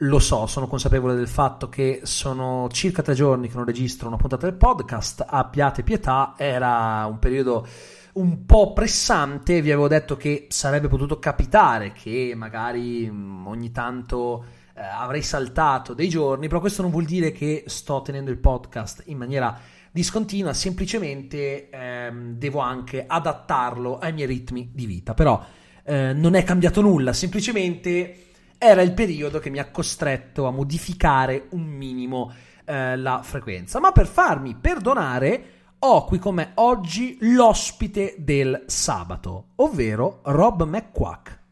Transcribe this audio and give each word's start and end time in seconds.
Lo 0.00 0.18
so, 0.18 0.46
sono 0.46 0.66
consapevole 0.66 1.14
del 1.14 1.26
fatto 1.26 1.70
che 1.70 2.00
sono 2.02 2.68
circa 2.70 3.00
tre 3.00 3.14
giorni 3.14 3.48
che 3.48 3.56
non 3.56 3.64
registro 3.64 4.08
una 4.08 4.18
puntata 4.18 4.44
del 4.44 4.56
podcast. 4.56 5.24
Abbiate 5.26 5.82
pietà, 5.82 6.34
era 6.36 7.06
un 7.06 7.18
periodo 7.18 7.66
un 8.14 8.44
po' 8.44 8.74
pressante. 8.74 9.62
Vi 9.62 9.72
avevo 9.72 9.88
detto 9.88 10.18
che 10.18 10.48
sarebbe 10.50 10.88
potuto 10.88 11.18
capitare 11.18 11.92
che 11.92 12.34
magari 12.36 13.10
mm, 13.10 13.46
ogni 13.46 13.70
tanto 13.70 14.44
eh, 14.74 14.82
avrei 14.82 15.22
saltato 15.22 15.94
dei 15.94 16.10
giorni, 16.10 16.46
però 16.46 16.60
questo 16.60 16.82
non 16.82 16.90
vuol 16.90 17.06
dire 17.06 17.32
che 17.32 17.64
sto 17.66 18.02
tenendo 18.02 18.30
il 18.30 18.36
podcast 18.36 19.04
in 19.06 19.16
maniera 19.16 19.58
discontinua, 19.90 20.52
semplicemente 20.52 21.70
ehm, 21.70 22.34
devo 22.34 22.58
anche 22.58 23.06
adattarlo 23.06 23.96
ai 23.96 24.12
miei 24.12 24.26
ritmi 24.26 24.68
di 24.74 24.84
vita. 24.84 25.14
Però 25.14 25.42
eh, 25.84 26.12
non 26.12 26.34
è 26.34 26.42
cambiato 26.42 26.82
nulla, 26.82 27.14
semplicemente 27.14 28.25
era 28.58 28.82
il 28.82 28.92
periodo 28.92 29.38
che 29.38 29.50
mi 29.50 29.58
ha 29.58 29.70
costretto 29.70 30.46
a 30.46 30.50
modificare 30.50 31.46
un 31.50 31.64
minimo 31.64 32.32
eh, 32.64 32.96
la 32.96 33.22
frequenza. 33.22 33.80
Ma 33.80 33.92
per 33.92 34.06
farmi 34.06 34.54
perdonare, 34.54 35.44
ho 35.78 36.04
qui 36.04 36.18
con 36.18 36.34
me 36.34 36.52
oggi 36.54 37.18
l'ospite 37.20 38.14
del 38.18 38.64
sabato, 38.66 39.48
ovvero 39.56 40.20
Rob 40.24 40.64
McQuack. 40.64 41.44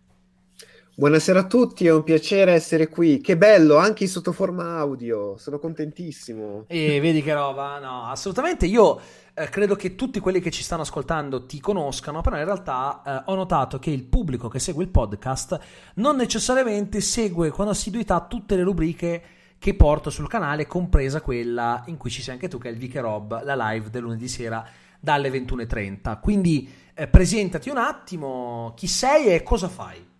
Buonasera 0.96 1.40
a 1.40 1.46
tutti, 1.46 1.86
è 1.86 1.92
un 1.92 2.04
piacere 2.04 2.52
essere 2.52 2.88
qui. 2.88 3.20
Che 3.20 3.36
bello, 3.36 3.78
anche 3.78 4.04
in 4.04 4.08
sottoforma 4.08 4.76
audio, 4.78 5.36
sono 5.38 5.58
contentissimo. 5.58 6.66
E 6.68 7.00
vedi 7.00 7.20
che 7.20 7.34
roba? 7.34 7.80
No, 7.80 8.04
assolutamente. 8.04 8.66
Io 8.66 9.00
eh, 9.34 9.48
credo 9.48 9.74
che 9.74 9.96
tutti 9.96 10.20
quelli 10.20 10.38
che 10.38 10.52
ci 10.52 10.62
stanno 10.62 10.82
ascoltando 10.82 11.46
ti 11.46 11.58
conoscano, 11.58 12.20
però 12.20 12.38
in 12.38 12.44
realtà 12.44 13.02
eh, 13.04 13.22
ho 13.26 13.34
notato 13.34 13.80
che 13.80 13.90
il 13.90 14.04
pubblico 14.04 14.46
che 14.46 14.60
segue 14.60 14.84
il 14.84 14.90
podcast 14.90 15.58
non 15.94 16.14
necessariamente 16.14 17.00
segue 17.00 17.50
con 17.50 17.66
assiduità 17.66 18.24
tutte 18.28 18.54
le 18.54 18.62
rubriche 18.62 19.22
che 19.58 19.74
porto 19.74 20.10
sul 20.10 20.28
canale, 20.28 20.68
compresa 20.68 21.20
quella 21.22 21.82
in 21.86 21.96
cui 21.96 22.10
ci 22.10 22.22
sei 22.22 22.34
anche 22.34 22.46
tu, 22.46 22.58
che 22.58 22.68
è 22.68 22.70
il 22.70 22.78
Viche 22.78 23.00
Rob, 23.00 23.42
la 23.42 23.72
live 23.72 23.90
del 23.90 24.02
lunedì 24.02 24.28
sera 24.28 24.64
dalle 25.00 25.28
21.30. 25.28 26.20
Quindi 26.20 26.72
eh, 26.94 27.08
presentati 27.08 27.68
un 27.68 27.78
attimo, 27.78 28.74
chi 28.76 28.86
sei 28.86 29.34
e 29.34 29.42
cosa 29.42 29.68
fai? 29.68 30.12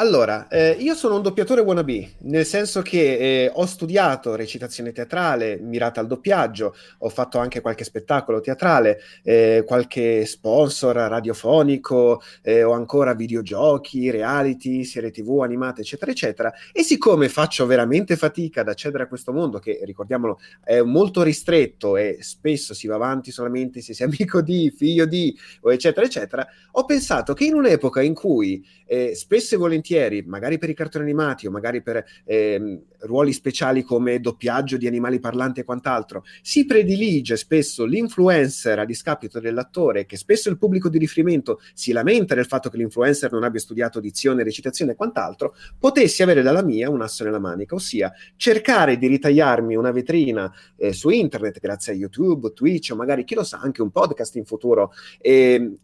Allora, 0.00 0.46
eh, 0.46 0.76
io 0.78 0.94
sono 0.94 1.16
un 1.16 1.22
doppiatore 1.22 1.60
wannabe, 1.60 2.12
nel 2.18 2.46
senso 2.46 2.82
che 2.82 3.16
eh, 3.16 3.50
ho 3.52 3.66
studiato 3.66 4.36
recitazione 4.36 4.92
teatrale 4.92 5.58
mirata 5.58 5.98
al 5.98 6.06
doppiaggio, 6.06 6.72
ho 6.98 7.08
fatto 7.08 7.38
anche 7.38 7.60
qualche 7.60 7.82
spettacolo 7.82 8.38
teatrale, 8.38 9.00
eh, 9.24 9.64
qualche 9.66 10.24
sponsor 10.24 10.94
radiofonico, 10.94 12.22
eh, 12.42 12.62
ho 12.62 12.74
ancora 12.74 13.12
videogiochi, 13.14 14.12
reality, 14.12 14.84
serie 14.84 15.10
tv 15.10 15.40
animate, 15.42 15.80
eccetera, 15.80 16.12
eccetera. 16.12 16.52
E 16.72 16.84
siccome 16.84 17.28
faccio 17.28 17.66
veramente 17.66 18.14
fatica 18.14 18.60
ad 18.60 18.68
accedere 18.68 19.02
a 19.02 19.08
questo 19.08 19.32
mondo, 19.32 19.58
che 19.58 19.80
ricordiamolo 19.82 20.38
è 20.62 20.80
molto 20.80 21.24
ristretto 21.24 21.96
e 21.96 22.18
spesso 22.20 22.72
si 22.72 22.86
va 22.86 22.94
avanti 22.94 23.32
solamente 23.32 23.80
se 23.80 23.94
sei 23.94 24.06
amico 24.06 24.42
di, 24.42 24.70
figlio 24.70 25.06
di, 25.06 25.36
eccetera, 25.60 26.06
eccetera, 26.06 26.46
ho 26.70 26.84
pensato 26.84 27.34
che 27.34 27.46
in 27.46 27.54
un'epoca 27.54 28.00
in 28.00 28.14
cui 28.14 28.64
eh, 28.86 29.16
spesso 29.16 29.56
e 29.56 29.58
volentieri 29.58 29.86
volentieri, 29.88 30.22
magari 30.26 30.58
per 30.58 30.68
i 30.68 30.74
cartoni 30.74 31.04
animati 31.04 31.46
o 31.46 31.50
magari 31.50 31.82
per 31.82 32.04
eh, 32.24 32.82
ruoli 33.00 33.32
speciali 33.32 33.82
come 33.82 34.20
doppiaggio 34.20 34.76
di 34.76 34.86
animali 34.86 35.18
parlanti 35.18 35.60
e 35.60 35.64
quant'altro, 35.64 36.24
si 36.42 36.66
predilige 36.66 37.36
spesso 37.36 37.84
l'influencer 37.84 38.78
a 38.78 38.84
discapito 38.84 39.40
dell'attore, 39.40 40.04
che 40.04 40.16
spesso 40.16 40.50
il 40.50 40.58
pubblico 40.58 40.88
di 40.88 40.98
riferimento 40.98 41.60
si 41.72 41.92
lamenta 41.92 42.34
del 42.34 42.46
fatto 42.46 42.68
che 42.68 42.76
l'influencer 42.76 43.32
non 43.32 43.44
abbia 43.44 43.60
studiato 43.60 44.00
dizione, 44.00 44.42
recitazione 44.42 44.92
e 44.92 44.94
quant'altro, 44.94 45.54
potessi 45.78 46.22
avere 46.22 46.42
dalla 46.42 46.62
mia 46.62 46.90
un 46.90 47.00
asso 47.00 47.24
nella 47.24 47.38
manica, 47.38 47.74
ossia 47.74 48.12
cercare 48.36 48.98
di 48.98 49.06
ritagliarmi 49.06 49.74
una 49.74 49.90
vetrina 49.90 50.52
eh, 50.76 50.92
su 50.92 51.08
internet 51.08 51.58
grazie 51.60 51.92
a 51.92 51.96
YouTube, 51.96 52.52
Twitch 52.52 52.90
o 52.92 52.96
magari 52.96 53.24
chi 53.24 53.34
lo 53.34 53.44
sa 53.44 53.58
anche 53.58 53.82
un 53.82 53.90
podcast 53.90 54.36
in 54.36 54.44
futuro. 54.44 54.92
Eh, 55.20 55.78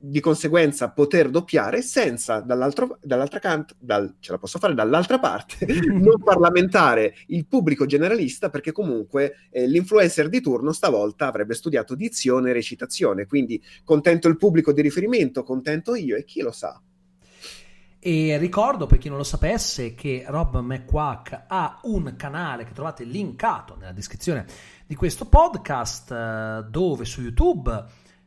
di 0.00 0.20
conseguenza 0.20 0.90
poter 0.90 1.28
doppiare 1.28 1.82
senza 1.82 2.40
dall'altro, 2.40 2.98
dall'altra 3.02 3.38
canto, 3.38 3.74
dal, 3.78 4.16
ce 4.20 4.32
la 4.32 4.38
posso 4.38 4.58
fare 4.58 4.74
dall'altra 4.74 5.18
parte, 5.18 5.66
non 5.90 6.22
parlamentare 6.22 7.14
il 7.28 7.46
pubblico 7.46 7.86
generalista 7.86 8.50
perché 8.50 8.72
comunque 8.72 9.48
eh, 9.50 9.66
l'influencer 9.66 10.28
di 10.28 10.40
turno 10.40 10.72
stavolta 10.72 11.26
avrebbe 11.26 11.54
studiato 11.54 11.94
dizione 11.94 12.50
e 12.50 12.52
recitazione, 12.52 13.26
quindi 13.26 13.60
contento 13.84 14.28
il 14.28 14.36
pubblico 14.36 14.72
di 14.72 14.82
riferimento, 14.82 15.42
contento 15.42 15.94
io 15.94 16.16
e 16.16 16.24
chi 16.24 16.42
lo 16.42 16.52
sa. 16.52 16.80
E 18.00 18.38
ricordo 18.38 18.86
per 18.86 18.98
chi 18.98 19.08
non 19.08 19.18
lo 19.18 19.24
sapesse 19.24 19.94
che 19.94 20.24
Rob 20.28 20.60
McQuack 20.60 21.44
ha 21.48 21.80
un 21.82 22.14
canale 22.16 22.64
che 22.64 22.72
trovate 22.72 23.02
linkato 23.02 23.74
nella 23.76 23.90
descrizione 23.90 24.46
di 24.86 24.94
questo 24.94 25.26
podcast 25.26 26.12
eh, 26.12 26.64
dove 26.70 27.04
su 27.04 27.20
YouTube 27.20 27.84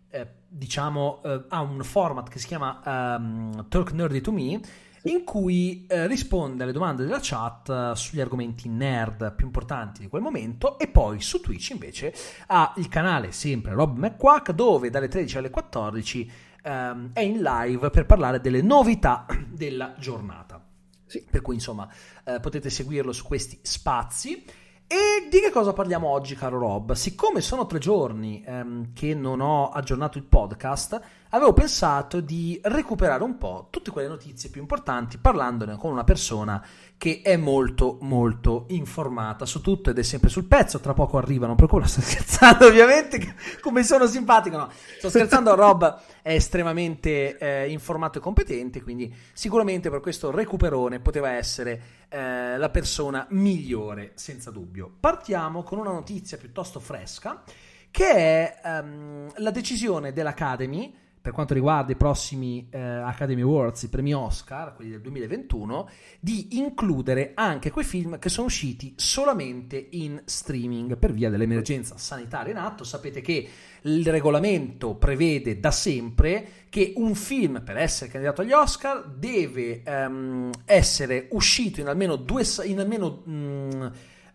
eh, 0.09 0.27
diciamo, 0.53 1.21
eh, 1.23 1.45
ha 1.47 1.61
un 1.61 1.81
format 1.83 2.27
che 2.27 2.37
si 2.37 2.47
chiama 2.47 2.81
um, 3.17 3.67
Talk 3.69 3.93
Nerdy 3.93 4.19
to 4.19 4.31
Me, 4.33 4.59
in 5.03 5.23
cui 5.23 5.85
eh, 5.87 6.05
risponde 6.07 6.63
alle 6.63 6.73
domande 6.73 7.03
della 7.03 7.19
chat 7.21 7.69
eh, 7.69 7.95
sugli 7.95 8.19
argomenti 8.19 8.67
nerd 8.69 9.33
più 9.33 9.45
importanti 9.45 10.01
di 10.01 10.07
quel 10.07 10.21
momento 10.21 10.77
e 10.77 10.87
poi 10.89 11.21
su 11.21 11.39
Twitch 11.39 11.71
invece 11.71 12.13
ha 12.47 12.73
il 12.77 12.87
canale 12.87 13.31
sempre 13.31 13.73
Rob 13.73 13.97
McQuack 13.97 14.51
dove 14.51 14.89
dalle 14.89 15.07
13 15.07 15.37
alle 15.39 15.49
14 15.49 16.31
ehm, 16.63 17.09
è 17.13 17.21
in 17.21 17.41
live 17.41 17.89
per 17.89 18.05
parlare 18.05 18.41
delle 18.41 18.61
novità 18.61 19.25
della 19.49 19.95
giornata. 19.97 20.63
Sì. 21.05 21.25
Per 21.29 21.41
cui 21.41 21.55
insomma 21.55 21.89
eh, 22.23 22.39
potete 22.39 22.69
seguirlo 22.69 23.11
su 23.11 23.25
questi 23.25 23.59
spazi. 23.61 24.45
E 24.93 25.29
di 25.29 25.39
che 25.39 25.51
cosa 25.51 25.71
parliamo 25.71 26.09
oggi, 26.09 26.35
caro 26.35 26.59
Rob? 26.59 26.91
Siccome 26.91 27.39
sono 27.39 27.65
tre 27.65 27.79
giorni 27.79 28.43
ehm, 28.45 28.91
che 28.91 29.15
non 29.15 29.39
ho 29.39 29.69
aggiornato 29.69 30.17
il 30.17 30.25
podcast, 30.25 30.99
avevo 31.29 31.53
pensato 31.53 32.19
di 32.19 32.59
recuperare 32.61 33.23
un 33.23 33.37
po' 33.37 33.67
tutte 33.69 33.89
quelle 33.91 34.09
notizie 34.09 34.49
più 34.49 34.59
importanti 34.59 35.17
parlandone 35.17 35.77
con 35.77 35.91
una 35.91 36.03
persona 36.03 36.61
che 36.97 37.21
è 37.23 37.35
molto 37.35 37.97
molto 38.01 38.65
informata 38.67 39.45
su 39.45 39.61
tutto 39.61 39.89
ed 39.89 39.97
è 39.97 40.03
sempre 40.03 40.29
sul 40.29 40.45
pezzo. 40.45 40.79
Tra 40.79 40.93
poco 40.93 41.17
arrivano, 41.17 41.55
per 41.55 41.67
quello 41.67 41.87
sto 41.87 42.01
scherzando 42.01 42.67
ovviamente, 42.67 43.35
come 43.61 43.83
sono 43.83 44.05
simpatico. 44.07 44.57
No, 44.57 44.69
sto 44.97 45.09
scherzando, 45.09 45.55
Rob 45.55 45.99
è 46.21 46.33
estremamente 46.33 47.37
eh, 47.37 47.71
informato 47.71 48.17
e 48.17 48.21
competente, 48.21 48.83
quindi 48.83 49.11
sicuramente 49.33 49.89
per 49.89 50.01
questo 50.01 50.31
recuperone 50.31 50.99
poteva 50.99 51.31
essere 51.31 51.81
eh, 52.09 52.57
la 52.57 52.69
persona 52.69 53.25
migliore, 53.29 54.11
senza 54.15 54.51
dubbio. 54.51 54.80
Partiamo 54.87 55.63
con 55.63 55.77
una 55.77 55.91
notizia 55.91 56.37
piuttosto 56.37 56.79
fresca, 56.79 57.43
che 57.91 58.11
è 58.11 58.61
um, 58.63 59.29
la 59.37 59.51
decisione 59.51 60.13
dell'Academy 60.13 60.93
per 61.21 61.33
quanto 61.33 61.53
riguarda 61.53 61.91
i 61.91 61.95
prossimi 61.95 62.67
eh, 62.71 62.79
Academy 62.79 63.41
Awards, 63.41 63.83
i 63.83 63.89
premi 63.89 64.11
Oscar, 64.11 64.73
quelli 64.73 64.89
del 64.89 65.01
2021, 65.01 65.87
di 66.19 66.57
includere 66.57 67.33
anche 67.35 67.69
quei 67.69 67.85
film 67.85 68.17
che 68.17 68.27
sono 68.27 68.47
usciti 68.47 68.93
solamente 68.97 69.89
in 69.91 70.19
streaming 70.25 70.97
per 70.97 71.13
via 71.13 71.29
dell'emergenza 71.29 71.95
sanitaria 71.95 72.51
in 72.51 72.57
atto. 72.57 72.83
Sapete 72.83 73.21
che 73.21 73.47
il 73.81 74.07
regolamento 74.07 74.95
prevede 74.95 75.59
da 75.59 75.69
sempre 75.69 76.65
che 76.69 76.93
un 76.95 77.13
film 77.13 77.61
per 77.63 77.77
essere 77.77 78.09
candidato 78.09 78.41
agli 78.41 78.53
Oscar 78.53 79.07
deve 79.07 79.83
um, 79.85 80.49
essere 80.65 81.27
uscito 81.31 81.81
in 81.81 81.87
almeno, 81.87 82.15
due, 82.15 82.43
in 82.63 82.79
almeno 82.79 83.21
um, 83.25 83.91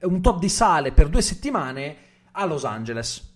un 0.06 0.20
top 0.22 0.38
di 0.38 0.48
sale 0.48 0.92
per 0.92 1.08
due 1.08 1.22
settimane 1.22 1.96
a 2.32 2.44
Los 2.44 2.64
Angeles. 2.64 3.34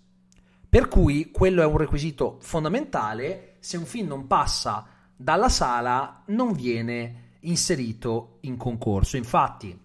Per 0.68 0.88
cui 0.88 1.30
quello 1.30 1.62
è 1.62 1.66
un 1.66 1.76
requisito 1.76 2.38
fondamentale, 2.40 3.56
se 3.60 3.76
un 3.76 3.84
film 3.84 4.08
non 4.08 4.26
passa 4.26 4.86
dalla 5.16 5.48
sala 5.48 6.22
non 6.26 6.52
viene 6.52 7.36
inserito 7.40 8.38
in 8.42 8.56
concorso. 8.56 9.16
Infatti 9.16 9.78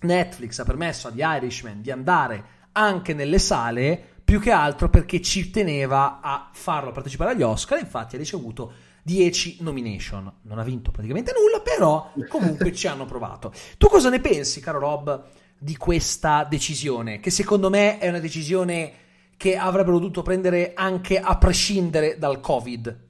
Netflix 0.00 0.58
ha 0.58 0.64
permesso 0.64 1.08
agli 1.08 1.20
Irishman 1.22 1.80
di 1.80 1.90
andare 1.90 2.44
anche 2.72 3.14
nelle 3.14 3.38
sale 3.38 4.12
più 4.24 4.40
che 4.40 4.50
altro 4.50 4.88
perché 4.88 5.20
ci 5.20 5.50
teneva 5.50 6.20
a 6.20 6.48
farlo 6.52 6.92
partecipare 6.92 7.32
agli 7.32 7.42
Oscar, 7.42 7.78
infatti 7.78 8.16
ha 8.16 8.18
ricevuto 8.18 8.72
10 9.02 9.58
nomination. 9.60 10.32
Non 10.42 10.58
ha 10.58 10.62
vinto 10.62 10.90
praticamente 10.90 11.32
nulla, 11.38 11.60
però 11.60 12.12
comunque 12.28 12.72
ci 12.72 12.86
hanno 12.86 13.04
provato. 13.04 13.52
Tu 13.76 13.86
cosa 13.88 14.08
ne 14.08 14.20
pensi, 14.20 14.60
caro 14.60 14.78
Rob, 14.78 15.26
di 15.64 15.78
questa 15.78 16.44
decisione, 16.44 17.20
che 17.20 17.30
secondo 17.30 17.70
me 17.70 17.96
è 17.96 18.10
una 18.10 18.18
decisione 18.18 18.92
che 19.38 19.56
avrebbero 19.56 19.98
dovuto 19.98 20.20
prendere 20.20 20.72
anche 20.74 21.18
a 21.18 21.38
prescindere 21.38 22.18
dal 22.18 22.38
Covid. 22.40 23.03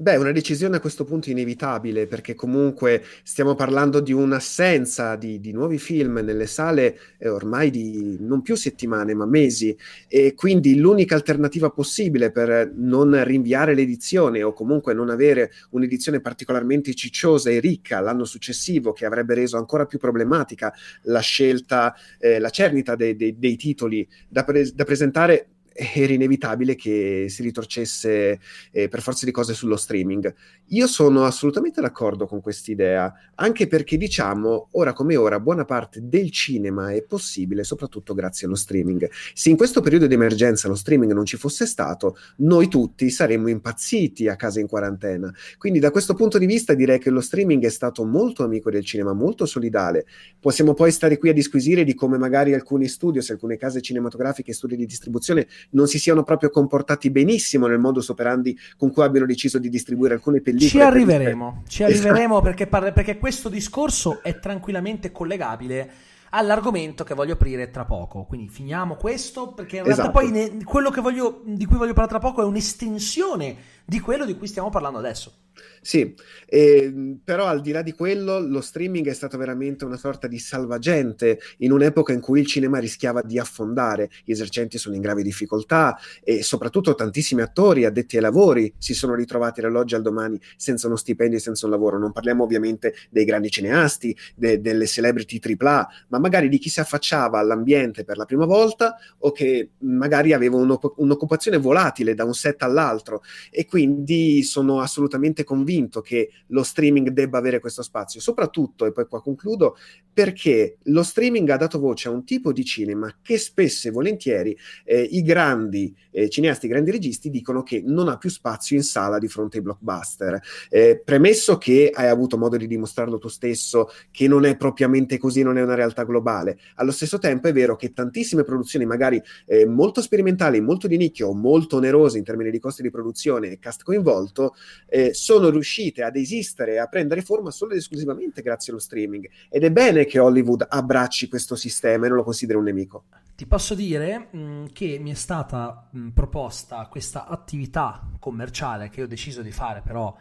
Beh, 0.00 0.16
una 0.16 0.32
decisione 0.32 0.76
a 0.76 0.80
questo 0.80 1.04
punto 1.04 1.28
inevitabile, 1.28 2.06
perché 2.06 2.34
comunque 2.34 3.04
stiamo 3.22 3.54
parlando 3.54 4.00
di 4.00 4.14
un'assenza 4.14 5.14
di, 5.14 5.40
di 5.40 5.52
nuovi 5.52 5.76
film 5.76 6.20
nelle 6.20 6.46
sale 6.46 6.98
eh, 7.18 7.28
ormai 7.28 7.68
di 7.68 8.16
non 8.18 8.40
più 8.40 8.54
settimane, 8.54 9.12
ma 9.12 9.26
mesi, 9.26 9.76
e 10.08 10.32
quindi 10.32 10.78
l'unica 10.78 11.16
alternativa 11.16 11.68
possibile 11.68 12.32
per 12.32 12.72
non 12.76 13.22
rinviare 13.24 13.74
l'edizione 13.74 14.42
o 14.42 14.54
comunque 14.54 14.94
non 14.94 15.10
avere 15.10 15.52
un'edizione 15.72 16.22
particolarmente 16.22 16.94
cicciosa 16.94 17.50
e 17.50 17.60
ricca 17.60 18.00
l'anno 18.00 18.24
successivo, 18.24 18.94
che 18.94 19.04
avrebbe 19.04 19.34
reso 19.34 19.58
ancora 19.58 19.84
più 19.84 19.98
problematica 19.98 20.72
la 21.02 21.20
scelta, 21.20 21.94
eh, 22.18 22.38
la 22.38 22.48
cernita 22.48 22.96
dei, 22.96 23.16
dei, 23.16 23.38
dei 23.38 23.56
titoli 23.56 24.08
da, 24.26 24.44
pre- 24.44 24.72
da 24.74 24.84
presentare 24.84 25.48
era 25.80 26.12
inevitabile 26.12 26.74
che 26.74 27.26
si 27.28 27.42
ritorcesse 27.42 28.38
eh, 28.70 28.88
per 28.88 29.00
forza 29.00 29.24
di 29.24 29.30
cose 29.30 29.54
sullo 29.54 29.76
streaming. 29.76 30.32
Io 30.72 30.86
sono 30.86 31.24
assolutamente 31.24 31.80
d'accordo 31.80 32.26
con 32.26 32.40
quest'idea, 32.40 33.12
anche 33.36 33.66
perché 33.66 33.96
diciamo, 33.96 34.68
ora 34.72 34.92
come 34.92 35.16
ora, 35.16 35.40
buona 35.40 35.64
parte 35.64 36.00
del 36.02 36.30
cinema 36.30 36.92
è 36.92 37.02
possibile 37.02 37.64
soprattutto 37.64 38.12
grazie 38.14 38.46
allo 38.46 38.56
streaming. 38.56 39.08
Se 39.32 39.48
in 39.48 39.56
questo 39.56 39.80
periodo 39.80 40.06
di 40.06 40.14
emergenza 40.14 40.68
lo 40.68 40.74
streaming 40.74 41.12
non 41.12 41.24
ci 41.24 41.38
fosse 41.38 41.64
stato, 41.64 42.16
noi 42.36 42.68
tutti 42.68 43.08
saremmo 43.10 43.48
impazziti 43.48 44.28
a 44.28 44.36
casa 44.36 44.60
in 44.60 44.66
quarantena. 44.66 45.32
Quindi 45.56 45.78
da 45.78 45.90
questo 45.90 46.14
punto 46.14 46.38
di 46.38 46.46
vista 46.46 46.74
direi 46.74 46.98
che 46.98 47.10
lo 47.10 47.20
streaming 47.20 47.64
è 47.64 47.70
stato 47.70 48.04
molto 48.04 48.44
amico 48.44 48.70
del 48.70 48.84
cinema, 48.84 49.14
molto 49.14 49.46
solidale. 49.46 50.04
Possiamo 50.38 50.74
poi 50.74 50.92
stare 50.92 51.16
qui 51.16 51.30
a 51.30 51.32
disquisire 51.32 51.84
di 51.84 51.94
come 51.94 52.18
magari 52.18 52.52
alcuni 52.52 52.86
studios, 52.86 53.30
alcune 53.30 53.56
case 53.56 53.80
cinematografiche 53.80 54.50
e 54.50 54.54
studi 54.54 54.76
di 54.76 54.86
distribuzione 54.86 55.46
non 55.70 55.86
si 55.86 55.98
siano 55.98 56.22
proprio 56.22 56.50
comportati 56.50 57.10
benissimo 57.10 57.66
nel 57.66 57.78
modus 57.78 58.08
operandi 58.08 58.58
con 58.76 58.92
cui 58.92 59.02
abbiano 59.02 59.26
deciso 59.26 59.58
di 59.58 59.68
distribuire 59.68 60.14
alcune 60.14 60.40
pellicole. 60.40 60.70
Ci 60.70 60.80
arriveremo, 60.80 61.62
ci 61.66 61.82
arriveremo 61.82 62.34
esatto. 62.34 62.40
perché, 62.42 62.66
parla, 62.66 62.92
perché 62.92 63.18
questo 63.18 63.48
discorso 63.48 64.22
è 64.22 64.38
tranquillamente 64.38 65.12
collegabile 65.12 65.90
all'argomento 66.30 67.04
che 67.04 67.14
voglio 67.14 67.34
aprire 67.34 67.70
tra 67.70 67.84
poco. 67.84 68.24
Quindi 68.24 68.48
finiamo 68.48 68.96
questo 68.96 69.52
perché 69.52 69.78
in 69.78 69.84
realtà 69.84 70.02
esatto. 70.02 70.18
poi 70.18 70.30
ne, 70.30 70.64
quello 70.64 70.90
voglio, 71.00 71.42
di 71.44 71.66
cui 71.66 71.76
voglio 71.76 71.92
parlare 71.92 72.18
tra 72.18 72.28
poco 72.28 72.42
è 72.42 72.44
un'estensione 72.44 73.56
di 73.84 74.00
quello 74.00 74.24
di 74.24 74.36
cui 74.36 74.46
stiamo 74.46 74.70
parlando 74.70 74.98
adesso. 74.98 75.32
Sì, 75.82 76.14
eh, 76.46 77.16
però 77.24 77.46
al 77.46 77.60
di 77.62 77.72
là 77.72 77.82
di 77.82 77.92
quello, 77.92 78.38
lo 78.38 78.60
streaming 78.60 79.08
è 79.08 79.14
stato 79.14 79.38
veramente 79.38 79.84
una 79.84 79.96
sorta 79.96 80.26
di 80.26 80.38
salvagente 80.38 81.40
in 81.58 81.72
un'epoca 81.72 82.12
in 82.12 82.20
cui 82.20 82.40
il 82.40 82.46
cinema 82.46 82.78
rischiava 82.78 83.22
di 83.22 83.38
affondare, 83.38 84.10
gli 84.24 84.30
esercenti 84.32 84.76
sono 84.78 84.94
in 84.94 85.00
grave 85.00 85.22
difficoltà 85.22 85.96
e 86.22 86.42
soprattutto 86.42 86.94
tantissimi 86.94 87.40
attori 87.40 87.84
addetti 87.84 88.16
ai 88.16 88.22
lavori 88.22 88.72
si 88.78 88.92
sono 88.94 89.14
ritrovati 89.14 89.60
dall'oggi 89.62 89.94
al 89.94 90.02
domani 90.02 90.38
senza 90.56 90.86
uno 90.86 90.96
stipendio 90.96 91.38
e 91.38 91.40
senza 91.40 91.64
un 91.66 91.72
lavoro. 91.72 91.98
Non 91.98 92.12
parliamo 92.12 92.44
ovviamente 92.44 92.94
dei 93.08 93.24
grandi 93.24 93.50
cineasti, 93.50 94.16
de- 94.34 94.60
delle 94.60 94.86
celebrity 94.86 95.38
AAA, 95.38 95.88
ma 96.08 96.18
magari 96.18 96.48
di 96.48 96.58
chi 96.58 96.68
si 96.68 96.80
affacciava 96.80 97.38
all'ambiente 97.38 98.04
per 98.04 98.16
la 98.18 98.24
prima 98.26 98.44
volta 98.44 98.96
o 99.18 99.32
che 99.32 99.70
magari 99.78 100.32
aveva 100.34 100.56
un'oc- 100.56 100.98
un'occupazione 100.98 101.56
volatile 101.56 102.14
da 102.14 102.24
un 102.24 102.34
set 102.34 102.62
all'altro 102.62 103.22
e 103.50 103.64
quindi 103.66 104.42
sono 104.42 104.80
assolutamente 104.80 105.39
convinto 105.44 106.00
che 106.00 106.30
lo 106.48 106.62
streaming 106.62 107.08
debba 107.10 107.38
avere 107.38 107.60
questo 107.60 107.82
spazio, 107.82 108.20
soprattutto, 108.20 108.86
e 108.86 108.92
poi 108.92 109.06
qua 109.06 109.20
concludo, 109.22 109.76
perché 110.12 110.78
lo 110.84 111.02
streaming 111.02 111.48
ha 111.50 111.56
dato 111.56 111.78
voce 111.78 112.08
a 112.08 112.10
un 112.10 112.24
tipo 112.24 112.52
di 112.52 112.64
cinema 112.64 113.18
che 113.22 113.38
spesso 113.38 113.88
e 113.88 113.90
volentieri 113.90 114.56
eh, 114.84 115.00
i 115.02 115.22
grandi 115.22 115.94
eh, 116.10 116.28
cineasti, 116.28 116.66
i 116.66 116.68
grandi 116.68 116.90
registi 116.90 117.30
dicono 117.30 117.62
che 117.62 117.82
non 117.84 118.08
ha 118.08 118.18
più 118.18 118.28
spazio 118.28 118.76
in 118.76 118.82
sala 118.82 119.18
di 119.18 119.28
fronte 119.28 119.58
ai 119.58 119.62
blockbuster. 119.62 120.40
Eh, 120.68 121.00
premesso 121.04 121.58
che 121.58 121.90
hai 121.94 122.08
avuto 122.08 122.36
modo 122.36 122.56
di 122.56 122.66
dimostrarlo 122.66 123.18
tu 123.18 123.28
stesso, 123.28 123.88
che 124.10 124.26
non 124.26 124.44
è 124.44 124.56
propriamente 124.56 125.18
così, 125.18 125.42
non 125.42 125.58
è 125.58 125.62
una 125.62 125.74
realtà 125.74 126.04
globale, 126.04 126.58
allo 126.76 126.90
stesso 126.90 127.18
tempo 127.18 127.48
è 127.48 127.52
vero 127.52 127.76
che 127.76 127.92
tantissime 127.92 128.42
produzioni, 128.42 128.84
magari 128.84 129.22
eh, 129.46 129.66
molto 129.66 130.02
sperimentali, 130.02 130.60
molto 130.60 130.86
di 130.86 130.96
nicchia 130.96 131.26
o 131.26 131.34
molto 131.34 131.76
onerose 131.76 132.18
in 132.18 132.24
termini 132.24 132.50
di 132.50 132.58
costi 132.58 132.82
di 132.82 132.90
produzione 132.90 133.52
e 133.52 133.58
cast 133.58 133.82
coinvolto, 133.82 134.54
eh, 134.88 135.14
sono 135.14 135.29
sono 135.30 135.48
riuscite 135.48 136.02
ad 136.02 136.16
esistere 136.16 136.72
e 136.72 136.78
a 136.78 136.88
prendere 136.88 137.22
forma 137.22 137.52
solo 137.52 137.70
ed 137.70 137.78
esclusivamente 137.78 138.42
grazie 138.42 138.72
allo 138.72 138.80
streaming. 138.80 139.30
Ed 139.48 139.62
è 139.62 139.70
bene 139.70 140.04
che 140.04 140.18
Hollywood 140.18 140.66
abbracci 140.68 141.28
questo 141.28 141.54
sistema 141.54 142.06
e 142.06 142.08
non 142.08 142.16
lo 142.16 142.24
consideri 142.24 142.58
un 142.58 142.64
nemico. 142.64 143.04
Ti 143.36 143.46
posso 143.46 143.76
dire 143.76 144.26
mh, 144.32 144.38
mm, 144.38 144.64
che 144.72 144.98
mi 145.00 145.12
è 145.12 145.14
stata 145.14 145.88
mh, 145.88 145.98
mm, 146.00 146.08
proposta 146.08 146.84
questa 146.90 147.28
attività 147.28 148.10
commerciale 148.18 148.88
che 148.88 149.02
ho 149.02 149.06
deciso 149.06 149.40
di 149.40 149.52
fare 149.52 149.82
però 149.82 150.12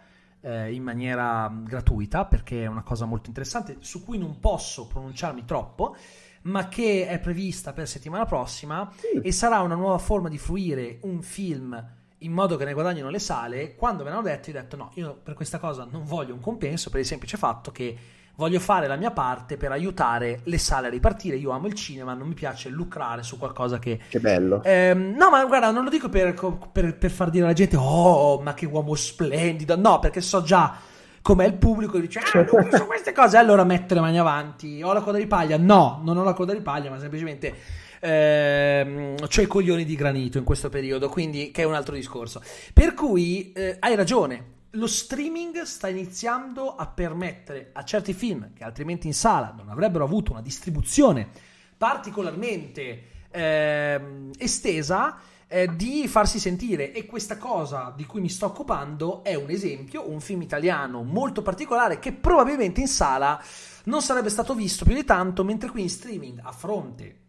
eh, 0.42 0.72
in 0.74 0.84
maniera 0.84 1.50
mm, 1.50 1.66
gratuita 1.66 2.26
perché 2.26 2.64
è 2.64 2.68
una 2.68 2.84
cosa 2.84 3.06
molto 3.06 3.30
interessante 3.30 3.78
su 3.80 4.06
cui 4.06 4.20
non 4.20 4.40
posso 4.40 4.86
pronunciarmi 4.86 5.44
troppo 5.44 5.96
ma 6.44 6.68
che 6.68 7.08
è 7.08 7.20
prevista 7.20 7.74
per 7.74 7.88
settimana 7.88 8.26
prossima 8.26 8.90
sì. 8.96 9.20
e 9.22 9.32
sarà 9.32 9.60
una 9.62 9.76
nuova 9.76 9.98
forma 9.98 10.30
di 10.30 10.38
fruire 10.38 11.00
un 11.02 11.22
film 11.22 11.98
in 12.20 12.32
modo 12.32 12.58
che 12.58 12.66
ne 12.66 12.74
guadagnino 12.74 13.10
le 13.10 13.20
sale, 13.20 13.76
quando 13.76 14.04
me 14.04 14.10
l'hanno 14.10 14.24
detto, 14.24 14.50
io 14.50 14.58
ho 14.58 14.62
detto 14.62 14.76
no, 14.76 14.92
io 14.96 15.20
per 15.22 15.34
questa 15.34 15.58
cosa 15.60 15.88
non 15.90 16.04
voglio 16.04 16.34
un 16.34 16.42
compenso 16.42 16.90
per 16.90 17.00
il 17.00 17.06
semplice 17.06 17.38
fatto 17.38 17.72
che 17.72 17.98
voglio 18.36 18.60
fare 18.62 18.88
la 18.88 18.96
mia 18.96 19.12
parte 19.12 19.58
per 19.58 19.72
aiutare 19.72 20.40
le 20.44 20.58
sale 20.58 20.88
a 20.88 20.90
ripartire. 20.90 21.36
Io 21.36 21.52
amo 21.52 21.68
il 21.68 21.74
cinema, 21.74 22.14
non 22.14 22.28
mi 22.28 22.34
piace 22.34 22.70
lucrare 22.70 23.22
su 23.22 23.38
qualcosa 23.38 23.80
che... 23.80 24.00
Che 24.08 24.20
bello. 24.20 24.64
Ehm, 24.64 25.14
no, 25.18 25.30
ma 25.30 25.44
guarda, 25.46 25.72
non 25.72 25.84
lo 25.84 25.90
dico 25.90 26.08
per, 26.08 26.34
per, 26.72 26.98
per, 26.98 27.12
far 27.12 27.30
dire 27.30 27.44
alla 27.44 27.54
gente, 27.54 27.76
oh, 27.76 28.40
ma 28.40 28.54
che 28.54 28.66
uomo 28.66 28.96
splendido. 28.96 29.76
No, 29.78 30.00
perché 30.00 30.22
so 30.22 30.42
già 30.42 30.74
com'è 31.22 31.46
il 31.46 31.56
pubblico 31.56 32.00
dice, 32.00 32.20
ah, 32.20 32.46
lui 32.50 32.70
su 32.72 32.86
queste 32.86 33.12
cose, 33.12 33.36
allora 33.36 33.66
metto 33.66 33.94
le 33.94 34.00
mani 34.00 34.18
avanti. 34.18 34.82
Ho 34.82 34.94
la 34.94 35.02
coda 35.02 35.18
di 35.18 35.28
paglia? 35.28 35.58
No, 35.58 36.00
non 36.04 36.18
ho 36.18 36.24
la 36.24 36.34
coda 36.34 36.54
di 36.54 36.62
paglia, 36.62 36.90
ma 36.90 36.98
semplicemente 36.98 37.54
ehm, 38.00 39.28
cioè 39.28 39.48
coglioni 39.48 39.86
di 39.86 39.96
granito 39.96 40.38
in 40.38 40.44
questo 40.44 40.70
periodo, 40.70 41.10
quindi 41.10 41.52
che 41.52 41.64
è 41.64 41.66
un 41.66 41.74
altro 41.74 41.96
discorso. 41.96 42.42
Per 42.74 42.94
cui 42.94 43.52
eh, 43.54 43.78
hai 43.80 43.96
ragione, 43.96 44.58
lo 44.72 44.88
streaming 44.88 45.62
sta 45.64 45.88
iniziando 45.88 46.76
a 46.76 46.86
permettere 46.88 47.72
a 47.74 47.84
certi 47.84 48.14
film 48.14 48.54
che 48.54 48.64
altrimenti 48.64 49.08
in 49.08 49.14
sala 49.14 49.54
non 49.58 49.70
avrebbero 49.70 50.04
avuto 50.04 50.32
una 50.32 50.42
distribuzione 50.42 51.28
particolarmente 51.76 53.04
eh, 53.32 54.02
estesa 54.38 55.18
eh, 55.48 55.76
di 55.76 56.08
farsi 56.08 56.38
sentire 56.38 56.94
e 56.94 57.08
questa 57.08 57.38
cosa 57.38 57.92
di 57.96 58.06
cui 58.06 58.22
mi 58.22 58.30
sto 58.30 58.46
occupando 58.46 59.24
è 59.24 59.34
un 59.34 59.50
esempio, 59.50 60.08
un 60.08 60.20
film 60.20 60.44
italiano 60.44 61.02
molto 61.02 61.42
particolare 61.42 61.98
che 61.98 62.12
probabilmente 62.14 62.82
in 62.82 62.88
sala 62.88 63.42
non 63.86 64.04
sarebbe 64.04 64.30
stato 64.30 64.54
visto 64.54 64.86
più 64.86 64.94
di 64.94 65.04
tanto, 65.04 65.44
mentre 65.44 65.70
qui 65.70 65.82
in 65.82 65.90
streaming 65.90 66.40
a 66.44 66.52
fronte 66.52 67.22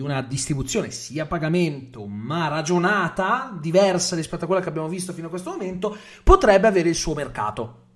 di 0.00 0.06
una 0.06 0.22
distribuzione 0.22 0.90
sia 0.90 1.24
a 1.24 1.26
pagamento 1.26 2.06
ma 2.06 2.48
ragionata, 2.48 3.54
diversa 3.60 4.16
rispetto 4.16 4.44
a 4.44 4.46
quella 4.46 4.62
che 4.62 4.70
abbiamo 4.70 4.88
visto 4.88 5.12
fino 5.12 5.26
a 5.26 5.30
questo 5.30 5.50
momento, 5.50 5.96
potrebbe 6.24 6.66
avere 6.66 6.88
il 6.88 6.94
suo 6.94 7.14
mercato. 7.14 7.88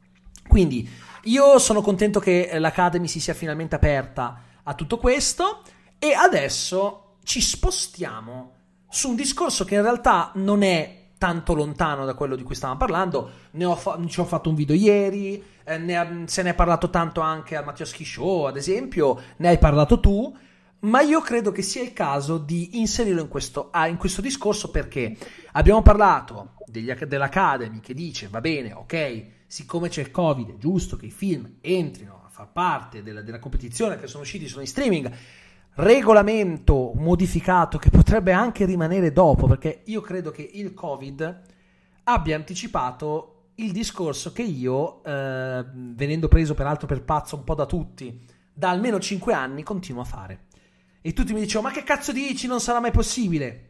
Quindi 0.46 0.88
io 1.24 1.58
sono 1.58 1.80
contento 1.80 2.20
che 2.20 2.50
l'Academy 2.58 3.08
si 3.08 3.20
sia 3.20 3.32
finalmente 3.32 3.74
aperta 3.74 4.42
a 4.62 4.74
tutto 4.74 4.98
questo 4.98 5.62
e 5.98 6.12
adesso 6.12 7.16
ci 7.24 7.40
spostiamo 7.40 8.52
su 8.90 9.08
un 9.08 9.16
discorso 9.16 9.64
che 9.64 9.76
in 9.76 9.82
realtà 9.82 10.30
non 10.34 10.62
è 10.62 11.02
tanto 11.16 11.54
lontano 11.54 12.04
da 12.04 12.12
quello 12.12 12.36
di 12.36 12.42
cui 12.42 12.54
stavamo 12.54 12.78
parlando. 12.78 13.30
Ne 13.52 13.64
ho 13.64 13.74
fa- 13.76 13.98
ci 14.06 14.20
ho 14.20 14.24
fatto 14.24 14.50
un 14.50 14.54
video 14.54 14.76
ieri, 14.76 15.42
eh, 15.64 15.78
ne 15.78 15.96
ha- 15.96 16.26
se 16.26 16.42
ne 16.42 16.50
è 16.50 16.54
parlato 16.54 16.90
tanto 16.90 17.22
anche 17.22 17.56
al 17.56 17.64
Matthiaschi 17.64 18.04
Show, 18.04 18.44
ad 18.44 18.58
esempio, 18.58 19.18
ne 19.38 19.48
hai 19.48 19.58
parlato 19.58 19.98
tu 20.00 20.36
ma 20.84 21.00
io 21.00 21.20
credo 21.20 21.50
che 21.50 21.62
sia 21.62 21.82
il 21.82 21.92
caso 21.92 22.38
di 22.38 22.78
inserirlo 22.78 23.22
in 23.22 23.28
questo, 23.28 23.68
ah, 23.70 23.86
in 23.86 23.96
questo 23.96 24.20
discorso 24.20 24.70
perché 24.70 25.16
abbiamo 25.52 25.82
parlato 25.82 26.54
degli, 26.66 26.92
dell'Academy 26.92 27.80
che 27.80 27.94
dice 27.94 28.28
va 28.28 28.40
bene, 28.40 28.72
ok, 28.72 29.26
siccome 29.46 29.88
c'è 29.88 30.02
il 30.02 30.10
Covid 30.10 30.54
è 30.54 30.58
giusto 30.58 30.96
che 30.96 31.06
i 31.06 31.10
film 31.10 31.56
entrino 31.60 32.22
a 32.24 32.28
far 32.28 32.52
parte 32.52 33.02
della, 33.02 33.22
della 33.22 33.38
competizione 33.38 33.98
che 33.98 34.06
sono 34.06 34.22
usciti 34.22 34.46
sono 34.46 34.60
in 34.60 34.66
streaming, 34.66 35.10
regolamento 35.76 36.92
modificato 36.94 37.78
che 37.78 37.90
potrebbe 37.90 38.32
anche 38.32 38.66
rimanere 38.66 39.10
dopo 39.10 39.46
perché 39.46 39.82
io 39.84 40.02
credo 40.02 40.30
che 40.30 40.48
il 40.52 40.74
Covid 40.74 41.42
abbia 42.04 42.36
anticipato 42.36 43.30
il 43.56 43.72
discorso 43.72 44.32
che 44.32 44.42
io, 44.42 45.02
eh, 45.04 45.64
venendo 45.72 46.28
preso 46.28 46.54
peraltro 46.54 46.86
per 46.86 47.02
pazzo 47.02 47.36
un 47.36 47.44
po' 47.44 47.54
da 47.54 47.64
tutti, 47.64 48.26
da 48.52 48.68
almeno 48.68 48.98
5 48.98 49.32
anni 49.32 49.62
continuo 49.62 50.02
a 50.02 50.04
fare 50.04 50.46
e 51.06 51.12
tutti 51.12 51.34
mi 51.34 51.40
dicevano, 51.40 51.68
ma 51.68 51.74
che 51.74 51.82
cazzo 51.82 52.12
dici, 52.12 52.46
non 52.46 52.60
sarà 52.60 52.80
mai 52.80 52.90
possibile. 52.90 53.68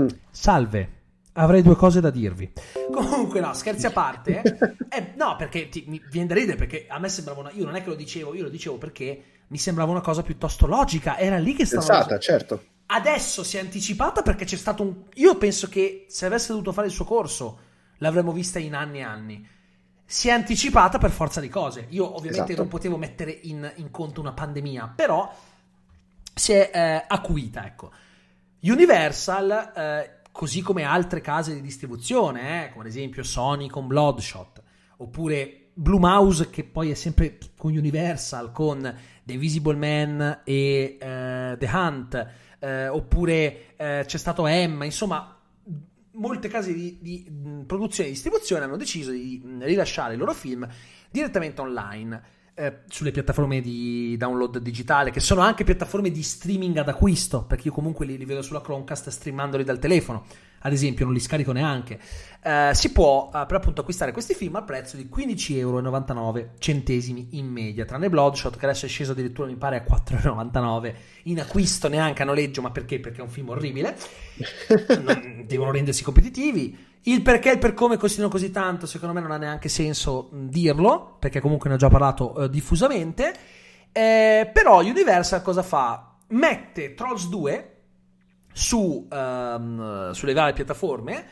Mm. 0.00 0.06
Salve, 0.30 0.90
avrei 1.34 1.60
due 1.60 1.76
cose 1.76 2.00
da 2.00 2.08
dirvi. 2.08 2.50
Comunque, 2.90 3.40
no, 3.40 3.52
scherzi 3.52 3.84
a 3.84 3.90
parte. 3.90 4.40
eh, 4.88 5.12
no, 5.16 5.36
perché 5.36 5.68
ti, 5.68 5.84
mi 5.86 6.00
viene 6.10 6.28
da 6.28 6.32
ridere 6.32 6.56
perché 6.56 6.86
a 6.88 6.98
me 6.98 7.10
sembrava 7.10 7.40
una. 7.40 7.50
Io 7.52 7.66
non 7.66 7.76
è 7.76 7.82
che 7.82 7.90
lo 7.90 7.94
dicevo, 7.94 8.34
io 8.34 8.44
lo 8.44 8.48
dicevo 8.48 8.78
perché 8.78 9.22
mi 9.48 9.58
sembrava 9.58 9.90
una 9.90 10.00
cosa 10.00 10.22
piuttosto 10.22 10.66
logica. 10.66 11.18
Era 11.18 11.36
lì 11.36 11.52
che 11.52 11.66
stava. 11.66 11.84
Pensata, 11.84 12.18
certo. 12.18 12.64
Adesso 12.86 13.44
si 13.44 13.58
è 13.58 13.60
anticipata 13.60 14.22
perché 14.22 14.46
c'è 14.46 14.56
stato 14.56 14.82
un. 14.82 14.94
Io 15.16 15.36
penso 15.36 15.68
che 15.68 16.06
se 16.08 16.24
avesse 16.24 16.52
dovuto 16.52 16.72
fare 16.72 16.86
il 16.86 16.92
suo 16.94 17.04
corso 17.04 17.58
l'avremmo 17.98 18.32
vista 18.32 18.58
in 18.58 18.74
anni 18.74 19.00
e 19.00 19.02
anni. 19.02 19.48
Si 20.06 20.28
è 20.28 20.30
anticipata 20.30 20.96
per 20.96 21.10
forza 21.10 21.42
di 21.42 21.50
cose. 21.50 21.84
Io 21.90 22.06
ovviamente 22.06 22.52
Esatto. 22.52 22.62
non 22.62 22.68
potevo 22.68 22.96
mettere 22.96 23.30
in, 23.42 23.70
in 23.74 23.90
conto 23.90 24.22
una 24.22 24.32
pandemia, 24.32 24.94
però 24.96 25.30
si 26.38 26.52
è 26.52 26.70
eh, 26.72 27.04
acuita, 27.08 27.64
ecco. 27.64 27.90
Universal, 28.60 29.72
eh, 29.74 30.20
così 30.30 30.60
come 30.60 30.82
altre 30.82 31.22
case 31.22 31.54
di 31.54 31.62
distribuzione, 31.62 32.66
eh, 32.66 32.70
come 32.70 32.84
ad 32.84 32.90
esempio 32.90 33.22
Sony 33.22 33.68
con 33.68 33.86
Bloodshot, 33.86 34.62
oppure 34.98 35.70
Blue 35.72 35.98
Mouse 35.98 36.50
che 36.50 36.64
poi 36.64 36.90
è 36.90 36.94
sempre 36.94 37.38
con 37.56 37.74
Universal, 37.74 38.52
con 38.52 38.80
The 39.24 39.32
Invisible 39.32 39.76
Man 39.76 40.42
e 40.44 40.98
eh, 41.00 41.56
The 41.58 41.70
Hunt, 41.72 42.28
eh, 42.58 42.88
oppure 42.88 43.76
eh, 43.76 44.04
c'è 44.06 44.18
stato 44.18 44.46
Emma, 44.46 44.84
insomma 44.84 45.32
molte 46.12 46.48
case 46.48 46.72
di, 46.74 46.98
di, 47.00 47.30
produzione 47.66 48.08
e 48.08 48.12
distribuzione 48.12 48.64
hanno 48.64 48.76
deciso 48.76 49.10
di 49.10 49.42
rilasciare 49.60 50.14
i 50.14 50.16
loro 50.16 50.32
film 50.32 50.66
direttamente 51.10 51.60
online 51.60 52.22
eh, 52.58 52.78
sulle 52.88 53.10
piattaforme 53.10 53.60
di 53.60 54.16
download 54.16 54.58
digitale, 54.58 55.10
che 55.10 55.20
sono 55.20 55.42
anche 55.42 55.62
piattaforme 55.62 56.10
di 56.10 56.22
streaming 56.22 56.78
ad 56.78 56.88
acquisto, 56.88 57.44
perché 57.44 57.68
io 57.68 57.74
comunque 57.74 58.06
li, 58.06 58.16
li 58.16 58.24
vedo 58.24 58.40
sulla 58.40 58.62
Chromecast 58.62 59.10
streamandoli 59.10 59.62
dal 59.62 59.78
telefono, 59.78 60.24
ad 60.60 60.72
esempio, 60.72 61.04
non 61.04 61.12
li 61.12 61.20
scarico 61.20 61.52
neanche. 61.52 62.00
Eh, 62.42 62.70
si 62.72 62.92
può 62.92 63.30
eh, 63.34 63.44
per 63.46 63.56
appunto 63.56 63.82
acquistare 63.82 64.10
questi 64.10 64.32
film 64.32 64.56
al 64.56 64.64
prezzo 64.64 64.96
di 64.96 65.06
15,99 65.14 65.58
euro 65.58 65.78
in 67.30 67.46
media, 67.46 67.84
tranne 67.84 68.08
Bloodshot 68.08 68.56
che 68.56 68.64
adesso 68.64 68.86
è 68.86 68.88
sceso 68.88 69.12
addirittura 69.12 69.46
mi 69.48 69.56
pare 69.56 69.76
a 69.76 69.84
4,99 69.84 70.54
euro 70.64 70.94
in 71.24 71.40
acquisto 71.40 71.88
neanche 71.88 72.22
a 72.22 72.24
noleggio, 72.24 72.62
ma 72.62 72.70
perché? 72.70 73.00
Perché 73.00 73.18
è 73.18 73.22
un 73.22 73.28
film 73.28 73.50
orribile. 73.50 73.96
Non- 75.02 75.44
devono 75.46 75.72
rendersi 75.72 76.02
competitivi. 76.02 76.85
Il 77.02 77.22
perché 77.22 77.50
e 77.50 77.52
il 77.54 77.58
per 77.58 77.74
come 77.74 77.96
costino 77.96 78.28
così 78.28 78.50
tanto, 78.50 78.86
secondo 78.86 79.14
me 79.14 79.20
non 79.20 79.30
ha 79.30 79.36
neanche 79.36 79.68
senso 79.68 80.28
dirlo, 80.32 81.16
perché 81.18 81.40
comunque 81.40 81.68
ne 81.68 81.76
ho 81.76 81.78
già 81.78 81.88
parlato 81.88 82.36
eh, 82.44 82.50
diffusamente. 82.50 83.34
Eh, 83.92 84.50
però 84.52 84.80
Universal 84.80 85.42
cosa 85.42 85.62
fa? 85.62 86.16
Mette 86.28 86.94
Trolls 86.94 87.28
2 87.28 87.76
su, 88.52 89.06
ehm, 89.10 90.10
sulle 90.10 90.32
varie 90.32 90.52
piattaforme 90.54 91.26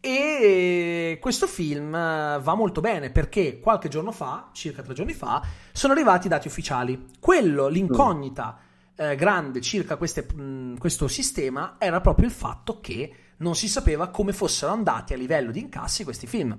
e 0.00 1.18
questo 1.20 1.46
film 1.46 1.94
eh, 1.94 2.38
va 2.40 2.54
molto 2.54 2.80
bene 2.80 3.10
perché 3.10 3.58
qualche 3.58 3.88
giorno 3.88 4.12
fa, 4.12 4.50
circa 4.52 4.82
tre 4.82 4.94
giorni 4.94 5.14
fa, 5.14 5.42
sono 5.72 5.92
arrivati 5.94 6.26
i 6.26 6.30
dati 6.30 6.46
ufficiali. 6.46 7.06
Quello, 7.18 7.66
l'incognita 7.66 8.58
eh, 8.94 9.16
grande 9.16 9.60
circa 9.60 9.96
queste- 9.96 10.26
mh, 10.32 10.78
questo 10.78 11.08
sistema 11.08 11.74
era 11.78 12.00
proprio 12.00 12.26
il 12.26 12.32
fatto 12.32 12.80
che 12.80 13.12
non 13.38 13.54
si 13.54 13.68
sapeva 13.68 14.08
come 14.08 14.32
fossero 14.32 14.72
andati 14.72 15.12
a 15.12 15.16
livello 15.16 15.50
di 15.50 15.60
incassi 15.60 16.04
questi 16.04 16.26
film. 16.26 16.58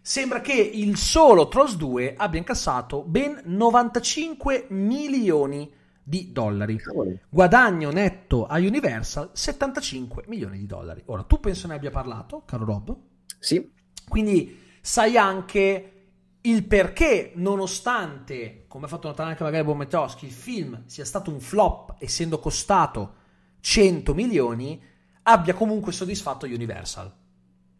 Sembra 0.00 0.40
che 0.40 0.54
il 0.54 0.96
solo 0.96 1.48
Trolls 1.48 1.76
2 1.76 2.14
abbia 2.16 2.38
incassato 2.38 3.02
ben 3.02 3.40
95 3.44 4.66
milioni 4.70 5.70
di 6.02 6.32
dollari. 6.32 6.80
Guadagno 7.28 7.90
netto 7.90 8.46
a 8.46 8.56
Universal 8.56 9.30
75 9.34 10.24
milioni 10.28 10.58
di 10.58 10.66
dollari. 10.66 11.02
Ora, 11.06 11.24
tu 11.24 11.38
penso 11.38 11.66
ne 11.66 11.74
abbia 11.74 11.90
parlato, 11.90 12.42
caro 12.46 12.64
Rob? 12.64 12.96
Sì, 13.38 13.70
Quindi 14.08 14.58
sai 14.80 15.18
anche 15.18 15.92
il 16.40 16.64
perché, 16.64 17.32
nonostante, 17.34 18.64
come 18.68 18.86
ha 18.86 18.88
fatto 18.88 19.08
notare 19.08 19.30
anche 19.30 19.42
magari 19.42 19.64
Bometowski, 19.64 20.24
il 20.24 20.32
film 20.32 20.82
sia 20.86 21.04
stato 21.04 21.30
un 21.30 21.40
flop, 21.40 21.96
essendo 21.98 22.38
costato 22.38 23.14
100 23.60 24.14
milioni, 24.14 24.82
abbia 25.28 25.54
comunque 25.54 25.92
soddisfatto 25.92 26.46
Universal. 26.46 27.12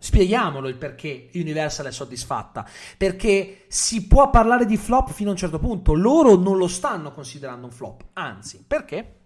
Spieghiamolo 0.01 0.69
il 0.69 0.77
perché 0.77 1.31
Universal 1.35 1.87
è 1.87 1.93
soddisfatta. 1.93 2.65
Perché 2.97 3.65
si 3.69 4.07
può 4.07 4.31
parlare 4.31 4.65
di 4.65 4.77
flop 4.77 5.11
fino 5.11 5.31
a 5.31 5.33
un 5.33 5.39
certo 5.39 5.59
punto. 5.59 5.95
Loro 5.95 6.37
non 6.37 6.57
lo 6.57 6.69
stanno 6.69 7.11
considerando 7.11 7.67
un 7.67 7.73
flop. 7.73 8.05
Anzi, 8.13 8.63
perché? 8.65 9.18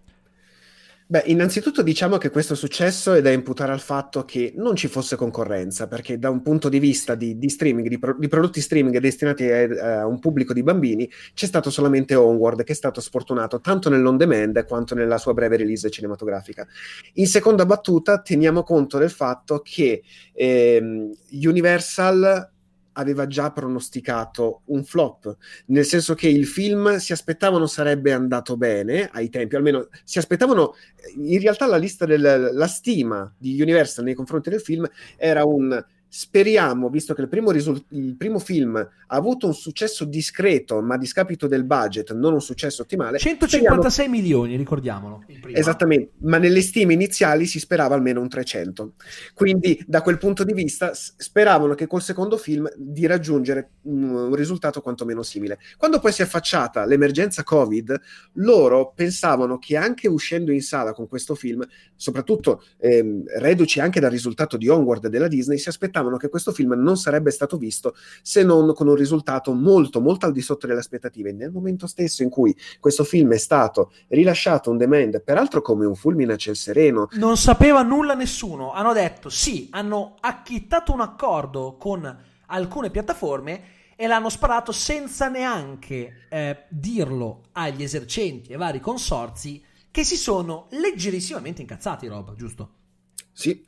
Beh, 1.13 1.25
innanzitutto 1.27 1.83
diciamo 1.83 2.17
che 2.17 2.31
questo 2.31 2.55
successo 2.55 3.13
è 3.13 3.21
da 3.21 3.29
imputare 3.29 3.71
al 3.71 3.81
fatto 3.81 4.25
che 4.25 4.51
non 4.55 4.75
ci 4.75 4.87
fosse 4.87 5.15
concorrenza, 5.15 5.85
perché 5.85 6.17
da 6.17 6.31
un 6.31 6.41
punto 6.41 6.69
di 6.69 6.79
vista 6.79 7.13
di, 7.13 7.37
di 7.37 7.49
streaming, 7.49 7.87
di, 7.87 7.99
pro- 7.99 8.17
di 8.17 8.27
prodotti 8.27 8.59
streaming 8.59 8.97
destinati 8.97 9.47
a, 9.47 9.99
a 9.99 10.07
un 10.07 10.17
pubblico 10.17 10.53
di 10.53 10.63
bambini, 10.63 11.07
c'è 11.35 11.45
stato 11.45 11.69
solamente 11.69 12.15
Onward 12.15 12.63
che 12.63 12.71
è 12.71 12.75
stato 12.75 12.99
sfortunato 12.99 13.61
tanto 13.61 13.89
nell'on 13.89 14.17
demand 14.17 14.65
quanto 14.65 14.95
nella 14.95 15.19
sua 15.19 15.35
breve 15.35 15.57
release 15.57 15.87
cinematografica. 15.91 16.65
In 17.13 17.27
seconda 17.27 17.67
battuta 17.67 18.19
teniamo 18.19 18.63
conto 18.63 18.97
del 18.97 19.11
fatto 19.11 19.61
che 19.63 20.01
ehm, 20.33 21.11
Universal 21.43 22.52
aveva 22.93 23.27
già 23.27 23.51
pronosticato 23.51 24.61
un 24.65 24.83
flop, 24.83 25.35
nel 25.67 25.85
senso 25.85 26.15
che 26.15 26.27
il 26.27 26.45
film 26.45 26.97
si 26.97 27.11
aspettavano 27.11 27.67
sarebbe 27.67 28.11
andato 28.13 28.57
bene 28.57 29.09
ai 29.11 29.29
tempi, 29.29 29.55
almeno 29.55 29.87
si 30.03 30.17
aspettavano, 30.17 30.75
in 31.15 31.39
realtà 31.39 31.65
la 31.67 31.77
lista 31.77 32.05
del, 32.05 32.49
la 32.53 32.67
stima 32.67 33.31
di 33.37 33.61
Universal 33.61 34.03
nei 34.05 34.13
confronti 34.13 34.49
del 34.49 34.61
film 34.61 34.87
era 35.17 35.43
un 35.43 35.83
speriamo, 36.15 36.89
visto 36.89 37.15
che 37.15 37.21
il 37.21 37.27
primo, 37.27 37.49
risul- 37.49 37.83
il 37.89 38.15
primo 38.15 38.37
film 38.37 38.75
ha 38.75 39.15
avuto 39.15 39.47
un 39.47 39.55
successo 39.55 40.05
discreto, 40.05 40.79
ma 40.79 40.93
a 40.93 40.97
discapito 40.99 41.47
del 41.47 41.63
budget, 41.63 42.13
non 42.13 42.33
un 42.33 42.41
successo 42.41 42.83
ottimale, 42.83 43.17
speriamo 43.17 43.47
156 43.47 44.07
milioni, 44.09 44.55
ricordiamolo. 44.55 45.23
Esattamente, 45.51 46.11
ma 46.19 46.37
nelle 46.37 46.61
stime 46.61 46.93
iniziali 46.93 47.47
si 47.47 47.57
sperava 47.57 47.95
almeno 47.95 48.21
un 48.21 48.29
300. 48.29 48.93
Quindi, 49.33 49.83
da 49.87 50.03
quel 50.03 50.19
punto 50.19 50.43
di 50.43 50.53
vista, 50.53 50.91
speravano 50.93 51.73
che 51.73 51.87
col 51.87 52.03
secondo 52.03 52.37
film 52.37 52.69
di 52.75 53.07
raggiungere 53.07 53.69
un, 53.83 54.03
un 54.03 54.35
risultato 54.35 54.81
quantomeno 54.81 55.23
simile. 55.23 55.57
Quando 55.77 55.99
poi 55.99 56.11
si 56.11 56.21
è 56.21 56.25
affacciata 56.25 56.85
l'emergenza 56.85 57.41
Covid, 57.41 57.99
loro 58.33 58.93
pensavano 58.95 59.57
che 59.57 59.77
anche 59.77 60.07
uscendo 60.07 60.51
in 60.51 60.61
sala 60.61 60.93
con 60.93 61.07
questo 61.07 61.33
film, 61.33 61.65
soprattutto 61.95 62.63
ehm, 62.77 63.23
reduci 63.39 63.79
anche 63.79 63.99
dal 63.99 64.11
risultato 64.11 64.57
di 64.57 64.67
Onward 64.67 65.07
della 65.07 65.27
Disney, 65.27 65.57
si 65.57 65.69
aspettavano 65.69 66.01
che 66.17 66.29
questo 66.29 66.51
film 66.51 66.73
non 66.73 66.97
sarebbe 66.97 67.31
stato 67.31 67.57
visto 67.57 67.95
se 68.21 68.43
non 68.43 68.73
con 68.73 68.87
un 68.87 68.95
risultato 68.95 69.53
molto, 69.53 70.01
molto 70.01 70.25
al 70.25 70.31
di 70.31 70.41
sotto 70.41 70.67
delle 70.67 70.79
aspettative. 70.79 71.31
Nel 71.31 71.51
momento 71.51 71.87
stesso 71.87 72.23
in 72.23 72.29
cui 72.29 72.55
questo 72.79 73.03
film 73.03 73.33
è 73.33 73.37
stato 73.37 73.91
rilasciato 74.09 74.69
on 74.69 74.77
demand, 74.77 75.21
peraltro 75.23 75.61
come 75.61 75.85
un 75.85 75.95
fulmine 75.95 76.33
a 76.33 76.37
ciel 76.37 76.55
sereno, 76.55 77.07
Non 77.13 77.37
sapeva 77.37 77.81
nulla 77.81 78.13
nessuno. 78.13 78.71
Hanno 78.71 78.93
detto 78.93 79.29
sì, 79.29 79.67
hanno 79.71 80.15
acchittato 80.19 80.93
un 80.93 81.01
accordo 81.01 81.75
con 81.77 82.17
alcune 82.47 82.89
piattaforme 82.89 83.61
e 83.95 84.07
l'hanno 84.07 84.29
sparato 84.29 84.71
senza 84.71 85.29
neanche 85.29 86.25
eh, 86.29 86.63
dirlo 86.69 87.43
agli 87.53 87.83
esercenti 87.83 88.51
e 88.51 88.57
vari 88.57 88.79
consorzi 88.79 89.63
che 89.91 90.03
si 90.03 90.15
sono 90.15 90.67
leggerissimamente 90.71 91.61
incazzati, 91.61 92.07
Rob, 92.07 92.35
giusto? 92.35 92.69
Sì, 93.35 93.63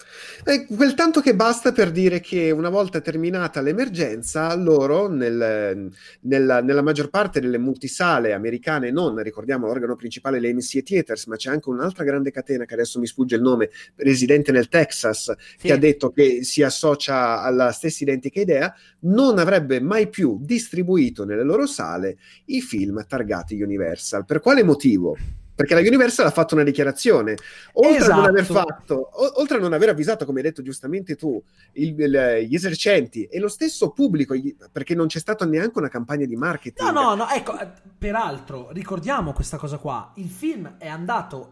Eh, 0.48 0.66
quel 0.68 0.94
tanto 0.94 1.22
che 1.22 1.34
basta 1.36 1.72
per 1.72 1.90
dire 1.92 2.20
che 2.20 2.52
una 2.52 2.70
volta 2.70 3.02
terminata 3.02 3.62
l'emergenza, 3.62 4.54
loro 4.56 5.08
nel- 5.08 5.90
nella, 6.22 6.62
nella 6.62 6.84
maggior 6.84 7.10
parte 7.10 7.40
delle 7.40 7.58
multisale 7.58 8.34
americane, 8.34 8.92
non 8.92 9.20
ricordiamo 9.24 9.66
l'organo 9.66 9.96
principale, 9.96 10.40
le 10.40 10.54
MC 10.54 10.84
Theaters, 10.84 11.26
ma 11.26 11.36
c'è 11.36 11.50
anche 11.50 11.70
un'altra 11.70 12.04
grande 12.04 12.30
catena 12.30 12.66
che 12.66 12.76
adesso 12.76 13.00
mi 13.00 13.08
sfugge 13.08 13.38
il 13.38 13.42
nome, 13.42 13.72
residente 13.96 14.52
nel 14.52 14.68
Texas, 14.68 15.34
Sì. 15.58 15.68
che 15.68 15.74
ha 15.74 15.78
detto 15.78 16.12
che 16.12 16.44
si 16.44 16.62
associa 16.62 17.42
alla 17.42 17.72
stessa 17.72 18.04
identica 18.04 18.40
idea, 18.40 18.72
non 19.02 19.40
avrebbe 19.40 19.80
mai 19.82 20.10
più 20.10 20.38
distribuito 20.42 21.26
nelle 21.26 21.44
loro 21.44 21.66
sale 21.66 22.18
i 22.46 22.62
film 22.62 23.04
targati 23.08 23.60
Universal. 23.60 24.26
Per 24.26 24.40
quale 24.42 24.62
motivo? 24.64 25.18
Perché 25.56 25.74
la 25.74 25.80
Universal 25.80 26.26
ha 26.26 26.32
fatto 26.32 26.54
una 26.54 26.64
dichiarazione, 26.66 27.36
oltre 27.74 28.12
a 28.12 28.16
non 28.16 28.26
aver 28.26 28.42
Esatto. 28.42 28.70
fatto, 28.70 29.40
oltre 29.40 29.58
a 29.58 29.60
non 29.62 29.72
aver 29.72 29.90
avvisato, 29.90 30.26
come 30.26 30.40
hai 30.40 30.46
detto 30.46 30.62
giustamente 30.62 31.16
tu, 31.16 31.42
il- 31.74 31.98
il- 31.98 32.46
gli 32.50 32.54
esercenti 32.56 33.24
e 33.24 33.40
lo 33.40 33.48
stesso 33.48 33.92
pubblico, 33.92 34.36
perché 34.72 34.96
non 34.96 35.08
c'è 35.08 35.20
stata 35.20 35.46
neanche 35.46 35.78
una 35.80 35.88
campagna 35.88 36.26
di 36.26 36.36
marketing. 36.36 36.92
No, 36.92 37.02
no, 37.02 37.16
no, 37.16 37.30
ecco, 37.30 37.58
peraltro, 37.98 38.70
ricordiamo 38.72 39.32
questa 39.32 39.56
cosa 39.58 39.78
qua. 39.78 40.12
Il 40.16 40.30
film 40.30 40.76
è 40.78 40.88
andato 40.90 41.52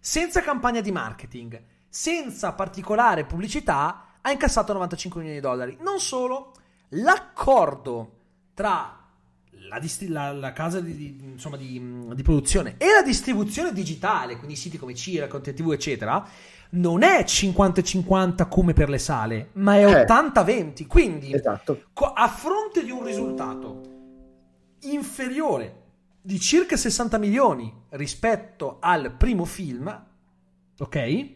senza 0.00 0.40
campagna 0.40 0.80
di 0.80 0.90
marketing, 0.90 1.62
senza 1.90 2.52
particolare 2.52 3.24
pubblicità, 3.26 4.06
ha 4.22 4.30
incassato 4.30 4.72
95 4.72 5.20
milioni 5.20 5.40
di 5.40 5.46
dollari. 5.46 5.76
Non 5.82 6.00
solo, 6.00 6.52
l'accordo 6.90 8.12
tra 8.54 8.99
la, 9.70 9.78
dist- 9.78 10.08
la, 10.08 10.32
la 10.32 10.52
casa 10.52 10.80
di, 10.80 10.96
di, 10.96 11.16
insomma, 11.22 11.56
di, 11.56 11.80
di, 12.12 12.22
produzione 12.22 12.74
e 12.76 12.86
la 12.92 13.02
distribuzione 13.02 13.72
digitale, 13.72 14.36
quindi 14.36 14.56
siti 14.56 14.76
come 14.76 14.94
Cira, 14.94 15.28
Content 15.28 15.56
TV, 15.56 15.72
eccetera, 15.72 16.26
non 16.70 17.02
è 17.02 17.22
50-50 17.22 18.48
come 18.48 18.72
per 18.72 18.88
le 18.88 18.98
sale, 18.98 19.50
ma 19.54 19.76
è 19.76 19.86
eh, 19.86 20.04
80-20. 20.04 20.86
Quindi, 20.88 21.32
esatto. 21.32 21.84
co- 21.92 22.12
a 22.12 22.28
fronte 22.28 22.84
di 22.84 22.90
un 22.90 23.04
risultato 23.04 23.80
inferiore 24.80 25.78
di 26.20 26.40
circa 26.40 26.76
60 26.76 27.18
milioni 27.18 27.72
rispetto 27.90 28.78
al 28.80 29.14
primo 29.16 29.44
film, 29.44 30.06
ok? 30.78 31.28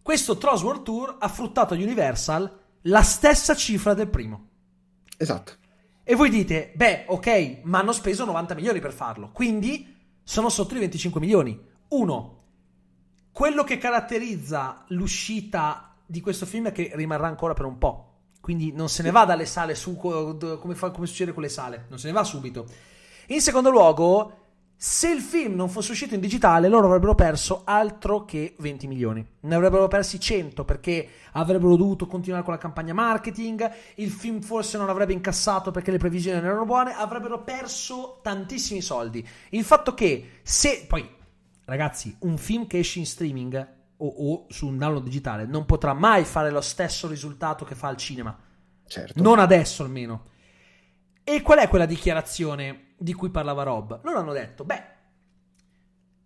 Questo 0.00 0.38
Trolls 0.38 0.62
World 0.62 0.82
Tour 0.82 1.16
ha 1.18 1.28
fruttato 1.28 1.74
a 1.74 1.76
Universal 1.76 2.60
la 2.82 3.02
stessa 3.02 3.54
cifra 3.54 3.94
del 3.94 4.08
primo. 4.08 4.48
Esatto. 5.16 5.60
E 6.04 6.14
voi 6.16 6.30
dite, 6.30 6.72
beh, 6.74 7.04
ok, 7.06 7.60
ma 7.62 7.78
hanno 7.78 7.92
speso 7.92 8.24
90 8.24 8.54
milioni 8.54 8.80
per 8.80 8.92
farlo, 8.92 9.30
quindi 9.32 9.96
sono 10.24 10.48
sotto 10.48 10.74
i 10.74 10.80
25 10.80 11.20
milioni. 11.20 11.58
Uno, 11.88 12.42
quello 13.30 13.64
che 13.64 13.78
caratterizza 13.78 14.84
l'uscita 14.88 15.94
di 16.04 16.20
questo 16.20 16.44
film 16.44 16.68
è 16.68 16.72
che 16.72 16.90
rimarrà 16.94 17.28
ancora 17.28 17.54
per 17.54 17.66
un 17.66 17.78
po'. 17.78 18.08
Quindi 18.40 18.72
non 18.72 18.88
se 18.88 19.04
ne 19.04 19.12
va 19.12 19.24
dalle 19.24 19.46
sale 19.46 19.76
su 19.76 19.96
come, 19.96 20.74
fa, 20.74 20.90
come 20.90 21.06
succede 21.06 21.32
con 21.32 21.42
le 21.42 21.48
sale, 21.48 21.86
non 21.88 21.98
se 21.98 22.08
ne 22.08 22.12
va 22.12 22.24
subito. 22.24 22.66
In 23.28 23.40
secondo 23.40 23.70
luogo, 23.70 24.41
se 24.84 25.08
il 25.08 25.20
film 25.20 25.54
non 25.54 25.68
fosse 25.68 25.92
uscito 25.92 26.14
in 26.14 26.20
digitale, 26.20 26.66
loro 26.66 26.88
avrebbero 26.88 27.14
perso 27.14 27.62
altro 27.64 28.24
che 28.24 28.56
20 28.58 28.88
milioni. 28.88 29.24
Ne 29.42 29.54
avrebbero 29.54 29.86
persi 29.86 30.18
100 30.18 30.64
perché 30.64 31.08
avrebbero 31.34 31.76
dovuto 31.76 32.08
continuare 32.08 32.42
con 32.42 32.52
la 32.52 32.58
campagna 32.58 32.92
marketing, 32.92 33.70
il 33.94 34.10
film 34.10 34.40
forse 34.40 34.78
non 34.78 34.88
avrebbe 34.88 35.12
incassato 35.12 35.70
perché 35.70 35.92
le 35.92 35.98
previsioni 35.98 36.38
non 36.38 36.46
erano 36.46 36.64
buone, 36.64 36.94
avrebbero 36.96 37.44
perso 37.44 38.18
tantissimi 38.24 38.80
soldi. 38.80 39.24
Il 39.50 39.62
fatto 39.62 39.94
che 39.94 40.40
se 40.42 40.84
poi 40.88 41.08
ragazzi, 41.64 42.16
un 42.22 42.36
film 42.36 42.66
che 42.66 42.80
esce 42.80 42.98
in 42.98 43.06
streaming 43.06 43.68
o, 43.98 44.06
o 44.06 44.46
su 44.48 44.66
un 44.66 44.78
download 44.78 45.04
digitale 45.04 45.46
non 45.46 45.64
potrà 45.64 45.92
mai 45.92 46.24
fare 46.24 46.50
lo 46.50 46.60
stesso 46.60 47.06
risultato 47.06 47.64
che 47.64 47.76
fa 47.76 47.86
al 47.86 47.96
cinema. 47.96 48.36
Certo. 48.88 49.22
Non 49.22 49.38
adesso 49.38 49.84
almeno. 49.84 50.30
E 51.22 51.40
qual 51.40 51.60
è 51.60 51.68
quella 51.68 51.86
dichiarazione 51.86 52.91
di 53.02 53.12
cui 53.12 53.30
parlava 53.30 53.62
Rob. 53.62 54.00
Loro 54.02 54.18
hanno 54.18 54.32
detto, 54.32 54.64
beh, 54.64 54.82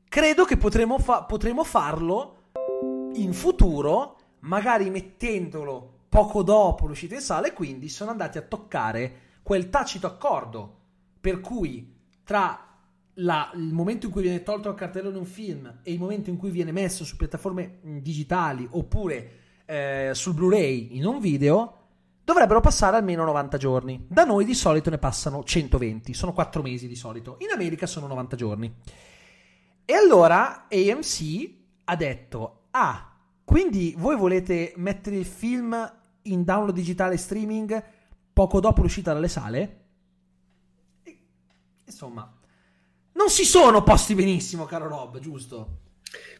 credo 0.09 0.45
che 0.45 0.57
potremo, 0.57 0.99
fa- 0.99 1.25
potremo 1.25 1.65
farlo 1.65 2.51
in 3.15 3.33
futuro, 3.33 4.17
magari 4.41 4.91
mettendolo 4.91 6.05
poco 6.09 6.43
dopo 6.43 6.87
l'uscita 6.87 7.15
in 7.15 7.21
sala, 7.21 7.47
e 7.47 7.53
quindi 7.53 7.89
sono 7.89 8.11
andati 8.11 8.39
a 8.39 8.43
toccare 8.43 9.25
quel 9.43 9.71
tacito 9.71 10.07
accordo 10.07 10.75
per 11.21 11.41
cui 11.41 11.95
tra 12.25 12.67
la, 13.15 13.51
il 13.55 13.73
momento 13.73 14.07
in 14.07 14.13
cui 14.13 14.23
viene 14.23 14.43
tolto 14.43 14.75
cartello 14.75 15.09
in 15.09 15.17
un 15.17 15.25
film 15.25 15.81
e 15.83 15.93
il 15.93 15.99
momento 15.99 16.31
in 16.31 16.37
cui 16.37 16.51
viene 16.51 16.73
messo 16.73 17.05
su 17.05 17.17
piattaforme 17.17 17.79
digitali 17.83 18.67
oppure 18.71 19.31
eh, 19.65 20.11
sul 20.13 20.35
Blu-ray 20.35 20.97
in 20.97 21.07
un 21.07 21.19
video, 21.19 21.86
dovrebbero 22.27 22.61
passare 22.61 22.97
almeno 22.97 23.25
90 23.25 23.57
giorni. 23.57 24.05
Da 24.09 24.25
noi 24.25 24.45
di 24.45 24.55
solito 24.55 24.91
ne 24.91 24.99
passano 24.99 25.45
120, 25.45 26.13
sono 26.13 26.33
4 26.33 26.61
mesi 26.61 26.89
di 26.89 26.97
solito. 26.97 27.37
In 27.39 27.51
America 27.53 27.87
sono 27.87 28.09
90 28.09 28.37
giorni. 28.37 28.75
E 29.85 29.95
allora 29.95 30.67
AMC 30.69 31.51
ha 31.85 31.95
detto, 31.95 32.65
ah, 32.73 33.17
quindi 33.45 33.95
voi 33.97 34.17
volete 34.17 34.73
mettere 34.75 35.19
il 35.19 35.25
film 35.25 35.93
in 36.23 36.43
download 36.43 36.75
digitale 36.75 37.17
streaming 37.17 37.85
poco 38.33 38.59
dopo 38.59 38.83
l'uscita 38.83 39.13
dalle 39.13 39.29
sale? 39.29 39.85
insomma, 41.85 42.29
non 43.13 43.31
si 43.31 43.45
sono 43.45 43.85
posti 43.85 44.17
benissimo, 44.17 44.65
caro 44.65 44.89
Rob, 44.89 45.21
giusto? 45.21 45.85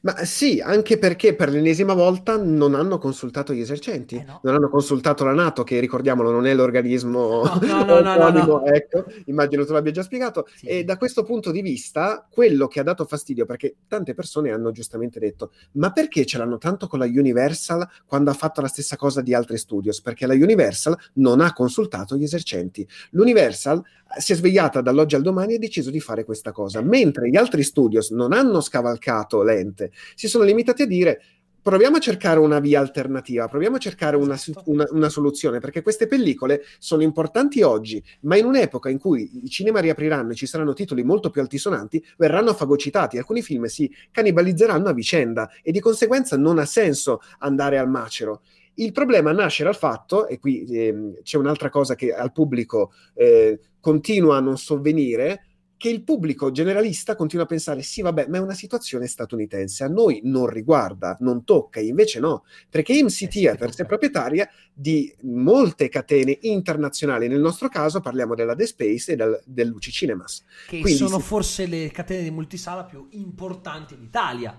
Ma 0.03 0.25
sì, 0.25 0.61
anche 0.61 0.99
perché 0.99 1.35
per 1.35 1.49
l'ennesima 1.49 1.93
volta 1.93 2.37
non 2.37 2.75
hanno 2.75 2.99
consultato 2.99 3.53
gli 3.53 3.61
esercenti, 3.61 4.17
eh 4.17 4.25
no. 4.25 4.41
non 4.45 4.55
hanno 4.55 4.69
consultato 4.69 5.25
la 5.25 5.33
Nato, 5.33 5.65
che 5.65 5.81
ricordiamolo 5.81 6.31
non 6.31 6.47
è 6.47 6.55
l'organismo 6.55 7.43
no, 7.61 7.85
no, 7.85 7.95
autonimo, 7.97 8.65
ecco, 8.65 9.05
immagino 9.27 9.65
tu 9.65 9.73
l'abbia 9.73 9.93
già 9.93 10.03
spiegato. 10.03 10.47
Sì. 10.55 10.67
E 10.67 10.85
da 10.85 10.97
questo 10.97 11.25
punto 11.25 11.51
di 11.51 11.61
vista, 11.61 12.27
quello 12.31 12.69
che 12.69 12.81
ha 12.81 12.85
dato 12.85 13.05
fastidio, 13.05 13.47
perché 13.47 13.75
tante 13.89 14.15
persone 14.15 14.53
hanno 14.53 14.71
giustamente 14.71 15.19
detto, 15.19 15.51
ma 15.73 15.91
perché 15.91 16.25
ce 16.25 16.39
l'hanno 16.39 16.59
tanto 16.59 16.87
con 16.87 17.01
la 17.01 17.07
Universal 17.07 17.89
quando 18.07 18.31
ha 18.31 18.35
fatto 18.35 18.61
la 18.61 18.69
stessa 18.69 18.97
cosa 18.97 19.23
di 19.23 19.35
altri 19.35 19.59
studios? 19.59 20.01
Perché 20.01 20.27
la 20.27 20.35
Universal 20.35 20.97
non 21.15 21.41
ha 21.41 21.53
consultato 21.53 22.17
gli 22.17 22.23
esercenti. 22.23 22.87
L'Universal 23.11 23.83
si 24.19 24.33
è 24.33 24.35
svegliata 24.35 24.81
dall'oggi 24.81 25.15
al 25.15 25.23
domani 25.23 25.53
e 25.53 25.57
ha 25.57 25.59
deciso 25.59 25.91
di 25.91 26.01
fare 26.01 26.25
questa 26.25 26.53
cosa, 26.53 26.81
mentre 26.83 27.29
gli 27.29 27.37
altri 27.37 27.63
studios 27.63 28.11
non 28.11 28.33
hanno 28.33 28.61
scavalcato 28.61 29.43
l'ente, 29.43 29.91
si 30.15 30.29
sono 30.29 30.45
limitati 30.45 30.83
a 30.83 30.87
dire 30.87 31.21
proviamo 31.67 31.97
a 31.97 31.99
cercare 31.99 32.39
una 32.39 32.61
via 32.61 32.79
alternativa, 32.79 33.49
proviamo 33.49 33.75
a 33.75 33.81
cercare 33.81 34.15
una, 34.15 34.35
Esatto. 34.35 34.63
una- 34.71 34.87
una 34.91 35.09
soluzione, 35.09 35.59
perché 35.59 35.83
queste 35.83 36.07
pellicole 36.07 36.63
sono 36.79 37.03
importanti 37.03 37.61
oggi, 37.63 38.01
ma 38.21 38.37
in 38.37 38.45
un'epoca 38.45 38.89
in 38.89 38.99
cui 38.99 39.29
i 39.43 39.49
cinema 39.51 39.81
riapriranno 39.81 40.31
e 40.31 40.35
ci 40.37 40.47
saranno 40.47 40.75
titoli 40.75 41.03
molto 41.03 41.29
più 41.31 41.41
altisonanti, 41.41 42.01
verranno 42.19 42.55
fagocitati, 42.55 43.19
alcuni 43.19 43.43
film 43.43 43.65
si 43.65 43.93
cannibalizzeranno 44.13 44.89
a 44.89 44.93
vicenda 44.93 45.51
e 45.61 45.73
di 45.73 45.81
conseguenza 45.81 46.37
non 46.37 46.61
ha 46.61 46.65
senso 46.65 47.21
andare 47.41 47.79
al 47.79 47.89
macero. 47.91 48.43
Il 48.79 48.93
problema 48.93 49.33
nasce 49.33 49.65
dal 49.65 49.77
fatto, 49.77 50.27
e 50.27 50.39
qui 50.39 50.65
ehm, 50.65 51.23
c'è 51.23 51.37
un'altra 51.39 51.71
cosa 51.71 51.95
che 51.95 52.13
al 52.13 52.33
pubblico 52.33 52.93
eh, 53.15 53.59
continua 53.81 54.37
a 54.37 54.41
non 54.41 54.59
sovvenire, 54.59 55.47
che 55.79 55.91
il 55.91 56.03
pubblico 56.03 56.51
generalista 56.51 57.15
continua 57.15 57.45
a 57.45 57.49
pensare 57.49 57.83
sì 57.83 58.01
vabbè 58.01 58.29
ma 58.29 58.39
è 58.39 58.41
una 58.41 58.55
situazione 58.55 59.07
statunitense, 59.07 59.85
a 59.85 59.89
noi 59.89 60.21
non 60.25 60.47
riguarda, 60.47 61.17
non 61.21 61.45
tocca, 61.45 61.81
invece 61.81 62.19
no, 62.19 62.45
perché 62.71 62.99
Eh 62.99 63.11
sì, 63.11 63.29
Theatres 63.29 63.73
tocca. 63.73 63.83
è 63.83 63.87
proprietaria 63.87 64.49
di 64.73 65.15
molte 65.23 65.89
catene 65.89 66.39
internazionali, 66.43 67.29
nel 67.29 67.41
nostro 67.41 67.69
caso 67.69 68.01
parliamo 68.01 68.35
della 68.35 68.55
The 68.55 68.67
Space 68.67 69.13
e 69.13 69.17
del, 69.17 69.69
Luci 69.69 69.91
Cinemas. 69.91 70.45
Che 70.67 70.81
Quindi 70.81 70.99
sono 70.99 71.19
sì. 71.19 71.25
forse 71.25 71.67
le 71.67 71.91
catene 71.91 72.23
di 72.23 72.31
multisala 72.31 72.85
più 72.85 73.07
importanti 73.11 73.99
d'Italia. 73.99 74.59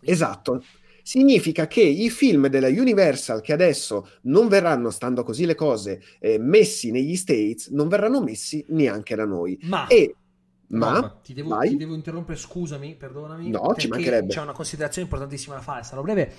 Esatto. 0.00 0.64
Significa 1.06 1.68
che 1.68 1.82
i 1.82 2.10
film 2.10 2.48
della 2.48 2.66
Universal 2.66 3.40
che 3.40 3.52
adesso 3.52 4.08
non 4.22 4.48
verranno, 4.48 4.90
stando 4.90 5.22
così 5.22 5.46
le 5.46 5.54
cose, 5.54 6.02
eh, 6.18 6.36
messi 6.36 6.90
negli 6.90 7.14
States, 7.14 7.68
non 7.68 7.86
verranno 7.86 8.20
messi 8.20 8.64
neanche 8.70 9.14
da 9.14 9.24
noi. 9.24 9.56
Ma, 9.62 9.86
E, 9.86 10.16
ma, 10.66 11.16
ti, 11.22 11.32
devo, 11.32 11.60
ti 11.60 11.76
devo 11.76 11.94
interrompere, 11.94 12.36
scusami, 12.36 12.96
perdonami. 12.96 13.50
No, 13.50 13.72
ci 13.78 13.86
mancherebbe. 13.86 14.32
C'è 14.34 14.40
una 14.40 14.50
considerazione 14.50 15.06
importantissima 15.06 15.54
da 15.54 15.60
fare, 15.60 15.84
sarò 15.84 16.02
breve. 16.02 16.32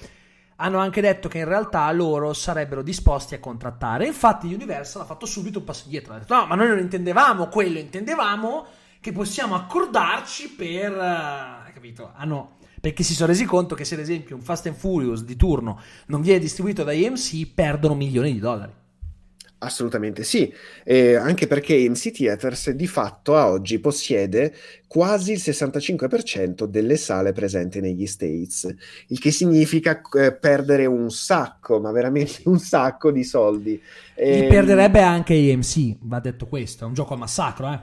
Hanno 0.57 0.79
anche 0.79 0.99
detto 0.99 1.29
che 1.29 1.37
in 1.37 1.45
realtà 1.45 1.89
loro 1.93 2.33
sarebbero 2.33 2.81
disposti 2.81 3.35
a 3.35 3.39
contrattare. 3.39 4.05
Infatti, 4.05 4.53
Universal 4.53 5.03
ha 5.03 5.05
fatto 5.05 5.25
subito 5.25 5.59
un 5.59 5.63
passo 5.63 5.83
indietro. 5.85 6.13
Ha 6.13 6.17
detto: 6.19 6.35
No, 6.35 6.45
ma 6.45 6.55
noi 6.55 6.67
non 6.67 6.79
intendevamo 6.79 7.47
quello, 7.47 7.79
intendevamo 7.79 8.65
che 8.99 9.13
possiamo 9.13 9.55
accordarci 9.55 10.49
per. 10.49 10.91
eh, 10.91 11.71
capito? 11.71 12.11
Hanno. 12.13 12.56
Perché 12.87 13.03
si 13.03 13.15
sono 13.15 13.27
resi 13.31 13.43
conto 13.43 13.75
che 13.75 13.83
se 13.83 13.95
ad 13.95 13.99
esempio 13.99 14.37
un 14.37 14.41
Fast 14.41 14.65
and 14.67 14.77
Furious 14.77 15.23
di 15.25 15.35
turno 15.35 15.77
non 16.07 16.21
viene 16.21 16.39
distribuito 16.39 16.85
da 16.85 16.91
AMC, 16.93 17.53
perdono 17.53 17.95
milioni 17.95 18.31
di 18.31 18.39
dollari. 18.39 18.71
Assolutamente 19.59 20.23
sì, 20.23 20.53
Eh, 20.83 21.15
anche 21.15 21.47
perché 21.47 21.73
AMC 21.75 22.11
Theatres 22.11 22.69
di 22.71 22.85
fatto 22.85 23.35
a 23.35 23.49
oggi 23.49 23.79
possiede 23.79 24.53
quasi 24.87 25.31
il 25.31 25.39
65% 25.39 26.65
delle 26.65 26.95
sale 26.95 27.31
presenti 27.33 27.79
negli 27.81 28.05
States, 28.05 28.71
il 29.07 29.17
che 29.19 29.31
significa 29.31 29.99
eh, 30.15 30.35
perdere 30.35 30.85
un 30.85 31.09
sacco, 31.09 31.79
ma 31.79 31.91
veramente 31.91 32.41
un 32.45 32.59
sacco 32.59 33.11
di 33.11 33.23
soldi. 33.23 33.81
Li 34.29 34.45
Ehm, 34.45 34.47
perderebbe 34.47 35.01
anche 35.01 35.33
AMC, 35.33 35.97
va 36.01 36.19
detto 36.21 36.47
questo. 36.47 36.83
È 36.83 36.87
un 36.87 36.93
gioco 36.93 37.13
a 37.13 37.17
massacro, 37.17 37.71
eh. 37.73 37.79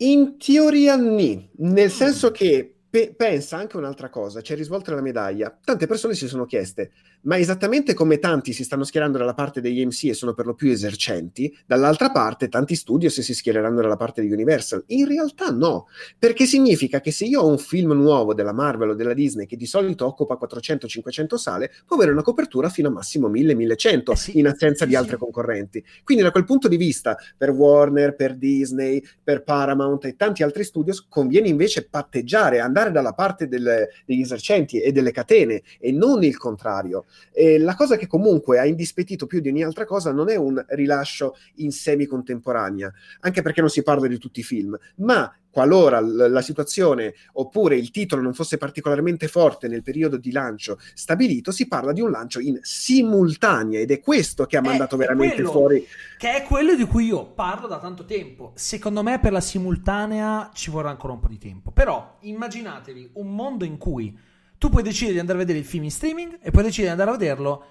In 0.00 0.38
teoria 0.38 0.96
nì, 0.96 1.50
nel 1.58 1.90
senso 1.90 2.30
che 2.30 2.77
pe- 2.98 3.14
pensa 3.16 3.56
anche 3.56 3.76
un'altra 3.76 4.08
cosa, 4.08 4.40
c'è 4.40 4.56
risvolta 4.56 4.92
la 4.92 5.00
medaglia. 5.00 5.56
Tante 5.62 5.86
persone 5.86 6.14
si 6.14 6.26
sono 6.26 6.46
chieste, 6.46 6.90
ma 7.22 7.38
esattamente 7.38 7.94
come 7.94 8.18
tanti 8.18 8.52
si 8.52 8.64
stanno 8.64 8.82
schierando 8.82 9.18
dalla 9.18 9.34
parte 9.34 9.60
degli 9.60 9.84
MC 9.84 10.06
e 10.06 10.14
sono 10.14 10.34
per 10.34 10.46
lo 10.46 10.54
più 10.54 10.70
esercenti, 10.70 11.56
dall'altra 11.64 12.10
parte 12.10 12.48
tanti 12.48 12.74
studios 12.74 13.20
si 13.20 13.34
schiereranno 13.34 13.80
dalla 13.80 13.96
parte 13.96 14.20
di 14.20 14.32
Universal. 14.32 14.82
In 14.88 15.06
realtà 15.06 15.50
no, 15.50 15.86
perché 16.18 16.44
significa 16.46 17.00
che 17.00 17.12
se 17.12 17.24
io 17.24 17.42
ho 17.42 17.46
un 17.46 17.58
film 17.58 17.92
nuovo 17.92 18.34
della 18.34 18.52
Marvel 18.52 18.90
o 18.90 18.94
della 18.94 19.14
Disney 19.14 19.46
che 19.46 19.56
di 19.56 19.66
solito 19.66 20.04
occupa 20.04 20.36
400-500 20.40 21.34
sale, 21.36 21.70
può 21.86 21.96
avere 21.96 22.10
una 22.10 22.22
copertura 22.22 22.68
fino 22.68 22.88
a 22.88 22.92
massimo 22.92 23.28
1000-1100 23.28 24.10
Eh 24.10 24.16
sì, 24.16 24.38
in 24.38 24.48
assenza 24.48 24.84
sì, 24.84 24.90
di 24.90 24.96
altre 24.96 25.16
sì. 25.16 25.22
concorrenti. 25.22 25.84
Quindi 26.02 26.24
da 26.24 26.32
quel 26.32 26.44
punto 26.44 26.66
di 26.66 26.76
vista, 26.76 27.16
per 27.36 27.50
Warner, 27.50 28.16
per 28.16 28.36
Disney, 28.36 29.02
per 29.22 29.44
Paramount 29.44 30.04
e 30.06 30.16
tanti 30.16 30.42
altri 30.42 30.64
studios, 30.64 31.06
conviene 31.08 31.48
invece 31.48 31.86
patteggiare, 31.88 32.58
andare 32.60 32.87
stare 32.88 32.92
dalla 32.92 33.12
parte 33.12 33.46
del, 33.46 33.86
degli 34.04 34.20
esercenti 34.20 34.80
e 34.80 34.92
delle 34.92 35.12
catene 35.12 35.62
e 35.78 35.92
non 35.92 36.24
il 36.24 36.36
contrario. 36.36 37.04
E 37.32 37.58
la 37.58 37.74
cosa 37.74 37.96
che 37.96 38.06
comunque 38.06 38.58
ha 38.58 38.66
indispettito 38.66 39.26
più 39.26 39.40
di 39.40 39.48
ogni 39.48 39.62
altra 39.62 39.84
cosa 39.84 40.12
non 40.12 40.30
è 40.30 40.36
un 40.36 40.62
rilascio 40.68 41.36
in 41.56 41.70
semi-contemporanea, 41.70 42.92
anche 43.20 43.42
perché 43.42 43.60
non 43.60 43.70
si 43.70 43.82
parla 43.82 44.06
di 44.06 44.18
tutti 44.18 44.40
i 44.40 44.44
film, 44.44 44.76
ma 44.96 45.32
qualora 45.50 46.00
la 46.00 46.42
situazione 46.42 47.14
oppure 47.32 47.76
il 47.76 47.90
titolo 47.90 48.22
non 48.22 48.34
fosse 48.34 48.58
particolarmente 48.58 49.28
forte 49.28 49.68
nel 49.68 49.82
periodo 49.82 50.16
di 50.16 50.30
lancio 50.30 50.78
stabilito, 50.94 51.50
si 51.50 51.66
parla 51.66 51.92
di 51.92 52.00
un 52.00 52.10
lancio 52.10 52.40
in 52.40 52.58
simultanea 52.62 53.80
ed 53.80 53.90
è 53.90 54.00
questo 54.00 54.46
che 54.46 54.56
ha 54.56 54.60
mandato 54.60 54.94
è, 54.94 54.98
veramente 54.98 55.34
quello, 55.36 55.50
fuori. 55.50 55.86
Che 56.16 56.34
è 56.34 56.42
quello 56.42 56.74
di 56.74 56.84
cui 56.84 57.06
io 57.06 57.26
parlo 57.26 57.66
da 57.66 57.78
tanto 57.78 58.04
tempo. 58.04 58.52
Secondo 58.54 59.02
me 59.02 59.18
per 59.18 59.32
la 59.32 59.40
simultanea 59.40 60.50
ci 60.52 60.70
vorrà 60.70 60.90
ancora 60.90 61.12
un 61.12 61.20
po' 61.20 61.28
di 61.28 61.38
tempo. 61.38 61.70
Però 61.70 62.18
immaginatevi 62.20 63.10
un 63.14 63.34
mondo 63.34 63.64
in 63.64 63.78
cui 63.78 64.16
tu 64.58 64.68
puoi 64.68 64.82
decidere 64.82 65.14
di 65.14 65.20
andare 65.20 65.38
a 65.38 65.40
vedere 65.42 65.60
il 65.60 65.64
film 65.64 65.84
in 65.84 65.90
streaming 65.90 66.38
e 66.40 66.50
puoi 66.50 66.64
decidere 66.64 66.94
di 66.94 67.00
andare 67.00 67.10
a 67.10 67.18
vederlo 67.18 67.64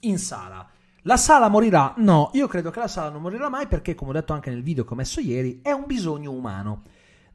in 0.00 0.18
sala. 0.18 0.68
La 1.04 1.16
sala 1.16 1.48
morirà? 1.48 1.94
No, 1.98 2.30
io 2.34 2.46
credo 2.46 2.70
che 2.70 2.80
la 2.80 2.88
sala 2.88 3.08
non 3.08 3.22
morirà 3.22 3.48
mai 3.48 3.66
perché, 3.66 3.94
come 3.94 4.10
ho 4.10 4.12
detto 4.14 4.34
anche 4.34 4.50
nel 4.50 4.62
video 4.62 4.84
che 4.84 4.92
ho 4.92 4.96
messo 4.96 5.20
ieri, 5.20 5.60
è 5.62 5.70
un 5.70 5.84
bisogno 5.86 6.30
umano 6.30 6.82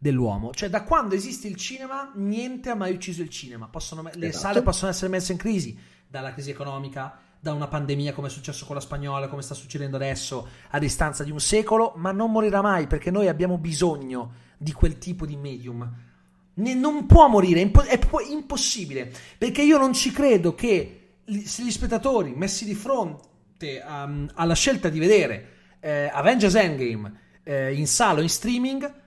dell'uomo. 0.06 0.52
Cioè, 0.54 0.70
da 0.70 0.84
quando 0.84 1.16
esiste 1.16 1.48
il 1.48 1.56
cinema, 1.56 2.12
niente 2.14 2.70
ha 2.70 2.76
mai 2.76 2.94
ucciso 2.94 3.24
il 3.24 3.30
cinema. 3.30 3.68
Possono, 3.68 4.04
le 4.04 4.28
esatto. 4.28 4.38
sale 4.38 4.62
possono 4.62 4.92
essere 4.92 5.10
messe 5.10 5.32
in 5.32 5.40
crisi 5.40 5.76
dalla 6.08 6.32
crisi 6.32 6.52
economica, 6.52 7.18
da 7.40 7.54
una 7.54 7.68
pandemia 7.68 8.14
come 8.14 8.28
è 8.28 8.30
successo 8.30 8.66
con 8.66 8.76
la 8.76 8.82
spagnola, 8.82 9.28
come 9.28 9.42
sta 9.42 9.56
succedendo 9.56 9.96
adesso 9.96 10.48
a 10.70 10.78
distanza 10.78 11.24
di 11.24 11.32
un 11.32 11.40
secolo, 11.40 11.94
ma 11.96 12.12
non 12.12 12.32
morirà 12.32 12.62
mai 12.62 12.86
perché 12.86 13.10
noi 13.10 13.28
abbiamo 13.28 13.58
bisogno 13.58 14.34
di 14.58 14.72
quel 14.72 15.00
tipo 15.00 15.26
di 15.26 15.36
medium. 15.36 15.92
Ne, 16.58 16.74
non 16.76 17.08
può 17.08 17.28
morire, 17.28 17.60
è, 17.60 17.64
impo- 17.64 17.82
è 17.82 18.00
impossibile, 18.30 19.12
perché 19.40 19.64
io 19.64 19.80
non 19.80 19.94
ci 19.94 20.12
credo 20.12 20.54
che 20.54 21.00
gli 21.26 21.72
spettatori 21.72 22.34
messi 22.36 22.64
di 22.64 22.76
fronte 22.76 23.84
um, 23.84 24.30
alla 24.36 24.54
scelta 24.54 24.90
di 24.90 25.00
vedere 25.00 25.50
eh, 25.80 26.10
Avengers 26.14 26.54
Endgame 26.54 27.12
eh, 27.44 27.74
in 27.74 27.88
sala 27.88 28.20
o 28.20 28.22
in 28.22 28.30
streaming 28.30 29.04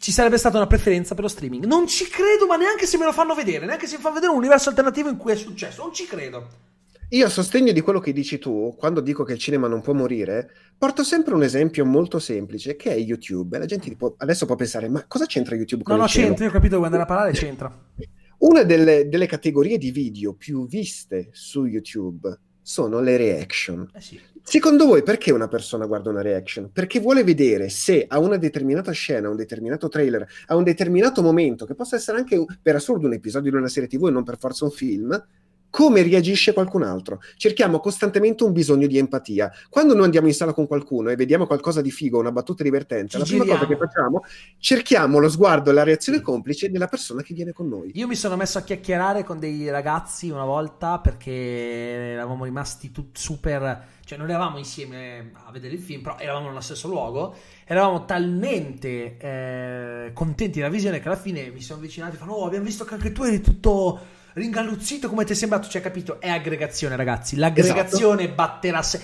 ci 0.00 0.12
sarebbe 0.12 0.38
stata 0.38 0.56
una 0.56 0.66
preferenza 0.66 1.14
per 1.14 1.24
lo 1.24 1.28
streaming. 1.28 1.66
Non 1.66 1.86
ci 1.86 2.08
credo, 2.08 2.46
ma 2.46 2.56
neanche 2.56 2.86
se 2.86 2.96
me 2.96 3.04
lo 3.04 3.12
fanno 3.12 3.34
vedere, 3.34 3.66
neanche 3.66 3.86
se 3.86 3.96
mi 3.96 4.02
fanno 4.02 4.14
vedere 4.14 4.32
un 4.32 4.38
universo 4.38 4.70
alternativo 4.70 5.10
in 5.10 5.18
cui 5.18 5.32
è 5.32 5.36
successo. 5.36 5.82
Non 5.82 5.92
ci 5.92 6.06
credo. 6.06 6.48
Io 7.10 7.26
a 7.26 7.28
sostegno 7.28 7.70
di 7.72 7.82
quello 7.82 8.00
che 8.00 8.14
dici 8.14 8.38
tu, 8.38 8.74
quando 8.78 9.00
dico 9.00 9.24
che 9.24 9.34
il 9.34 9.38
cinema 9.38 9.68
non 9.68 9.82
può 9.82 9.92
morire, 9.92 10.50
porto 10.78 11.04
sempre 11.04 11.34
un 11.34 11.42
esempio 11.42 11.84
molto 11.84 12.18
semplice, 12.18 12.76
che 12.76 12.92
è 12.92 12.96
YouTube. 12.96 13.58
La 13.58 13.66
gente 13.66 13.94
può, 13.94 14.14
adesso 14.16 14.46
può 14.46 14.54
pensare, 14.54 14.88
ma 14.88 15.04
cosa 15.06 15.26
c'entra 15.26 15.54
YouTube 15.54 15.82
con 15.82 15.96
no, 15.96 16.04
il 16.04 16.08
no, 16.08 16.14
c'entra, 16.14 16.44
io 16.44 16.50
ho 16.50 16.54
capito 16.54 16.78
quando 16.78 16.96
andare 16.96 17.02
a 17.02 17.14
parlare, 17.14 17.32
c'entra. 17.32 17.70
Una 18.38 18.62
delle, 18.62 19.06
delle 19.06 19.26
categorie 19.26 19.76
di 19.76 19.90
video 19.90 20.32
più 20.32 20.66
viste 20.66 21.28
su 21.32 21.66
YouTube 21.66 22.38
sono 22.62 23.00
le 23.00 23.18
reaction. 23.18 23.90
Eh 23.92 24.00
sì. 24.00 24.18
Secondo 24.42 24.86
voi 24.86 25.02
perché 25.02 25.32
una 25.32 25.48
persona 25.48 25.86
guarda 25.86 26.10
una 26.10 26.22
reaction? 26.22 26.70
Perché 26.72 26.98
vuole 26.98 27.22
vedere 27.22 27.68
se 27.68 28.06
a 28.08 28.18
una 28.18 28.36
determinata 28.36 28.90
scena, 28.92 29.28
a 29.28 29.30
un 29.30 29.36
determinato 29.36 29.88
trailer, 29.88 30.26
a 30.46 30.56
un 30.56 30.64
determinato 30.64 31.22
momento, 31.22 31.66
che 31.66 31.74
possa 31.74 31.96
essere 31.96 32.18
anche 32.18 32.44
per 32.60 32.74
assurdo 32.74 33.06
un 33.06 33.12
episodio 33.12 33.50
di 33.50 33.56
una 33.56 33.68
serie 33.68 33.88
TV 33.88 34.06
e 34.06 34.10
non 34.10 34.24
per 34.24 34.38
forza 34.38 34.64
un 34.64 34.70
film, 34.70 35.24
come 35.70 36.02
reagisce 36.02 36.52
qualcun 36.52 36.82
altro. 36.82 37.20
Cerchiamo 37.36 37.80
costantemente 37.80 38.44
un 38.44 38.52
bisogno 38.52 38.86
di 38.86 38.98
empatia. 38.98 39.50
Quando 39.68 39.94
noi 39.94 40.04
andiamo 40.04 40.26
in 40.26 40.34
sala 40.34 40.52
con 40.52 40.66
qualcuno 40.66 41.10
e 41.10 41.16
vediamo 41.16 41.46
qualcosa 41.46 41.80
di 41.80 41.90
figo, 41.90 42.18
una 42.18 42.32
battuta 42.32 42.62
divertente, 42.62 43.12
Ci 43.12 43.18
la 43.18 43.24
prima 43.24 43.56
cosa 43.56 43.66
che 43.66 43.76
facciamo, 43.76 44.24
cerchiamo 44.58 45.18
lo 45.18 45.28
sguardo 45.28 45.70
e 45.70 45.72
la 45.72 45.84
reazione 45.84 46.20
complice 46.20 46.70
della 46.70 46.88
persona 46.88 47.22
che 47.22 47.32
viene 47.34 47.52
con 47.52 47.68
noi. 47.68 47.92
Io 47.94 48.06
mi 48.06 48.16
sono 48.16 48.36
messo 48.36 48.58
a 48.58 48.62
chiacchierare 48.62 49.24
con 49.24 49.38
dei 49.38 49.70
ragazzi 49.70 50.28
una 50.28 50.44
volta 50.44 50.98
perché 50.98 51.32
eravamo 51.32 52.44
rimasti 52.44 52.90
tut- 52.90 53.16
super 53.16 53.98
cioè 54.10 54.18
non 54.18 54.28
eravamo 54.28 54.58
insieme 54.58 55.30
a 55.46 55.52
vedere 55.52 55.74
il 55.74 55.78
film, 55.78 56.02
però 56.02 56.18
eravamo 56.18 56.48
nello 56.48 56.60
stesso 56.60 56.88
luogo, 56.88 57.32
eravamo 57.64 58.06
talmente 58.06 59.16
eh, 59.18 60.10
contenti 60.12 60.58
della 60.58 60.68
visione 60.68 60.98
che 60.98 61.06
alla 61.06 61.16
fine 61.16 61.48
mi 61.50 61.60
sono 61.60 61.78
avvicinati 61.78 62.16
e 62.16 62.18
fanno 62.18 62.32
oh 62.32 62.46
abbiamo 62.46 62.64
visto 62.64 62.84
che 62.84 62.94
anche 62.94 63.12
tu 63.12 63.22
eri 63.22 63.40
tutto 63.40 64.00
ringalluzzito 64.34 65.08
come 65.08 65.24
ti 65.24 65.32
è 65.32 65.34
sembrato, 65.34 65.68
cioè 65.68 65.80
capito? 65.80 66.20
È 66.20 66.28
aggregazione, 66.28 66.96
ragazzi. 66.96 67.36
L'aggregazione 67.36 68.22
esatto. 68.22 68.34
batterà 68.34 68.82
se... 68.82 69.00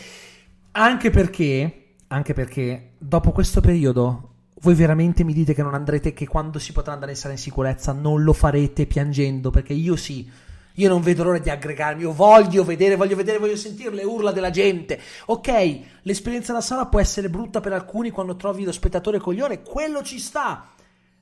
Anche 0.73 1.11
perché, 1.11 1.95
anche 2.09 2.35
perché 2.35 2.93
dopo 2.99 3.33
questo 3.33 3.61
periodo 3.61 4.35
voi 4.61 4.75
veramente 4.75 5.25
mi 5.25 5.33
dite 5.33 5.55
che 5.55 5.63
non 5.63 5.75
andrete, 5.75 6.13
che 6.13 6.27
quando 6.27 6.59
si 6.59 6.73
potrà 6.73 6.93
andare 6.93 7.13
in 7.13 7.17
sala 7.17 7.35
in 7.35 7.39
sicurezza 7.39 7.93
non 7.93 8.23
lo 8.23 8.33
farete 8.33 8.87
piangendo, 8.87 9.51
perché 9.51 9.73
io 9.73 9.97
sì. 9.97 10.31
Io 10.79 10.89
non 10.91 11.01
vedo 11.01 11.25
l'ora 11.25 11.39
di 11.39 11.49
aggregarmi, 11.49 12.03
io 12.03 12.13
voglio 12.13 12.63
vedere, 12.63 12.97
voglio 12.97 13.17
vedere, 13.17 13.39
voglio 13.39 13.57
sentire 13.57 13.95
le 13.95 14.05
urla 14.05 14.31
della 14.31 14.51
gente. 14.51 15.01
Ok, 15.27 15.81
l'esperienza 16.03 16.53
da 16.53 16.61
sala 16.61 16.87
può 16.87 17.01
essere 17.01 17.31
brutta 17.31 17.61
per 17.61 17.73
alcuni 17.73 18.11
quando 18.11 18.37
trovi 18.37 18.65
lo 18.65 18.73
spettatore 18.73 19.19
coglione, 19.19 19.63
quello 19.63 20.03
ci 20.03 20.19
sta. 20.19 20.69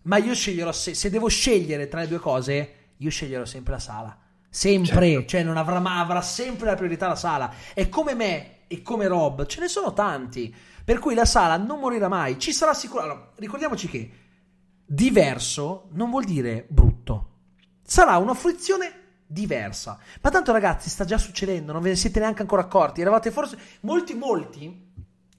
Ma 0.02 0.16
io 0.16 0.34
sceglierò, 0.34 0.72
se, 0.72 0.94
se 0.94 1.08
devo 1.08 1.28
scegliere 1.28 1.86
tra 1.86 2.00
le 2.00 2.08
due 2.08 2.18
cose, 2.18 2.72
io 2.98 3.10
sceglierò 3.10 3.44
sempre 3.44 3.72
la 3.72 3.78
sala. 3.78 4.18
Sempre, 4.48 5.10
certo. 5.10 5.26
cioè 5.26 5.42
non 5.42 5.56
avrà, 5.56 5.80
ma 5.80 5.98
avrà 5.98 6.22
sempre 6.22 6.66
la 6.66 6.76
priorità 6.76 7.08
la 7.08 7.16
sala. 7.16 7.52
E 7.74 7.88
come 7.88 8.14
me 8.14 8.66
e 8.68 8.82
come 8.82 9.06
Rob, 9.06 9.46
ce 9.46 9.60
ne 9.60 9.68
sono 9.68 9.92
tanti. 9.92 10.54
Per 10.84 10.98
cui 10.98 11.14
la 11.14 11.24
sala 11.24 11.56
non 11.56 11.80
morirà 11.80 12.08
mai. 12.08 12.38
Ci 12.38 12.52
sarà 12.52 12.74
sicuramente. 12.74 13.16
Allora, 13.18 13.32
ricordiamoci 13.36 13.88
che 13.88 14.10
diverso 14.86 15.88
non 15.92 16.10
vuol 16.10 16.24
dire 16.24 16.66
brutto. 16.68 17.30
Sarà 17.82 18.16
una 18.18 18.34
fruizione 18.34 18.92
diversa. 19.26 19.98
Ma 20.20 20.30
tanto, 20.30 20.52
ragazzi, 20.52 20.88
sta 20.88 21.04
già 21.04 21.18
succedendo, 21.18 21.72
non 21.72 21.82
ve 21.82 21.90
ne 21.90 21.96
siete 21.96 22.20
neanche 22.20 22.42
ancora 22.42 22.62
accorti. 22.62 23.00
Eravate 23.00 23.30
forse. 23.30 23.58
Molti, 23.80 24.14
molti 24.14 24.92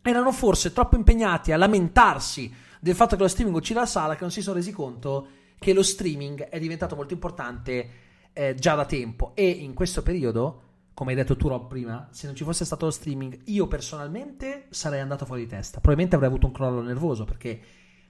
erano 0.09 0.31
forse 0.31 0.71
troppo 0.71 0.95
impegnati 0.95 1.51
a 1.51 1.57
lamentarsi 1.57 2.53
del 2.79 2.95
fatto 2.95 3.15
che 3.15 3.23
lo 3.23 3.27
streaming 3.27 3.55
uccide 3.55 3.79
la 3.79 3.85
sala 3.85 4.13
che 4.13 4.21
non 4.21 4.31
si 4.31 4.41
sono 4.41 4.57
resi 4.57 4.71
conto 4.71 5.27
che 5.57 5.73
lo 5.73 5.83
streaming 5.83 6.43
è 6.43 6.59
diventato 6.59 6.95
molto 6.95 7.13
importante 7.13 7.89
eh, 8.33 8.55
già 8.55 8.75
da 8.75 8.85
tempo 8.85 9.31
e 9.35 9.47
in 9.49 9.73
questo 9.73 10.03
periodo, 10.03 10.61
come 10.93 11.11
hai 11.11 11.17
detto 11.17 11.35
tu 11.35 11.47
Rob 11.47 11.67
prima, 11.67 12.07
se 12.11 12.27
non 12.27 12.35
ci 12.35 12.43
fosse 12.43 12.65
stato 12.65 12.85
lo 12.85 12.91
streaming, 12.91 13.41
io 13.45 13.67
personalmente 13.67 14.67
sarei 14.69 14.99
andato 14.99 15.25
fuori 15.25 15.43
di 15.43 15.47
testa. 15.47 15.79
Probabilmente 15.79 16.15
avrei 16.15 16.29
avuto 16.29 16.47
un 16.47 16.53
crollo 16.53 16.81
nervoso 16.81 17.23
perché 17.23 17.59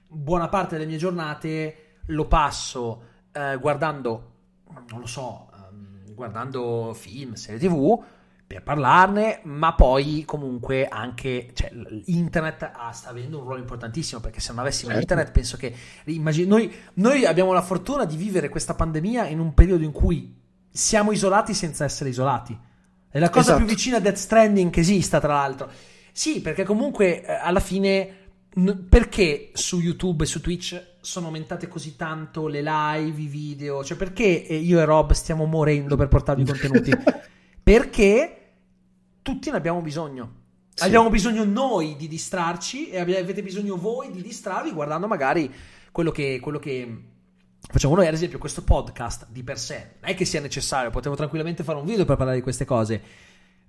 buona 0.08 0.48
parte 0.48 0.76
delle 0.76 0.88
mie 0.88 0.98
giornate 0.98 1.98
lo 2.06 2.26
passo 2.26 3.02
eh, 3.32 3.56
guardando, 3.58 4.32
non 4.88 5.00
lo 5.00 5.06
so, 5.06 5.48
um, 5.70 6.14
guardando 6.14 6.92
film, 6.94 7.34
serie 7.34 7.60
tv 7.60 8.04
per 8.46 8.62
parlarne, 8.62 9.40
ma 9.44 9.74
poi 9.74 10.22
comunque 10.24 10.86
anche 10.86 11.50
cioè, 11.52 11.70
internet 12.04 12.70
ah, 12.74 12.92
sta 12.92 13.08
avendo 13.08 13.38
un 13.38 13.44
ruolo 13.44 13.58
importantissimo 13.58 14.20
perché 14.20 14.38
se 14.38 14.52
non 14.52 14.60
avessimo 14.60 14.90
certo. 14.90 15.02
internet 15.02 15.32
penso 15.32 15.56
che 15.56 15.74
immagino, 16.04 16.56
noi, 16.56 16.72
noi, 16.94 17.24
abbiamo 17.24 17.52
la 17.52 17.62
fortuna 17.62 18.04
di 18.04 18.16
vivere 18.16 18.48
questa 18.48 18.74
pandemia 18.74 19.26
in 19.26 19.40
un 19.40 19.52
periodo 19.52 19.82
in 19.82 19.90
cui 19.90 20.32
siamo 20.70 21.10
isolati 21.10 21.54
senza 21.54 21.84
essere 21.84 22.10
isolati. 22.10 22.56
È 23.08 23.18
la 23.18 23.30
cosa 23.30 23.52
esatto. 23.52 23.58
più 23.58 23.66
vicina 23.66 23.96
a 23.96 24.00
Death 24.00 24.16
Stranding 24.16 24.70
che 24.70 24.80
esista, 24.80 25.18
tra 25.18 25.34
l'altro. 25.34 25.68
Sì, 26.12 26.40
perché 26.40 26.62
comunque 26.62 27.24
eh, 27.24 27.32
alla 27.32 27.60
fine 27.60 28.24
perché 28.88 29.50
su 29.52 29.80
YouTube 29.80 30.24
e 30.24 30.26
su 30.26 30.40
Twitch 30.40 30.94
sono 31.00 31.26
aumentate 31.26 31.66
così 31.68 31.94
tanto 31.96 32.46
le 32.46 32.62
live, 32.62 33.20
i 33.20 33.26
video? 33.26 33.82
Cioè 33.82 33.96
perché 33.96 34.22
io 34.24 34.78
e 34.78 34.84
Rob 34.84 35.12
stiamo 35.12 35.46
morendo 35.46 35.96
per 35.96 36.08
portarvi 36.08 36.44
contenuti? 36.46 36.90
Perché 37.66 38.52
tutti 39.22 39.50
ne 39.50 39.56
abbiamo 39.56 39.80
bisogno. 39.80 40.34
Sì. 40.72 40.84
Abbiamo 40.84 41.10
bisogno 41.10 41.42
noi 41.42 41.96
di 41.96 42.06
distrarci 42.06 42.90
e 42.90 43.00
avete 43.00 43.42
bisogno 43.42 43.74
voi 43.74 44.12
di 44.12 44.22
distrarvi 44.22 44.70
guardando 44.70 45.08
magari 45.08 45.52
quello 45.90 46.12
che, 46.12 46.38
quello 46.40 46.60
che 46.60 47.02
facciamo 47.68 47.96
noi. 47.96 48.06
Ad 48.06 48.14
esempio, 48.14 48.38
questo 48.38 48.62
podcast 48.62 49.26
di 49.30 49.42
per 49.42 49.58
sé 49.58 49.94
non 50.00 50.12
è 50.12 50.14
che 50.14 50.24
sia 50.24 50.40
necessario, 50.40 50.90
potevo 50.90 51.16
tranquillamente 51.16 51.64
fare 51.64 51.76
un 51.76 51.86
video 51.86 52.04
per 52.04 52.14
parlare 52.14 52.36
di 52.36 52.44
queste 52.44 52.64
cose. 52.64 53.02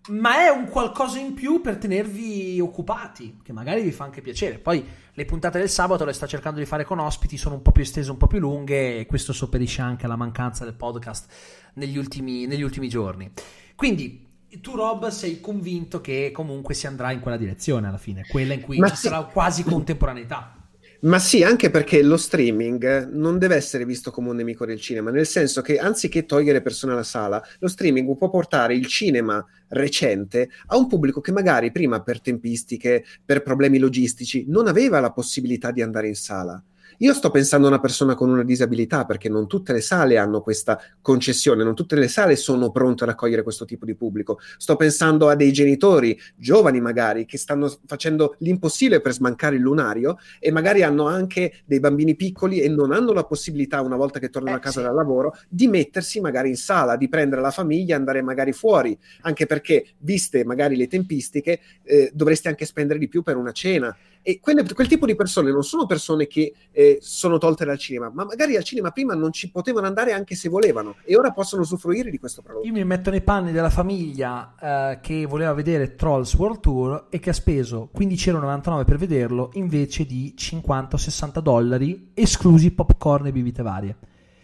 Ma 0.10 0.46
è 0.46 0.50
un 0.50 0.70
qualcosa 0.70 1.20
in 1.20 1.34
più 1.34 1.60
per 1.60 1.78
tenervi 1.78 2.60
occupati, 2.62 3.40
che 3.44 3.52
magari 3.52 3.82
vi 3.82 3.92
fa 3.92 4.06
anche 4.06 4.22
piacere. 4.22 4.58
Poi 4.58 4.86
le 5.12 5.26
puntate 5.26 5.60
del 5.60 5.70
sabato 5.70 6.06
le 6.06 6.14
sto 6.14 6.28
cercando 6.28 6.60
di 6.60 6.66
fare 6.66 6.86
con 6.86 7.00
ospiti, 7.00 7.36
sono 7.38 7.56
un 7.56 7.62
po' 7.62 7.72
più 7.72 7.82
estese, 7.82 8.12
un 8.12 8.18
po' 8.18 8.28
più 8.28 8.40
lunghe, 8.40 9.00
e 9.00 9.06
questo 9.06 9.34
sopperisce 9.34 9.82
anche 9.82 10.06
alla 10.06 10.16
mancanza 10.16 10.64
del 10.64 10.76
podcast 10.76 11.32
negli 11.74 11.98
ultimi, 11.98 12.46
negli 12.46 12.62
ultimi 12.62 12.88
giorni. 12.88 13.30
Quindi 13.76 14.26
tu 14.62 14.76
Rob 14.76 15.10
sei 15.10 15.42
convinto 15.42 16.00
che 16.00 16.32
comunque 16.34 16.74
si 16.74 16.88
andrà 16.88 17.12
in 17.12 17.20
quella 17.20 17.38
direzione 17.38 17.88
alla 17.88 17.98
fine, 17.98 18.26
quella 18.30 18.54
in 18.54 18.62
cui 18.62 18.78
Ma 18.78 18.90
ci 18.90 18.96
sì. 18.96 19.08
sarà 19.08 19.24
quasi 19.24 19.64
contemporaneità. 19.64 20.57
Ma 21.02 21.20
sì, 21.20 21.44
anche 21.44 21.70
perché 21.70 22.02
lo 22.02 22.18
streaming 22.18 23.10
non 23.12 23.38
deve 23.38 23.56
essere 23.56 23.86
visto 23.86 24.10
come 24.10 24.30
un 24.30 24.36
nemico 24.38 24.66
del 24.66 24.80
cinema, 24.80 25.12
nel 25.12 25.28
senso 25.28 25.62
che 25.62 25.78
anziché 25.78 26.26
togliere 26.26 26.62
persone 26.62 26.94
alla 26.94 27.04
sala, 27.04 27.44
lo 27.60 27.68
streaming 27.68 28.18
può 28.18 28.30
portare 28.30 28.74
il 28.74 28.88
cinema 28.88 29.46
recente 29.70 30.50
a 30.68 30.78
un 30.78 30.88
pubblico 30.88 31.22
che 31.22 31.32
magari 31.32 31.72
prima 31.72 32.02
per 32.02 32.20
tempistiche, 32.20 33.06
per 33.24 33.44
problemi 33.44 33.78
logistici, 33.78 34.46
non 34.48 34.68
aveva 34.68 35.00
la 35.00 35.12
possibilità 35.12 35.72
di 35.72 35.84
andare 35.84 36.08
in 36.08 36.16
sala 36.16 36.64
Io 37.02 37.14
sto 37.14 37.30
pensando 37.30 37.68
a 37.68 37.70
una 37.70 37.80
persona 37.80 38.16
con 38.16 38.30
una 38.30 38.44
disabilità 38.44 39.06
perché 39.06 39.30
non 39.30 39.46
tutte 39.46 39.72
le 39.72 39.82
sale 39.82 40.18
hanno 40.18 40.42
questa 40.42 40.82
concessione, 41.00 41.64
non 41.64 41.76
tutte 41.76 41.96
le 41.96 42.08
sale 42.08 42.36
sono 42.36 42.72
pronte 42.72 43.04
ad 43.04 43.12
accogliere 43.12 43.44
questo 43.44 43.66
tipo 43.66 43.86
di 43.86 43.94
pubblico. 43.94 44.40
Sto 44.58 44.76
pensando 44.76 45.30
a 45.30 45.36
dei 45.36 45.52
genitori 45.52 46.20
giovani 46.36 46.82
magari 46.82 47.26
che 47.26 47.38
stanno 47.38 47.72
facendo 47.86 48.36
l'impossibile 48.40 49.00
per 49.00 49.14
smancare 49.14 49.58
il 49.58 49.62
lunario 49.62 50.18
e 50.40 50.52
magari 50.52 50.82
hanno 50.82 51.06
anche 51.06 51.62
dei 51.66 51.80
bambini 51.80 52.16
piccoli 52.16 52.62
e 52.62 52.70
non 52.70 52.92
hanno 52.92 53.14
la 53.14 53.26
possibilità 53.26 53.82
una 53.82 53.96
volta 53.96 54.18
che 54.18 54.32
tornano 54.32 54.56
eh, 54.56 54.60
a 54.60 54.62
casa 54.62 54.80
sì. 54.80 54.86
dal 54.88 54.96
lavoro 54.96 55.36
di 55.48 55.68
mettersi 55.68 56.20
magari 56.20 56.50
in 56.50 56.58
sala, 56.58 56.96
di 56.96 57.10
prendere 57.10 57.42
la 57.42 57.52
famiglia 57.52 57.94
e 57.94 57.98
andare 57.98 58.24
magari 58.24 58.54
fuori, 58.54 58.98
anche 59.22 59.46
perché 59.46 59.86
viste 60.00 60.44
magari 60.44 60.76
le 60.76 60.88
tempistiche 60.88 61.60
eh, 61.84 62.10
dovresti 62.12 62.48
anche 62.48 62.66
spendere 62.66 62.98
di 62.98 63.08
più 63.08 63.22
per 63.22 63.38
una 63.38 63.52
cena 63.52 63.96
e 64.22 64.40
quelle, 64.40 64.64
quel 64.74 64.88
tipo 64.88 65.06
di 65.06 65.16
persone 65.16 65.52
non 65.52 65.64
sono 65.64 65.86
persone 65.86 66.28
che 66.28 66.54
eh, 66.72 66.98
sono 67.02 67.38
tolte 67.38 67.66
dal 67.66 67.78
cinema, 67.78 68.10
ma 68.14 68.26
magari 68.26 68.56
al 68.56 68.64
cinema 68.64 68.92
prima 68.92 69.14
non 69.14 69.32
ci 69.32 69.50
potevano 69.52 69.88
andare 69.88 70.14
anche 70.14 70.36
se 70.36 70.50
volevano 70.50 70.96
e 71.04 71.16
ora 71.16 71.32
possono 71.32 71.62
usufruire 71.62 72.10
di 72.10 72.20
questo 72.20 72.42
prodotto. 72.42 72.66
Io 72.66 72.74
mi 72.74 72.84
metto 72.84 73.10
nei 73.10 73.22
panni 73.22 73.52
della 73.52 73.70
famiglia 73.70 74.56
eh, 74.60 75.00
che 75.02 75.26
voleva 75.26 75.54
vedere 75.54 75.96
Trolls 75.96 76.34
World 76.36 76.60
Tour 76.60 77.08
e 77.10 77.20
che 77.20 77.30
ha 77.30 77.34
speso 77.34 77.90
15,99€ 77.98 78.86
per 78.86 78.98
vederlo 78.98 79.52
invece 79.54 80.06
di 80.06 80.34
50-60 80.38 81.40
dollari, 81.40 82.12
esclusi 82.14 82.72
popcorn 82.72 83.28
e 83.28 83.32
bibite 83.32 83.62
varie. 83.62 83.96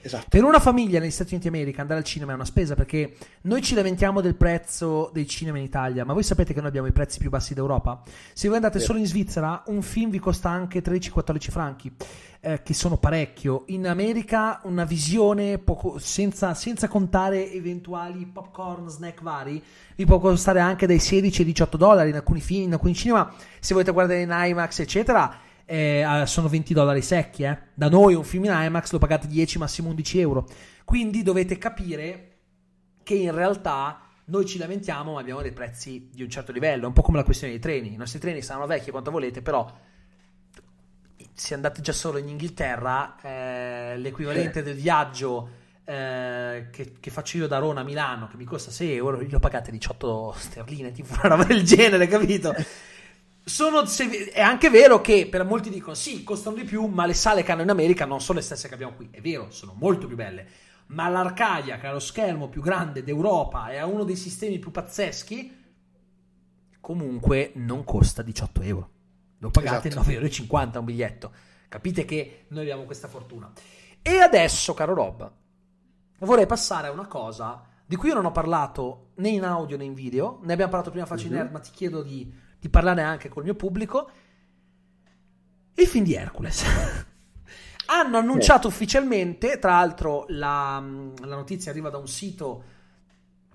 Esatto. 0.06 0.26
Per 0.30 0.44
una 0.44 0.60
famiglia 0.60 1.00
negli 1.00 1.12
Stati 1.12 1.34
Uniti 1.34 1.50
d'America 1.50 1.82
andare 1.82 2.00
al 2.00 2.06
cinema 2.06 2.34
è 2.34 2.36
una 2.36 2.44
spesa 2.46 2.76
perché 2.76 3.16
noi 3.44 3.62
ci 3.62 3.74
lamentiamo 3.74 4.20
del 4.20 4.36
prezzo 4.36 5.10
dei 5.14 5.26
cinema 5.28 5.58
in 5.58 5.64
Italia, 5.64 6.04
ma 6.04 6.12
voi 6.12 6.24
sapete 6.24 6.54
che 6.54 6.60
noi 6.60 6.68
abbiamo 6.68 6.88
i 6.88 6.92
prezzi 6.92 7.20
più 7.20 7.30
bassi 7.30 7.54
d'Europa? 7.54 8.02
Se 8.34 8.48
voi 8.48 8.58
andate 8.58 8.80
Sì. 8.80 8.86
solo 8.86 9.00
in 9.00 9.06
Svizzera, 9.06 9.64
un 9.68 9.82
film 9.82 10.10
vi 10.12 10.20
costa 10.20 10.50
anche 10.50 10.82
13-14 10.82 11.52
franchi, 11.52 11.92
eh, 12.42 12.62
che 12.64 12.74
sono 12.74 12.98
parecchio. 12.98 13.64
In 13.68 13.88
America 13.88 14.60
una 14.64 14.84
visione 14.84 15.58
poco- 15.58 15.98
senza, 16.00 16.54
senza 16.54 16.90
contare 16.90 17.50
eventuali 17.54 18.26
popcorn, 18.26 18.90
snack 18.90 19.22
vari, 19.22 19.64
vi 19.96 20.06
può 20.06 20.20
costare 20.20 20.60
anche 20.60 20.86
dai 20.86 21.00
16 21.00 21.42
ai 21.42 21.48
18 21.48 21.78
dollari 21.78 22.10
in 22.10 22.16
alcuni 22.16 22.42
film, 22.42 22.64
in 22.64 22.74
alcuni 22.74 22.94
cinema. 22.94 23.32
Se 23.60 23.74
volete 23.74 23.92
guardare 23.92 24.22
in 24.22 24.32
IMAX, 24.34 24.80
eccetera, 24.80 25.34
eh, 25.66 26.02
eh, 26.02 26.26
sono 26.26 26.48
20 26.48 26.74
dollari 26.74 27.02
secchi. 27.02 27.44
eh. 27.44 27.58
Da 27.74 27.90
noi 27.90 28.14
un 28.14 28.24
film 28.24 28.46
in 28.46 28.52
IMAX 28.54 28.92
lo 28.92 29.00
pagate 29.00 29.28
10, 29.28 29.58
massimo 29.58 29.90
11 29.90 30.20
euro. 30.20 30.48
Quindi 30.84 31.24
dovete 31.24 31.58
capire 31.58 32.30
che 33.04 33.16
in 33.16 33.34
realtà 33.34 34.02
noi 34.26 34.46
ci 34.46 34.58
lamentiamo, 34.58 35.14
ma 35.14 35.20
abbiamo 35.20 35.42
dei 35.42 35.52
prezzi 35.52 36.10
di 36.14 36.24
un 36.24 36.30
certo 36.30 36.52
livello. 36.52 36.84
È 36.84 36.88
un 36.88 36.94
po' 36.94 37.02
come 37.02 37.18
la 37.18 37.24
questione 37.24 37.54
dei 37.54 37.62
treni. 37.62 37.94
I 37.94 37.98
nostri 37.98 38.20
treni 38.20 38.42
saranno 38.42 38.68
vecchi 38.68 38.92
quanto 38.92 39.12
volete, 39.12 39.42
però 39.42 39.72
se 41.34 41.54
andate 41.54 41.82
già 41.82 41.94
solo 41.94 42.18
in 42.20 42.28
Inghilterra, 42.28 43.16
eh, 43.22 43.98
l'equivalente 43.98 44.62
del 44.62 44.76
viaggio 44.76 45.50
eh, 45.86 46.68
che, 46.72 46.94
che 47.00 47.12
faccio 47.12 47.38
io 47.38 47.48
da 47.48 47.58
Roma 47.58 47.82
a 47.82 47.84
Milano, 47.84 48.28
che 48.28 48.38
mi 48.38 48.46
costa 48.46 48.72
6 48.72 48.92
euro, 48.94 49.22
io 49.22 49.28
lo 49.30 49.40
pagate 49.40 49.72
18 49.72 50.36
sterline, 50.38 50.92
tipo 50.92 51.14
una 51.14 51.36
roba 51.36 51.44
del 51.44 51.64
genere, 51.64 52.08
capito? 52.08 52.54
Sono, 53.46 53.86
se- 53.86 54.30
è 54.32 54.42
anche 54.42 54.70
vero 54.70 55.02
che 55.02 55.28
per 55.30 55.44
molti 55.44 55.70
dicono 55.70 55.96
sì, 55.96 56.24
costano 56.24 56.56
di 56.56 56.64
più, 56.64 56.86
ma 56.86 57.06
le 57.06 57.14
sale 57.14 57.44
che 57.44 57.52
hanno 57.52 57.62
in 57.64 57.70
America 57.70 58.06
non 58.06 58.22
sono 58.22 58.40
le 58.40 58.44
stesse 58.46 58.68
che 58.68 58.74
abbiamo 58.74 58.94
qui. 58.94 59.10
È 59.12 59.20
vero, 59.22 59.52
sono 59.52 59.74
molto 59.78 60.08
più 60.08 60.16
belle. 60.16 60.48
Ma 60.88 61.10
l'Arcadia, 61.10 61.78
che 61.78 61.88
ha 61.88 61.92
lo 61.92 62.00
schermo 62.00 62.48
più 62.50 62.62
grande 62.62 63.04
d'Europa 63.04 63.70
e 63.72 63.78
ha 63.78 63.86
uno 63.86 64.04
dei 64.04 64.16
sistemi 64.16 64.60
più 64.60 64.72
pazzeschi, 64.72 65.62
comunque 66.80 67.52
non 67.56 67.84
costa 67.84 68.22
18 68.22 68.62
euro. 68.62 68.90
Lo 69.40 69.50
pagate 69.50 69.90
Esatto. 69.90 70.10
9,50 70.10 70.66
euro 70.68 70.80
un 70.80 70.86
biglietto. 70.86 71.32
Capite 71.68 72.06
che 72.06 72.46
noi 72.50 72.62
abbiamo 72.62 72.84
questa 72.84 73.08
fortuna. 73.08 73.52
E 74.02 74.20
adesso, 74.20 74.74
caro 74.74 74.94
Rob, 74.94 75.32
vorrei 76.20 76.46
passare 76.46 76.88
a 76.88 76.92
una 76.92 77.08
cosa 77.08 77.66
di 77.86 77.96
cui 77.96 78.10
io 78.10 78.16
non 78.16 78.26
ho 78.26 78.32
parlato 78.32 79.12
né 79.16 79.30
in 79.30 79.44
audio 79.44 79.76
né 79.78 79.84
in 79.84 79.94
video. 79.94 80.40
Ne 80.44 80.54
abbiamo 80.54 80.72
parlato 80.72 80.92
prima 80.92 81.06
a 81.06 81.08
Facci 81.10 81.28
Mhm. 81.28 81.34
Nerd, 81.34 81.52
ma 81.52 81.60
ti 81.60 81.72
chiedo 81.72 82.02
di, 82.04 82.32
di 82.64 82.70
parlarne 82.70 83.02
anche 83.04 83.28
col 83.28 83.44
mio 83.44 83.56
pubblico. 83.56 84.10
Il 85.74 85.86
film 85.86 86.06
di 86.06 86.14
Hercules. 86.14 86.64
Hanno 87.88 88.18
annunciato 88.18 88.70
ufficialmente, 88.70 89.60
tra 89.60 89.72
l'altro 89.72 90.24
la, 90.30 90.82
la 91.20 91.36
notizia 91.36 91.72
arriva 91.72 91.90
da 91.90 91.98
un 91.98 92.08
sito 92.08 92.64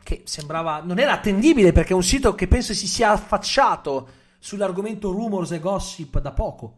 che 0.02 0.24
sembrava, 0.26 0.82
non 0.82 0.98
era 0.98 1.12
attendibile 1.12 1.72
perché 1.72 1.92
è 1.92 1.96
un 1.96 2.02
sito 2.02 2.34
che 2.34 2.48
penso 2.48 2.74
si 2.74 2.86
sia 2.86 3.12
affacciato 3.12 4.08
sull'argomento 4.38 5.10
rumors 5.10 5.52
e 5.52 5.58
gossip 5.58 6.20
da 6.20 6.32
poco, 6.32 6.76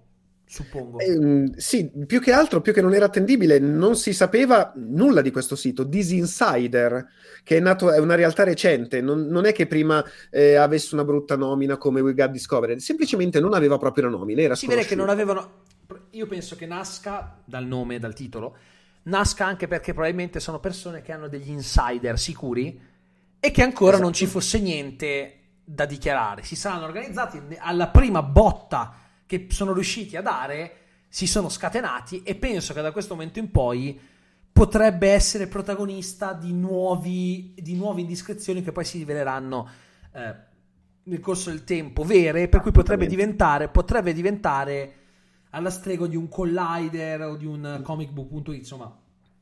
suppongo. 0.50 0.98
Ehm, 0.98 1.54
sì, 1.54 1.88
più 2.06 2.20
che 2.20 2.32
altro, 2.32 2.60
più 2.60 2.72
che 2.72 2.82
non 2.82 2.92
era 2.92 3.04
attendibile, 3.04 3.60
non 3.60 3.94
si 3.94 4.12
sapeva 4.12 4.72
nulla 4.74 5.20
di 5.20 5.30
questo 5.30 5.54
sito, 5.54 5.88
This 5.88 6.10
Insider, 6.10 7.06
che 7.44 7.58
è 7.58 7.60
nato, 7.60 7.92
è 7.92 7.98
una 7.98 8.16
realtà 8.16 8.42
recente, 8.42 9.00
non, 9.00 9.26
non 9.26 9.46
è 9.46 9.52
che 9.52 9.68
prima 9.68 10.04
eh, 10.28 10.56
avesse 10.56 10.94
una 10.94 11.04
brutta 11.04 11.36
nomina 11.36 11.76
come 11.76 12.00
We 12.00 12.14
Got 12.14 12.30
Discovered, 12.30 12.78
semplicemente 12.80 13.38
non 13.38 13.54
aveva 13.54 13.78
proprio 13.78 14.04
la 14.04 14.10
nomina, 14.10 14.42
era 14.42 14.56
si 14.56 14.66
vede 14.66 14.84
che 14.84 14.96
non 14.96 15.08
avevano. 15.08 15.62
Io 16.10 16.26
penso 16.26 16.56
che 16.56 16.66
nasca 16.66 17.40
dal 17.44 17.66
nome 17.66 18.00
dal 18.00 18.14
titolo. 18.14 18.56
Nasca 19.02 19.46
anche 19.46 19.66
perché 19.68 19.92
probabilmente 19.92 20.40
sono 20.40 20.58
persone 20.60 21.00
che 21.00 21.12
hanno 21.12 21.28
degli 21.28 21.48
insider 21.50 22.18
sicuri 22.18 22.78
e 23.38 23.50
che 23.50 23.62
ancora 23.62 23.98
non 23.98 24.12
ci 24.12 24.24
Esatto. 24.24 24.40
fosse 24.40 24.58
niente 24.58 25.34
da 25.64 25.86
dichiarare. 25.86 26.42
Si 26.42 26.56
saranno 26.56 26.84
organizzati 26.84 27.40
alla 27.58 27.88
prima 27.88 28.22
botta 28.22 28.94
che 29.30 29.46
sono 29.50 29.72
riusciti 29.72 30.16
a 30.16 30.22
dare, 30.22 30.72
si 31.08 31.28
sono 31.28 31.48
scatenati 31.48 32.24
e 32.24 32.34
penso 32.34 32.74
che 32.74 32.82
da 32.82 32.90
questo 32.90 33.14
momento 33.14 33.38
in 33.38 33.52
poi 33.52 33.96
potrebbe 34.50 35.10
essere 35.10 35.46
protagonista 35.46 36.32
di 36.32 36.52
nuovi, 36.52 37.54
di 37.56 37.76
nuove 37.76 38.00
indiscrezioni 38.00 38.60
che 38.60 38.72
poi 38.72 38.84
si 38.84 38.98
riveleranno 38.98 39.68
eh, 40.12 40.34
nel 41.04 41.20
corso 41.20 41.50
del 41.50 41.62
tempo 41.62 42.02
vere, 42.02 42.48
per 42.48 42.60
cui 42.60 42.72
potrebbe 42.72 43.06
diventare, 43.06 43.68
potrebbe 43.68 44.12
diventare 44.12 44.94
alla 45.50 45.70
stregua 45.70 46.08
di 46.08 46.16
un 46.16 46.28
collider 46.28 47.22
o 47.22 47.36
di 47.36 47.46
un 47.46 47.82
comicbook.it, 47.84 48.58
insomma, 48.58 48.92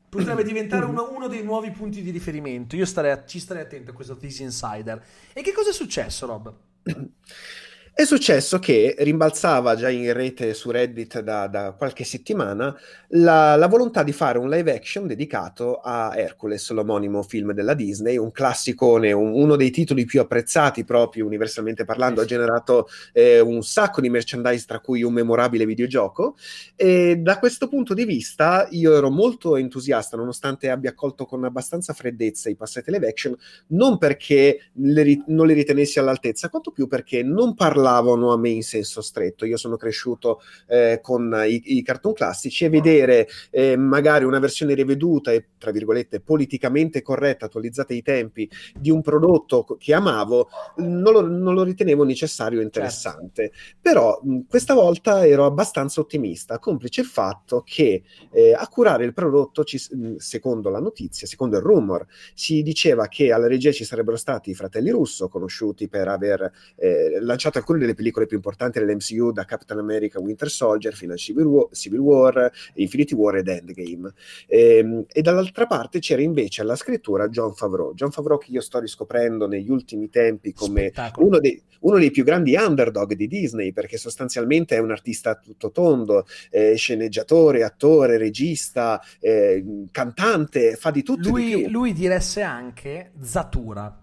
potrebbe 0.07 0.43
diventare 0.43 0.85
uno, 0.85 1.09
uno 1.11 1.27
dei 1.27 1.41
nuovi 1.41 1.71
punti 1.71 2.03
di 2.03 2.11
riferimento. 2.11 2.75
Io 2.75 2.85
starei, 2.85 3.23
ci 3.25 3.39
starei 3.39 3.63
attento 3.63 3.89
a 3.89 3.95
questo 3.95 4.15
This 4.17 4.37
Insider. 4.37 5.03
E 5.33 5.41
che 5.41 5.51
cosa 5.51 5.71
è 5.71 5.73
successo, 5.73 6.27
Rob? 6.27 6.53
È 7.99 8.05
successo 8.05 8.59
che 8.59 8.95
rimbalzava 8.97 9.75
già 9.75 9.89
in 9.89 10.13
rete 10.13 10.53
su 10.53 10.71
Reddit 10.71 11.19
da, 11.19 11.47
da 11.47 11.73
qualche 11.77 12.05
settimana 12.05 12.73
la, 13.09 13.57
la 13.57 13.67
volontà 13.67 14.03
di 14.03 14.13
fare 14.13 14.37
un 14.37 14.49
live 14.49 14.73
action 14.73 15.05
dedicato 15.05 15.81
a 15.83 16.13
Hercules, 16.15 16.69
l'omonimo 16.69 17.23
film 17.23 17.51
della 17.51 17.73
Disney, 17.73 18.15
un 18.15 18.31
classicone, 18.31 19.11
un- 19.11 19.33
uno 19.33 19.57
dei 19.57 19.69
titoli 19.69 20.05
più 20.05 20.21
apprezzati 20.21 20.85
proprio 20.85 21.25
universalmente 21.25 21.83
parlando, 21.83 22.21
ha 22.21 22.25
generato 22.25 22.87
eh, 23.11 23.41
un 23.41 23.61
sacco 23.63 23.99
di 23.99 24.09
merchandise, 24.09 24.63
tra 24.65 24.79
cui 24.79 25.03
un 25.03 25.11
memorabile 25.11 25.65
videogioco. 25.65 26.37
E 26.77 27.17
da 27.17 27.37
questo 27.37 27.67
punto 27.67 27.93
di 27.93 28.05
vista 28.05 28.65
io 28.69 28.95
ero 28.95 29.09
molto 29.09 29.57
entusiasta, 29.57 30.15
nonostante 30.15 30.69
abbia 30.69 30.91
accolto 30.91 31.25
con 31.25 31.43
abbastanza 31.43 31.91
freddezza 31.91 32.49
i 32.49 32.55
passati 32.55 32.91
live 32.91 33.09
action, 33.09 33.35
non 33.67 33.97
perché 33.97 34.69
le 34.75 35.21
non 35.27 35.47
li 35.47 35.53
ritenessi 35.53 35.99
all'altezza, 35.99 36.47
quanto 36.47 36.71
più 36.71 36.87
perché 36.87 37.23
non 37.23 37.55
parlavano 37.89 38.31
a 38.31 38.37
me 38.37 38.49
in 38.49 38.63
senso 38.63 39.01
stretto. 39.01 39.45
Io 39.45 39.57
sono 39.57 39.75
cresciuto 39.75 40.41
eh, 40.67 40.99
con 41.01 41.35
i, 41.47 41.77
i 41.77 41.81
cartoon 41.81 42.13
classici 42.13 42.65
e 42.65 42.69
vedere 42.69 43.27
eh, 43.49 43.75
magari 43.75 44.25
una 44.25 44.39
versione 44.39 44.75
riveduta 44.75 45.31
e, 45.31 45.45
tra 45.57 45.71
virgolette, 45.71 46.21
politicamente 46.21 47.01
corretta, 47.01 47.45
attualizzata 47.45 47.93
ai 47.93 48.01
tempi, 48.01 48.49
di 48.77 48.91
un 48.91 49.01
prodotto 49.01 49.65
che 49.79 49.93
amavo, 49.93 50.49
non 50.77 51.13
lo, 51.13 51.21
non 51.21 51.53
lo 51.53 51.63
ritenevo 51.63 52.03
necessario 52.03 52.59
e 52.59 52.63
interessante. 52.63 53.51
Però 53.81 54.19
mh, 54.21 54.41
questa 54.47 54.73
volta 54.73 55.25
ero 55.25 55.45
abbastanza 55.45 55.99
ottimista, 55.99 56.59
complice 56.59 57.01
il 57.01 57.07
fatto 57.07 57.63
che 57.65 58.03
eh, 58.31 58.53
a 58.53 58.67
curare 58.67 59.05
il 59.05 59.13
prodotto, 59.13 59.63
ci 59.63 59.79
mh, 59.91 60.15
secondo 60.17 60.69
la 60.69 60.79
notizia, 60.79 61.25
secondo 61.25 61.57
il 61.57 61.63
rumor, 61.63 62.05
si 62.33 62.61
diceva 62.61 63.07
che 63.07 63.31
alla 63.31 63.47
regia 63.47 63.71
ci 63.71 63.83
sarebbero 63.83 64.17
stati 64.17 64.51
i 64.51 64.55
fratelli 64.55 64.89
Russo, 64.91 65.27
conosciuti 65.27 65.87
per 65.87 66.07
aver 66.07 66.51
eh, 66.75 67.19
lanciato 67.19 67.57
alcune 67.57 67.78
delle 67.79 67.95
pellicole 67.95 68.25
più 68.25 68.37
importanti 68.37 68.79
dell'MCU, 68.79 69.31
da 69.31 69.45
Captain 69.45 69.79
America 69.79 70.19
Winter 70.19 70.49
Soldier 70.49 70.93
fino 70.93 71.13
a 71.13 71.17
Civil 71.17 71.45
War, 71.45 71.67
Civil 71.71 71.99
War 71.99 72.51
Infinity 72.75 73.15
War 73.15 73.35
ed 73.37 73.47
Endgame. 73.47 74.13
Ehm, 74.47 75.05
e 75.11 75.21
dall'altra 75.21 75.65
parte 75.65 75.99
c'era 75.99 76.21
invece 76.21 76.61
alla 76.61 76.75
scrittura 76.75 77.27
John 77.29 77.53
Favreau. 77.53 77.93
John 77.93 78.11
Favreau 78.11 78.37
che 78.37 78.51
io 78.51 78.61
sto 78.61 78.79
riscoprendo 78.79 79.47
negli 79.47 79.69
ultimi 79.69 80.09
tempi 80.09 80.53
come 80.53 80.91
uno 81.17 81.39
dei, 81.39 81.61
uno 81.81 81.97
dei 81.97 82.11
più 82.11 82.23
grandi 82.23 82.55
underdog 82.55 83.13
di 83.13 83.27
Disney, 83.27 83.71
perché 83.71 83.97
sostanzialmente 83.97 84.75
è 84.75 84.79
un 84.79 84.91
artista 84.91 85.35
tutto 85.35 85.71
tondo, 85.71 86.25
eh, 86.49 86.75
sceneggiatore, 86.75 87.63
attore, 87.63 88.17
regista, 88.17 89.01
eh, 89.19 89.85
cantante, 89.91 90.75
fa 90.75 90.91
di 90.91 91.03
tutto 91.03 91.29
e 91.29 91.31
di 91.31 91.51
Lui, 91.51 91.61
più. 91.61 91.69
lui 91.69 91.93
diresse 91.93 92.41
anche 92.41 93.11
Zatura, 93.21 93.98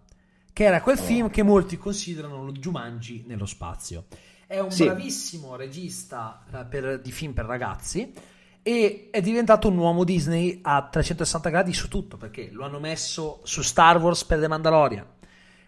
che 0.57 0.65
era 0.65 0.81
quel 0.81 0.97
film 0.97 1.29
che 1.29 1.43
molti 1.43 1.77
considerano 1.77 2.43
lo 2.43 2.53
Jumanji 2.53 3.25
nello 3.27 3.45
spazio. 3.45 4.05
È 4.47 4.59
un 4.59 4.71
Sì. 4.71 4.85
bravissimo 4.85 5.55
regista 5.55 6.45
eh, 6.51 6.65
per- 6.65 6.99
di 7.03 7.13
film 7.13 7.35
per 7.35 7.45
ragazzi 7.45 8.11
e 8.63 9.09
è 9.11 9.21
diventato 9.21 9.69
un 9.69 9.77
uomo 9.77 10.03
Disney 10.03 10.61
a 10.63 10.89
360 10.91 11.51
gradi 11.51 11.75
su 11.75 11.89
tutto 11.89 12.17
perché 12.17 12.49
lo 12.53 12.65
hanno 12.65 12.81
messo 12.81 13.41
su 13.43 13.61
Star 13.61 13.99
Wars 13.99 14.25
per 14.25 14.41
The 14.41 14.49
Mandalorian 14.49 15.07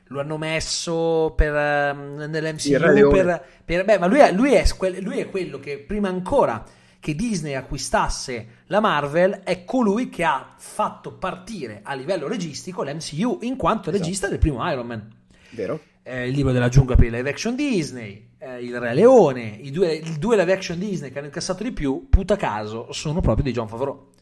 lo 0.04 0.20
hanno 0.20 0.38
messo 0.38 1.34
per, 1.36 1.52
um, 1.52 2.24
nell'MCU 2.26 3.10
per, 3.10 3.44
per, 3.62 3.84
beh, 3.84 3.98
ma 3.98 4.06
lui 4.06 4.20
è, 4.20 4.32
lui, 4.32 4.52
è, 4.54 4.64
lui 5.00 5.18
è 5.18 5.28
quello 5.28 5.60
che 5.60 5.80
prima 5.80 6.08
ancora 6.08 6.64
che 7.00 7.14
Disney 7.14 7.54
acquistasse 7.54 8.46
la 8.66 8.80
Marvel 8.80 9.40
è 9.44 9.64
colui 9.64 10.08
che 10.08 10.24
ha 10.24 10.54
fatto 10.56 11.12
partire 11.12 11.80
a 11.82 11.94
livello 11.94 12.26
registico 12.26 12.82
l'MCU 12.82 13.38
in 13.42 13.56
quanto 13.56 13.90
esatto. 13.90 14.04
regista 14.04 14.28
del 14.28 14.38
primo 14.38 14.68
Iron 14.70 14.86
Man 14.86 15.14
vero 15.50 15.80
eh, 16.02 16.28
il 16.28 16.34
libro 16.34 16.52
della 16.52 16.68
giungla 16.68 16.96
per 16.96 17.06
i 17.06 17.10
live 17.10 17.30
action 17.30 17.54
Disney 17.54 18.30
eh, 18.38 18.62
il 18.62 18.78
Re 18.78 18.94
Leone 18.94 19.58
i 19.60 19.70
due, 19.70 19.94
i 19.94 20.18
due 20.18 20.36
live 20.36 20.52
action 20.52 20.78
Disney 20.78 21.10
che 21.10 21.18
hanno 21.18 21.26
incassato 21.26 21.62
di 21.62 21.72
più 21.72 22.08
puta 22.10 22.36
caso 22.36 22.92
sono 22.92 23.20
proprio 23.20 23.44
di 23.44 23.52
John 23.52 23.68
Favreau 23.68 24.16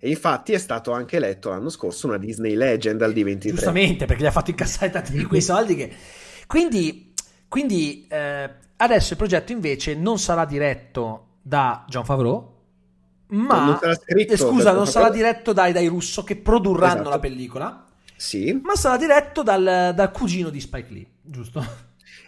e 0.00 0.08
infatti 0.08 0.52
è 0.52 0.58
stato 0.58 0.92
anche 0.92 1.16
eletto 1.16 1.48
l'anno 1.50 1.70
scorso 1.70 2.06
una 2.06 2.18
Disney 2.18 2.54
Legend 2.54 3.02
al 3.02 3.12
D23. 3.12 3.48
Giustamente, 3.48 4.06
perché 4.06 4.22
gli 4.22 4.26
ha 4.26 4.30
fatto 4.30 4.50
incassare 4.50 4.90
tanti 4.90 5.12
di 5.12 5.24
quei 5.24 5.42
soldi 5.42 5.74
che... 5.74 5.92
Quindi, 6.46 7.12
quindi 7.48 8.06
eh, 8.08 8.48
adesso 8.76 9.12
il 9.12 9.18
progetto 9.18 9.52
invece 9.52 9.94
non 9.94 10.18
sarà 10.18 10.44
diretto 10.44 11.27
da 11.48 11.84
John 11.88 12.04
Favreau, 12.04 12.56
ma... 13.28 13.64
Non 13.64 13.78
sarà 13.80 13.94
scritto, 13.94 14.34
eh, 14.34 14.36
scusa, 14.36 14.72
non 14.72 14.86
sarà 14.86 15.08
diretto 15.08 15.54
dai, 15.54 15.72
dai 15.72 15.86
Russo 15.86 16.22
che 16.22 16.36
produrranno 16.36 16.94
esatto. 16.94 17.08
la 17.08 17.18
pellicola. 17.18 17.84
Sì. 18.14 18.60
Ma 18.62 18.74
sarà 18.74 18.98
diretto 18.98 19.42
dal, 19.42 19.92
dal 19.94 20.10
cugino 20.10 20.50
di 20.50 20.60
Spike 20.60 20.92
Lee, 20.92 21.06
giusto? 21.22 21.64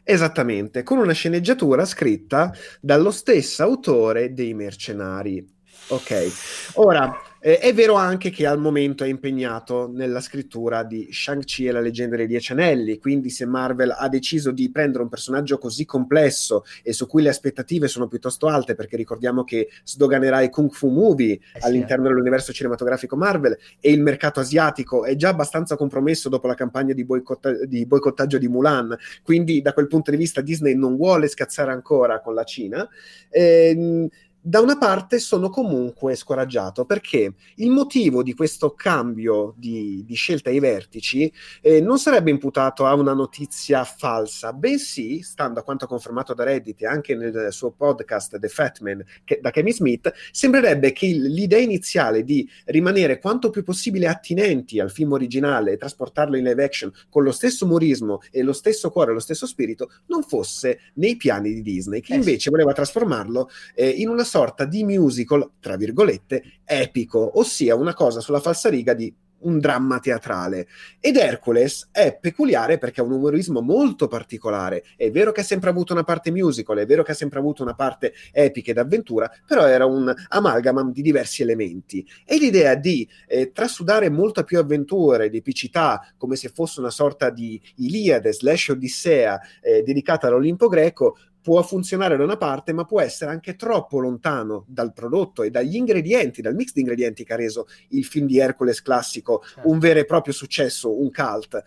Esattamente, 0.03 0.83
con 0.83 0.99
una 0.99 1.13
sceneggiatura 1.13 1.85
scritta 1.85 2.53
dallo 2.81 3.11
stesso 3.11 3.63
autore 3.63 4.33
dei 4.33 4.55
Mercenari. 4.55 5.47
Ok, 5.89 6.33
ora 6.75 7.15
eh, 7.41 7.59
è 7.59 7.73
vero 7.73 7.95
anche 7.95 8.31
che 8.31 8.47
al 8.47 8.59
momento 8.59 9.03
è 9.03 9.09
impegnato 9.09 9.91
nella 9.91 10.21
scrittura 10.21 10.83
di 10.83 11.09
Shang-Chi 11.11 11.67
e 11.67 11.73
la 11.73 11.81
leggenda 11.81 12.17
dei 12.17 12.27
Dieci 12.27 12.53
Anelli, 12.53 12.99
quindi 12.99 13.31
se 13.31 13.47
Marvel 13.47 13.95
ha 13.97 14.09
deciso 14.09 14.51
di 14.51 14.71
prendere 14.71 15.03
un 15.03 15.09
personaggio 15.09 15.57
così 15.57 15.87
complesso 15.87 16.65
e 16.83 16.93
su 16.93 17.07
cui 17.07 17.23
le 17.23 17.31
aspettative 17.31 17.89
sono 17.89 18.09
piuttosto 18.09 18.47
alte, 18.47 18.75
perché 18.75 18.97
ricordiamo 18.97 19.43
che 19.45 19.69
sdoganerà 19.85 20.43
i 20.43 20.51
Kung 20.51 20.71
Fu 20.71 20.91
Movie 20.91 21.33
eh 21.33 21.41
sì, 21.61 21.67
all'interno 21.67 22.05
eh. 22.05 22.09
dell'universo 22.09 22.53
cinematografico 22.53 23.17
Marvel 23.17 23.57
e 23.81 23.91
il 23.91 24.03
mercato 24.03 24.41
asiatico 24.41 25.05
è 25.05 25.17
già 25.17 25.31
abbastanza 25.31 25.77
compromesso 25.77 26.29
dopo 26.29 26.47
la 26.47 26.55
campagna 26.55 26.93
di, 26.93 27.05
boicotta- 27.05 27.65
di 27.65 27.87
boicottaggio 27.87 28.37
di 28.37 28.49
Mulan, 28.49 28.95
quindi 29.23 29.63
da 29.63 29.73
quel 29.73 29.87
punto 29.87 30.11
di 30.11 30.19
vista 30.19 30.43
Disney 30.43 30.75
non 30.75 30.97
vuole 30.97 31.27
scazzare 31.27 31.73
ancora 31.73 32.21
con 32.21 32.35
la 32.35 32.45
Cina. 32.45 32.87
Eh, 33.31 34.09
da 34.43 34.61
una 34.61 34.79
parte 34.79 35.19
sono 35.19 35.51
comunque 35.51 36.15
scoraggiato 36.17 36.87
perché 36.87 37.35
il 37.57 37.71
motivo 37.71 38.23
di 38.23 38.33
questo 38.33 38.73
cambio 38.73 39.53
di, 39.57 40.03
di 40.07 40.15
scelta 40.15 40.49
ai 40.49 40.61
vertici 40.61 41.31
eh, 41.61 41.83
non 41.83 41.99
sarebbe 41.99 42.31
imputato 42.31 42.87
a 42.87 42.95
una 42.95 43.13
notizia 43.13 43.85
falsa, 43.85 44.55
bensì, 44.55 45.21
stando 45.21 45.61
a 45.61 45.63
quanto 45.63 45.87
confermato 45.87 46.33
da 46.33 46.45
Reddit 46.45 46.81
e 46.83 46.87
anche 46.87 47.15
nel 47.15 47.49
suo 47.51 47.71
podcast 47.71 48.39
The 48.39 48.49
Fat 48.49 48.81
Man 48.81 49.05
che, 49.25 49.41
da 49.43 49.51
Kevin 49.51 49.75
Smith, 49.75 50.11
sembrerebbe 50.31 50.93
che 50.93 51.07
il, 51.07 51.23
l'idea 51.23 51.61
iniziale 51.61 52.25
di 52.25 52.49
rimanere 52.67 53.19
quanto 53.19 53.51
più 53.51 53.63
possibile 53.63 54.07
attinenti 54.07 54.81
al 54.81 54.91
film 54.91 55.13
originale 55.13 55.73
e 55.73 55.77
trasportarlo 55.77 56.37
in 56.37 56.45
live 56.45 56.65
action 56.65 56.91
con 57.11 57.25
lo 57.25 57.33
stesso 57.33 57.67
umorismo 57.67 58.21
e 58.31 58.43
lo 58.43 58.55
stesso 58.55 58.91
cuore 58.91 59.11
e 59.11 59.15
lo 59.15 59.21
stesso 59.21 59.47
spirito 59.47 59.91
non 60.07 60.23
fosse 60.23 60.81
nei 60.95 61.17
piani 61.17 61.53
di 61.53 61.61
Disney, 61.61 62.01
che 62.01 62.15
invece 62.15 62.49
voleva 62.49 62.73
trasformarlo 62.73 63.51
eh, 63.75 63.89
in 63.89 64.09
una 64.09 64.25
sorta 64.31 64.65
di 64.65 64.85
musical, 64.85 65.51
tra 65.59 65.77
virgolette, 65.77 66.61
epico, 66.65 67.39
ossia 67.41 67.75
una 67.75 67.95
cosa 67.95 68.21
sulla 68.21 68.39
falsariga 68.39 68.95
di 68.95 69.13
un 69.41 69.59
dramma 69.59 69.99
teatrale. 69.99 70.67
Ed 71.01 71.17
Hercules 71.17 71.89
è 71.93 72.17
peculiare 72.19 72.79
perché 72.79 73.01
ha 73.01 73.05
un 73.05 73.13
umorismo 73.13 73.61
molto 73.61 74.07
particolare. 74.07 74.85
È 74.97 75.11
vero 75.11 75.33
che 75.33 75.41
ha 75.41 75.45
sempre 75.45 75.71
avuto 75.71 75.93
una 75.93 76.05
parte 76.05 76.31
musical, 76.31 76.79
è 76.79 76.87
vero 76.87 77.03
che 77.03 77.13
ha 77.13 77.15
sempre 77.15 77.39
avuto 77.39 77.63
una 77.63 77.75
parte 77.75 78.13
epica 78.33 78.71
ed 78.71 78.79
avventura, 78.79 79.31
però 79.47 79.67
era 79.67 79.87
un 79.87 80.13
amalgam 80.29 80.93
di 80.93 81.03
diversi 81.03 81.43
elementi. 81.43 82.07
E 82.25 82.39
l'idea 82.39 82.75
di 82.75 83.09
eh, 83.27 83.53
trasudare 83.53 84.11
molta 84.11 84.45
più 84.45 84.59
avventura 84.59 85.25
ed 85.25 85.35
epicità, 85.35 86.15
come 86.17 86.37
se 86.37 86.49
fosse 86.49 86.81
una 86.81 86.91
sorta 86.91 87.31
di 87.31 87.61
Iliade 87.77 88.33
slash 88.33 88.69
Odissea 88.69 89.41
eh, 89.61 89.83
dedicata 89.83 90.27
all'Olimpo 90.27 90.69
greco, 90.69 91.17
può 91.43 91.63
funzionare 91.63 92.17
da 92.17 92.25
una 92.25 92.37
parte, 92.37 92.73
ma 92.73 92.85
può 92.85 93.01
essere 93.01 93.31
anche 93.31 93.57
troppo 93.57 93.99
lontano 93.99 94.65
dal 94.67 94.93
prodotto 94.93 95.43
e 95.43 95.51
dagli 95.51 95.77
ingredienti, 95.77 96.43
dal 96.43 96.55
mix 96.55 96.73
di 96.73 96.81
ingredienti 96.81 97.25
che 97.25 97.33
ha 97.33 97.37
reso 97.37 97.67
il 97.89 98.05
film 98.05 98.27
di 98.27 98.39
Hercules 98.39 98.83
classico 98.83 99.43
certo. 99.43 99.69
un 99.69 99.79
vero 99.79 100.01
e 100.01 100.05
proprio 100.05 100.33
successo, 100.33 101.01
un 101.01 101.11
cult. 101.11 101.63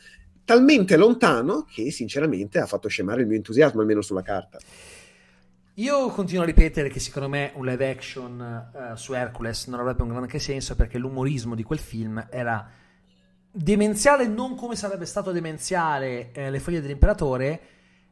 Talmente 0.45 0.97
lontano 0.97 1.65
che 1.69 1.89
sinceramente 1.91 2.59
ha 2.59 2.65
fatto 2.65 2.87
scemare 2.87 3.21
il 3.21 3.27
mio 3.27 3.37
entusiasmo, 3.37 3.79
almeno 3.79 4.01
sulla 4.01 4.21
carta. 4.21 4.59
Io 5.77 6.09
continuo 6.09 6.43
a 6.43 6.45
ripetere 6.45 6.87
che 6.89 6.99
secondo 6.99 7.29
me 7.29 7.51
un 7.55 7.65
live 7.65 7.89
action 7.89 8.69
uh, 8.73 8.95
su 8.95 9.13
Hercules 9.13 9.65
non 9.67 9.79
avrebbe 9.79 10.03
un 10.03 10.09
grande 10.09 10.37
senso 10.37 10.75
perché 10.75 10.99
l'umorismo 10.99 11.55
di 11.55 11.63
quel 11.63 11.79
film 11.79 12.27
era 12.29 12.69
demenziale 13.49 14.27
non 14.27 14.55
come 14.55 14.75
sarebbe 14.75 15.05
stato 15.05 15.31
demenziale 15.31 16.31
eh, 16.31 16.51
Le 16.51 16.59
foglie 16.59 16.79
dell'imperatore, 16.79 17.61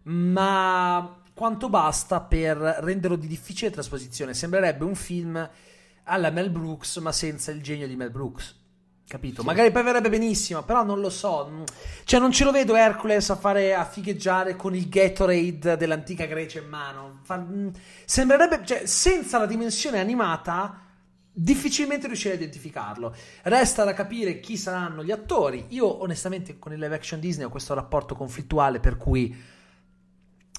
ma 0.04 1.21
quanto 1.34 1.70
basta 1.70 2.22
per 2.22 2.58
renderlo 2.58 3.16
di 3.16 3.28
difficile 3.28 3.72
trasposizione. 3.72 4.34
Sembrerebbe 4.34 4.84
un 4.84 4.96
film 4.96 5.50
alla 6.04 6.30
Mel 6.30 6.50
Brooks, 6.50 6.98
ma 6.98 7.12
senza 7.12 7.52
il 7.52 7.62
genio 7.62 7.88
di 7.88 7.96
Mel 7.96 8.12
Brooks. 8.12 8.60
Capito? 9.08 9.42
Sì. 9.42 9.48
Magari 9.48 9.72
poi 9.72 9.84
verrebbe 9.84 10.10
benissimo, 10.10 10.64
però 10.64 10.84
non 10.84 11.02
lo 11.02 11.10
so. 11.10 11.66
Cioè, 12.06 12.20
non 12.20 12.32
ce 12.32 12.46
lo 12.46 12.52
vedo 12.52 12.76
Hercules 12.76 13.30
a 13.30 13.36
fare 13.36 13.74
a 13.74 13.84
figheggiare 13.84 14.56
con 14.56 14.74
il 14.74 14.88
Gatorade 14.88 15.76
dell'antica 15.76 16.26
Grecia 16.26 16.60
in 16.60 16.70
mano. 16.70 17.20
Fa, 17.24 17.46
sembrerebbe, 18.06 18.62
cioè, 18.66 18.86
senza 18.86 19.38
la 19.38 19.46
dimensione 19.46 20.00
animata, 20.00 20.80
difficilmente 21.30 22.08
riuscirei 22.08 22.38
a 22.38 22.40
identificarlo. 22.40 23.14
Resta 23.44 23.84
da 23.84 23.94
capire 23.94 24.40
chi 24.40 24.56
saranno 24.56 25.04
gli 25.04 25.12
attori. 25.12 25.66
Io, 25.70 26.02
onestamente, 26.02 26.58
con 26.58 26.72
il 26.72 26.80
live 26.80 26.96
action 26.96 27.20
Disney 27.20 27.46
ho 27.46 27.50
questo 27.50 27.74
rapporto 27.74 28.16
conflittuale 28.16 28.80
per 28.80 28.96
cui 28.96 29.60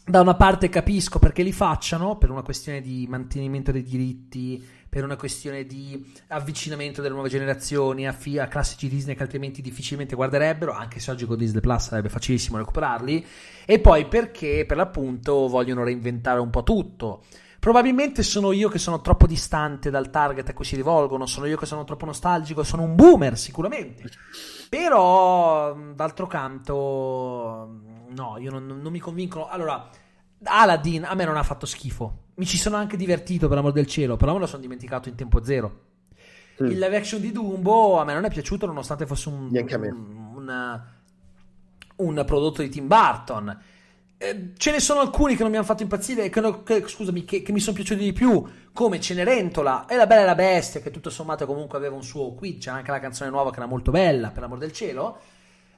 da 0.05 0.21
una 0.21 0.35
parte 0.35 0.69
capisco 0.69 1.19
perché 1.19 1.43
li 1.43 1.53
facciano, 1.53 2.17
per 2.17 2.31
una 2.31 2.43
questione 2.43 2.81
di 2.81 3.07
mantenimento 3.09 3.71
dei 3.71 3.85
diritti, 3.85 4.65
per 4.89 5.05
una 5.05 5.17
questione 5.17 5.65
di 5.65 6.13
avvicinamento 6.29 7.01
delle 7.01 7.15
nuove 7.15 7.29
generazioni 7.29 8.07
a, 8.07 8.13
fi- 8.13 8.39
a 8.39 8.49
classici 8.49 8.89
Disney 8.89 9.15
che 9.15 9.23
altrimenti 9.23 9.63
difficilmente 9.63 10.17
guarderebbero, 10.17 10.73
anche 10.73 11.01
se 11.01 11.11
oggi 11.13 11.25
con 11.25 11.39
Disney 11.39 11.61
Plus 11.61 11.89
sarebbe 11.89 12.09
facilissimo 12.09 12.59
recuperarli, 12.59 13.25
e 13.65 13.79
poi 13.79 14.07
perché 14.07 14.65
per 14.67 14.77
l'appunto 14.77 15.47
vogliono 15.49 15.85
reinventare 15.85 16.41
un 16.41 16.51
po' 16.51 16.63
tutto. 16.63 17.23
Probabilmente 17.59 18.25
sono 18.25 18.51
io 18.51 18.69
che 18.69 18.79
sono 18.79 19.01
troppo 19.01 19.29
distante 19.29 19.89
dal 19.89 20.11
target 20.11 20.49
a 20.49 20.53
cui 20.53 20.65
si 20.65 20.75
rivolgono, 20.75 21.27
sono 21.27 21.47
io 21.47 21.57
che 21.57 21.65
sono 21.65 21.85
troppo 21.85 22.07
nostalgico, 22.07 22.65
sono 22.65 22.83
un 22.83 22.97
boomer 22.97 23.39
sicuramente. 23.39 24.11
Però, 24.69 25.73
d'altro 25.95 26.27
canto, 26.27 27.92
no, 28.15 28.39
io 28.39 28.51
non, 28.51 28.67
non 28.67 28.93
mi 28.93 28.99
convincono. 28.99 29.49
Allora, 29.49 29.89
Aladdin 30.45 31.05
a 31.05 31.15
me 31.15 31.25
non 31.25 31.37
ha 31.37 31.43
fatto 31.43 31.67
schifo. 31.67 32.21
Mi 32.35 32.47
ci 32.47 32.57
sono 32.57 32.77
anche 32.77 32.97
divertito, 32.97 33.47
per 33.49 33.57
l'amor 33.57 33.73
del 33.73 33.87
cielo, 33.87 34.17
però 34.17 34.33
me 34.33 34.41
lo 34.41 34.47
sono 34.47 34.63
dimenticato 34.63 35.09
in 35.09 35.15
tempo 35.15 35.45
zero. 35.45 35.81
Mm. 36.63 36.67
Il 36.67 36.79
live 36.79 36.97
action 36.97 37.21
di 37.21 37.33
Dumbo 37.33 37.99
a 37.99 38.05
me 38.05 38.15
non 38.15 38.25
è 38.25 38.31
piaciuto, 38.31 38.67
nonostante 38.67 39.07
fosse 39.07 39.29
un, 39.29 39.49
un, 39.51 40.35
un, 40.35 40.83
un 41.97 42.23
prodotto 42.25 42.63
di 42.63 42.69
Tim 42.69 42.87
Burton. 42.87 43.61
Eh, 44.17 44.53
ce 44.57 44.71
ne 44.71 44.79
sono 44.79 45.01
alcuni 45.01 45.35
che 45.35 45.43
non 45.43 45.51
mi 45.51 45.57
hanno 45.57 45.67
fatto 45.67 45.83
impazzire, 45.83 46.29
che, 46.29 46.63
che, 46.63 46.87
scusami, 46.87 47.25
che, 47.25 47.43
che 47.43 47.53
mi 47.53 47.59
sono 47.59 47.75
piaciuti 47.75 48.03
di 48.03 48.13
più, 48.13 48.45
come 48.73 49.01
Cenerentola 49.01 49.87
e 49.87 49.97
La 49.97 50.07
Bella 50.07 50.23
e 50.23 50.27
la 50.27 50.35
Bestia, 50.35 50.81
che 50.81 50.91
tutto 50.91 51.11
sommato 51.11 51.45
comunque 51.45 51.77
aveva 51.77 51.97
un 51.97 52.05
suo 52.05 52.33
qui. 52.33 52.59
C'è 52.59 52.71
anche 52.71 52.91
la 52.91 53.01
canzone 53.01 53.31
nuova 53.31 53.51
che 53.51 53.57
era 53.57 53.67
molto 53.67 53.91
bella, 53.91 54.31
per 54.31 54.43
l'amor 54.43 54.59
del 54.59 54.73
cielo. 54.73 55.19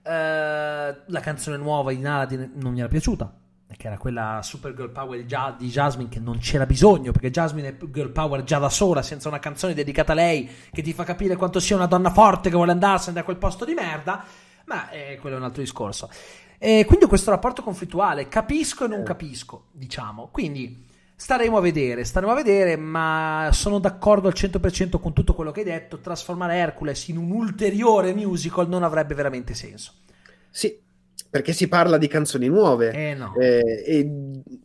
Eh, 0.06 0.96
la 1.06 1.20
canzone 1.20 1.56
nuova 1.56 1.92
di 1.92 2.04
Aladdin 2.04 2.52
non 2.56 2.72
mi 2.72 2.80
era 2.80 2.88
piaciuta 2.88 3.38
che 3.76 3.86
era 3.86 3.96
quella 3.96 4.40
super 4.42 4.74
girl 4.74 4.90
power 4.90 5.24
di 5.56 5.68
Jasmine 5.68 6.08
che 6.08 6.20
non 6.20 6.38
c'era 6.38 6.66
bisogno 6.66 7.10
perché 7.10 7.30
Jasmine 7.30 7.68
è 7.68 7.76
girl 7.90 8.10
power 8.10 8.44
già 8.44 8.58
da 8.58 8.68
sola 8.68 9.02
senza 9.02 9.28
una 9.28 9.38
canzone 9.38 9.74
dedicata 9.74 10.12
a 10.12 10.14
lei 10.14 10.48
che 10.70 10.82
ti 10.82 10.92
fa 10.92 11.04
capire 11.04 11.36
quanto 11.36 11.58
sia 11.58 11.76
una 11.76 11.86
donna 11.86 12.10
forte 12.10 12.50
che 12.50 12.56
vuole 12.56 12.72
andarsene 12.72 13.14
da 13.14 13.24
quel 13.24 13.36
posto 13.36 13.64
di 13.64 13.74
merda. 13.74 14.24
Ma 14.66 14.88
eh, 14.90 15.18
quello 15.20 15.36
è 15.36 15.38
un 15.38 15.44
altro 15.44 15.62
discorso. 15.62 16.08
E 16.58 16.84
quindi 16.86 17.04
ho 17.04 17.08
questo 17.08 17.30
rapporto 17.30 17.62
conflittuale 17.62 18.28
capisco 18.28 18.84
e 18.84 18.88
non 18.88 19.02
capisco 19.02 19.66
diciamo. 19.72 20.28
Quindi 20.30 20.86
staremo 21.24 21.56
a 21.56 21.60
vedere 21.62 22.04
staremo 22.04 22.32
a 22.32 22.34
vedere 22.34 22.76
ma 22.76 23.48
sono 23.50 23.78
d'accordo 23.78 24.28
al 24.28 24.34
100% 24.36 25.00
con 25.00 25.14
tutto 25.14 25.32
quello 25.32 25.52
che 25.52 25.60
hai 25.60 25.64
detto 25.64 25.98
trasformare 25.98 26.56
Hercules 26.56 27.08
in 27.08 27.16
un 27.16 27.30
ulteriore 27.30 28.12
musical 28.12 28.68
non 28.68 28.82
avrebbe 28.82 29.14
veramente 29.14 29.54
senso 29.54 29.92
sì 30.50 30.78
perché 31.30 31.52
si 31.52 31.66
parla 31.66 31.98
di 31.98 32.06
canzoni 32.06 32.46
nuove. 32.46 32.92
Eh 32.92 33.14
no. 33.14 33.34
Eh, 33.36 33.82
e 33.84 34.10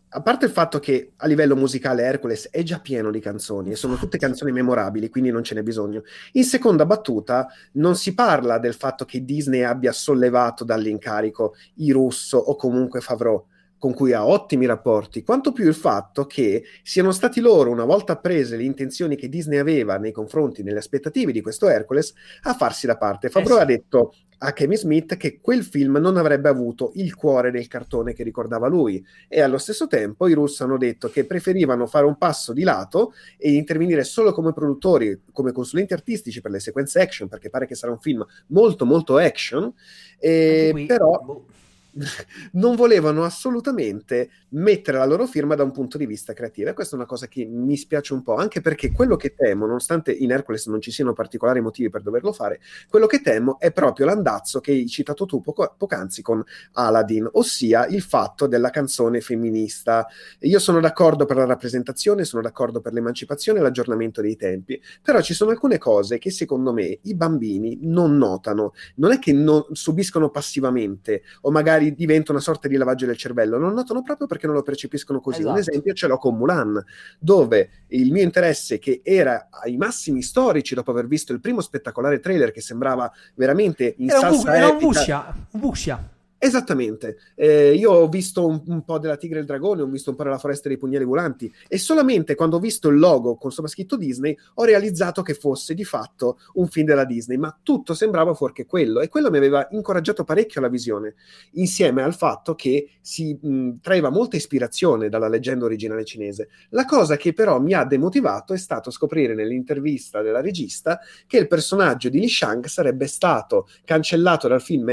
a 0.10 0.22
parte 0.22 0.46
il 0.46 0.52
fatto 0.52 0.78
che 0.78 1.14
a 1.16 1.26
livello 1.26 1.56
musicale 1.56 2.04
Hercules 2.04 2.50
è 2.52 2.62
già 2.62 2.80
pieno 2.80 3.10
di 3.10 3.20
canzoni 3.20 3.72
e 3.72 3.76
sono 3.76 3.96
tutte 3.96 4.20
canzoni 4.20 4.52
memorabili, 4.52 5.10
quindi 5.10 5.32
non 5.32 5.44
ce 5.44 5.56
n'è 5.56 5.64
bisogno. 5.64 6.04
In 6.34 6.44
seconda 6.44 6.86
battuta 6.86 7.48
non 7.74 7.96
si 7.96 8.14
parla 8.14 8.60
del 8.60 8.76
fatto 8.76 9.04
che 9.04 9.26
Disney 9.26 9.64
abbia 9.64 9.92
sollevato 9.92 10.64
dall'incarico 10.64 11.56
i 11.78 11.92
Russo 11.92 12.38
o 12.38 12.56
comunque 12.56 13.02
Favreau 13.02 13.48
con 13.80 13.94
cui 13.94 14.14
ha 14.14 14.28
ottimi 14.28 14.66
rapporti, 14.66 15.24
quanto 15.24 15.54
più 15.54 15.66
il 15.66 15.74
fatto 15.74 16.26
che 16.26 16.64
siano 16.84 17.12
stati 17.12 17.40
loro, 17.40 17.72
una 17.72 17.86
volta 17.86 18.18
prese 18.18 18.58
le 18.58 18.64
intenzioni 18.64 19.16
che 19.16 19.30
Disney 19.30 19.58
aveva 19.58 19.98
nei 19.98 20.12
confronti, 20.12 20.62
nelle 20.62 20.80
aspettative 20.80 21.32
di 21.32 21.42
questo 21.42 21.68
Hercules, 21.70 22.14
a 22.44 22.54
farsi 22.54 22.86
da 22.86 22.98
parte. 22.98 23.30
Favreau 23.30 23.56
eh 23.56 23.60
sì. 23.60 23.64
ha 23.64 23.66
detto 23.66 24.14
a 24.40 24.54
Kevin 24.54 24.78
Smith 24.78 25.18
che 25.18 25.40
quel 25.42 25.64
film 25.64 25.98
non 25.98 26.18
avrebbe 26.18 26.50
avuto 26.50 26.92
il 26.96 27.16
cuore 27.16 27.52
del 27.52 27.68
cartone 27.68 28.14
che 28.14 28.24
ricordava 28.24 28.68
lui 28.68 29.04
e 29.28 29.42
allo 29.42 29.58
stesso 29.58 29.88
tempo 29.88 30.28
i 30.28 30.34
russi 30.34 30.64
hanno 30.64 30.78
detto 30.78 31.10
che 31.10 31.26
preferivano 31.26 31.88
fare 31.88 32.06
un 32.06 32.18
passo 32.18 32.54
di 32.54 32.64
lato 32.64 33.14
e 33.38 33.54
intervenire 33.54 34.04
solo 34.04 34.32
come 34.32 34.54
produttori, 34.54 35.24
come 35.34 35.52
consulenti 35.52 35.94
artistici 35.94 36.42
per 36.42 36.52
le 36.52 36.60
sequenze 36.60 37.02
action 37.02 37.28
perché 37.28 37.50
pare 37.50 37.66
che 37.66 37.76
sarà 37.76 37.92
un 37.92 38.00
film 38.00 38.26
molto 38.48 38.86
molto 38.86 39.18
action 39.18 39.74
e 40.18 40.70
qui, 40.72 40.86
però 40.86 41.22
boh 41.22 41.46
non 42.54 42.76
volevano 42.76 43.24
assolutamente 43.24 44.30
mettere 44.50 44.98
la 44.98 45.06
loro 45.06 45.26
firma 45.26 45.56
da 45.56 45.64
un 45.64 45.72
punto 45.72 45.98
di 45.98 46.06
vista 46.06 46.34
creativo 46.34 46.70
e 46.70 46.74
questa 46.74 46.96
è 46.96 47.00
una 47.00 47.08
cosa 47.08 47.28
che 47.28 47.46
mi 47.46 47.78
spiace 47.78 48.14
un 48.14 48.24
po', 48.24 48.36
anche 48.36 48.62
perché 48.62 48.92
quello 48.92 49.16
che 49.16 49.36
temo, 49.36 49.66
nonostante 49.66 50.12
in 50.12 50.32
Hercules 50.32 50.68
non 50.68 50.82
ci 50.82 50.92
siano 50.92 51.14
particolari 51.14 51.62
motivi 51.62 51.90
per 51.90 52.02
doverlo 52.02 52.32
fare, 52.32 52.60
quello 52.90 53.06
che 53.06 53.22
temo 53.22 53.60
è 53.60 53.72
proprio 53.72 54.06
l'andazzo 54.06 54.60
che 54.60 54.72
hai 54.72 54.88
citato 54.88 55.26
tu 55.26 55.42
poco, 55.42 55.76
poc'anzi 55.78 56.22
con 56.22 56.44
Aladdin, 56.74 57.28
ossia 57.34 57.86
il 57.88 58.02
fatto 58.02 58.48
della 58.48 58.70
canzone 58.70 59.22
femminista. 59.22 60.08
Io 60.40 60.60
sono 60.60 60.80
d'accordo 60.80 61.26
per 61.26 61.38
la 61.38 61.46
rappresentazione, 61.46 62.24
sono 62.24 62.42
d'accordo 62.42 62.82
per 62.82 62.94
l'emancipazione 62.94 63.60
e 63.60 63.62
l'aggiornamento 63.62 64.22
dei 64.22 64.36
tempi, 64.36 64.82
però 65.02 65.22
ci 65.22 65.34
sono 65.34 65.52
alcune 65.52 65.78
cose 65.78 66.18
che 66.18 66.32
secondo 66.32 66.74
me 66.74 67.00
i 67.04 67.16
bambini 67.16 67.80
non 67.82 68.18
notano, 68.18 68.74
non 68.96 69.12
è 69.12 69.20
che 69.20 69.34
non 69.34 69.66
subiscono 69.72 70.30
passivamente 70.30 71.24
o 71.42 71.52
magari 71.52 71.79
diventa 71.80 72.32
una 72.32 72.42
sorta 72.42 72.68
di 72.68 72.76
lavaggio 72.76 73.06
del 73.06 73.18
cervello, 73.18 73.58
non 73.58 73.74
notano 73.74 74.02
proprio 74.02 74.28
perché 74.28 74.46
non 74.46 74.56
lo 74.56 74.64
percepiscono 74.64 75.20
così. 75.20 75.40
Esatto. 75.40 75.54
Un 75.54 75.60
esempio 75.60 75.94
ce 75.94 76.08
l'ho 76.08 76.18
con 76.18 76.36
Mulan, 76.36 76.84
dove 77.20 77.70
il 77.88 78.12
mio 78.12 78.24
interesse, 78.24 78.80
che 78.80 79.02
era 79.04 79.48
ai 79.50 79.78
massimi 79.78 80.22
storici 80.22 80.76
dopo 80.76 80.92
aver 80.92 81.08
visto 81.08 81.34
il 81.34 81.40
primo 81.40 81.62
spettacolare 81.62 82.20
trailer 82.20 82.52
che 82.52 82.62
sembrava 82.62 83.12
veramente 83.36 83.96
in 83.98 84.10
era 84.10 84.20
salsa 84.20 84.50
un, 84.50 84.56
era 84.56 84.68
un 84.70 84.80
fucsia, 84.80 85.36
un 85.52 85.60
fucsia. 85.60 86.10
Esattamente, 86.42 87.18
eh, 87.36 87.74
io 87.74 87.92
ho 87.92 88.08
visto 88.08 88.48
un, 88.48 88.64
un, 88.68 88.86
po' 88.86 88.98
della 88.98 89.18
Tigre 89.18 89.40
e 89.40 89.42
il 89.42 89.46
Dragone, 89.46 89.82
ho 89.82 89.88
visto 89.88 90.12
un 90.12 90.16
po' 90.16 90.24
della 90.24 90.38
Foresta 90.38 90.70
dei 90.70 90.78
Pugnali 90.78 91.04
Volanti 91.04 91.54
e 91.68 91.78
solamente 91.78 92.34
quando 92.34 92.56
ho 92.56 92.60
visto 92.62 92.88
il 92.88 92.98
logo 92.98 93.36
con 93.36 93.52
sopra 93.52 93.70
scritto 93.70 93.98
Disney 93.98 94.38
ho 94.54 94.64
realizzato 94.64 95.22
che 95.22 95.34
fosse 95.34 95.74
di 95.74 95.84
fatto 95.84 96.40
un 96.54 96.70
film 96.70 96.86
della 96.86 97.04
Disney, 97.04 97.36
ma 97.36 97.60
tutto 97.62 97.94
sembrava 97.94 98.34
fuorché 98.34 98.66
quello 98.66 99.02
e 99.02 99.10
quello 99.10 99.30
mi 99.30 99.36
aveva 99.36 99.68
incoraggiato 99.72 100.24
parecchio 100.24 100.62
alla 100.62 100.70
visione, 100.70 101.16
insieme 101.56 102.04
al 102.04 102.16
fatto 102.16 102.56
che 102.56 102.92
si 103.02 103.38
mh, 103.40 103.82
traeva 103.82 104.10
molta 104.10 104.38
ispirazione 104.38 105.10
dalla 105.10 105.28
leggenda 105.28 105.66
originale 105.66 106.06
cinese. 106.06 106.48
La 106.70 106.86
cosa 106.86 107.18
che 107.18 107.34
però 107.34 107.60
mi 107.60 107.74
ha 107.74 107.84
demotivato 107.84 108.54
è 108.54 108.58
stato 108.58 108.92
scoprire 108.92 109.36
nell'intervista 109.36 110.22
della 110.22 110.40
regista 110.40 111.02
che 111.28 111.38
il 111.38 111.50
personaggio 111.50 112.08
di 112.08 112.22
Li 112.22 112.30
Shang 112.30 112.66
sarebbe 112.68 113.08
stato 113.08 113.68
cancellato 113.84 114.48
dal 114.48 114.62
film 114.62 114.90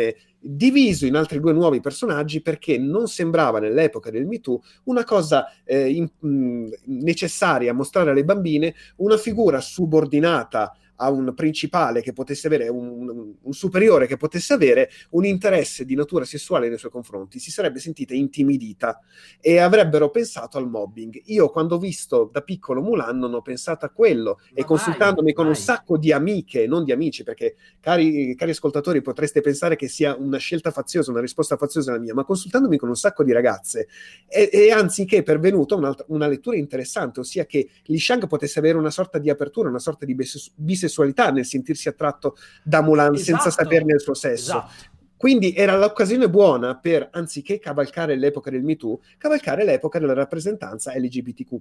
diviso 0.49 1.07
in 1.07 1.17
altri 1.17 1.41
due 1.41 1.53
nuovi 1.53 1.81
personaggi 1.81 2.41
perché 2.41 2.79
non 2.79 3.07
sembrava 3.09 3.59
nell'epoca 3.59 4.11
del 4.11 4.27
Me 4.27 4.41
Too 4.41 4.61
una 4.85 5.05
cosa 5.05 5.47
eh, 5.65 5.91
in, 5.91 6.09
mh, 6.19 6.69
necessaria 6.87 7.71
a 7.71 7.75
mostrare 7.75 8.11
alle 8.11 8.25
bambine 8.25 8.75
una 8.97 9.17
figura 9.17 9.61
subordinata 9.61 10.73
a 10.97 11.11
un 11.11 11.35
principale 11.35 12.03
che 12.03 12.13
potesse 12.13 12.47
avere, 12.47 12.69
un, 12.69 13.35
un, 13.41 13.53
superiore 13.53 14.07
che 14.07 14.17
potesse 14.17 14.53
avere 14.53 14.91
un 15.11 15.25
interesse 15.25 15.85
di 15.85 15.95
natura 15.95 16.25
sessuale 16.25 16.69
nei 16.69 16.79
suoi 16.79 16.91
confronti, 16.91 17.39
si 17.39 17.51
sarebbe 17.51 17.79
sentita 17.79 18.15
intimidita 18.15 19.01
e 19.41 19.59
avrebbero 19.59 20.11
pensato 20.11 20.59
al 20.59 20.69
mobbing. 20.69 21.23
Io 21.27 21.51
quando 21.51 21.77
ho 21.77 21.79
visto 21.79 22.31
da 22.33 22.41
piccolo 22.43 22.83
Mulan 22.83 23.19
non 23.19 23.35
ho 23.35 23.43
pensato 23.43 23.85
a 23.85 23.91
quello 23.91 24.39
Ma 24.41 24.61
e 24.61 24.65
consultandomi 24.65 25.27
vai, 25.27 25.35
con 25.35 25.45
vai. 25.45 25.55
un 25.55 25.61
sacco 25.61 25.99
di 25.99 26.13
amiche, 26.13 26.67
non 26.67 26.85
di 26.85 26.93
amici, 26.93 27.23
perché 27.23 27.57
cari, 27.81 28.35
cari, 28.35 28.51
ascoltatori 28.51 29.03
potreste 29.03 29.41
pensare 29.41 29.77
che 29.77 29.89
sia 29.89 30.17
una 30.19 30.39
scelta 30.39 30.71
faziosa, 30.71 31.11
una 31.11 31.21
risposta 31.21 31.57
faziosa 31.57 31.93
la 31.93 31.99
mia, 31.99 32.15
ma 32.15 32.25
consultandomi 32.25 32.77
con 32.77 32.89
un 32.89 32.97
sacco 32.97 33.23
di 33.23 33.33
ragazze 33.33 33.89
e, 34.29 34.49
e 34.53 34.71
anziché 34.71 35.23
pervenuta 35.23 35.75
una 36.09 36.27
lettura 36.27 36.57
interessante, 36.57 37.21
ossia 37.21 37.45
che 37.45 37.69
Li 37.85 37.99
Shang 37.99 38.27
potesse 38.27 38.59
avere 38.59 38.79
una 38.79 38.91
sorta 38.91 39.19
di 39.19 39.31
apertura, 39.31 39.69
una 39.69 39.79
sorta 39.79 40.05
di 40.05 40.15
bisessualità 40.15 40.86
bisessualità 40.87 41.31
nel 41.31 41.45
sentirsi 41.45 41.89
attratto 41.89 42.37
da 42.63 42.81
Mulan 42.81 43.15
esatto, 43.15 43.25
senza 43.25 43.51
saperne 43.51 43.95
il 43.95 44.01
suo 44.01 44.15
sesso. 44.15 44.51
Esatto. 44.51 44.95
Quindi 45.17 45.55
era 45.55 45.79
l'occasione 45.79 46.29
buona 46.29 46.77
per, 46.77 47.09
anziché 47.11 47.59
cavalcare 47.59 48.17
l'epoca 48.17 48.51
del 48.51 48.63
MeToo, 48.63 49.01
cavalcare 49.17 49.65
l'epoca 49.65 49.99
della 49.99 50.13
rappresentanza 50.13 50.93
LGBTQ. 50.95 51.55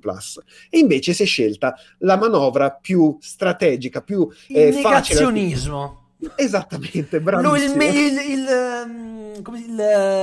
E 0.69 0.77
invece 0.77 1.13
si 1.13 1.23
è 1.23 1.25
scelta 1.25 1.73
la 1.99 2.17
manovra 2.17 2.71
più 2.71 3.17
strategica, 3.21 4.01
più 4.01 4.27
eh, 4.49 4.67
il 4.67 4.75
negazionismo. 4.75 6.01
Esattamente, 6.35 7.21
bravissimo. 7.21 7.83
il, 7.83 7.95
il, 7.95 8.31
il, 8.31 8.47
ehm, 8.47 9.41
il, 9.55 9.75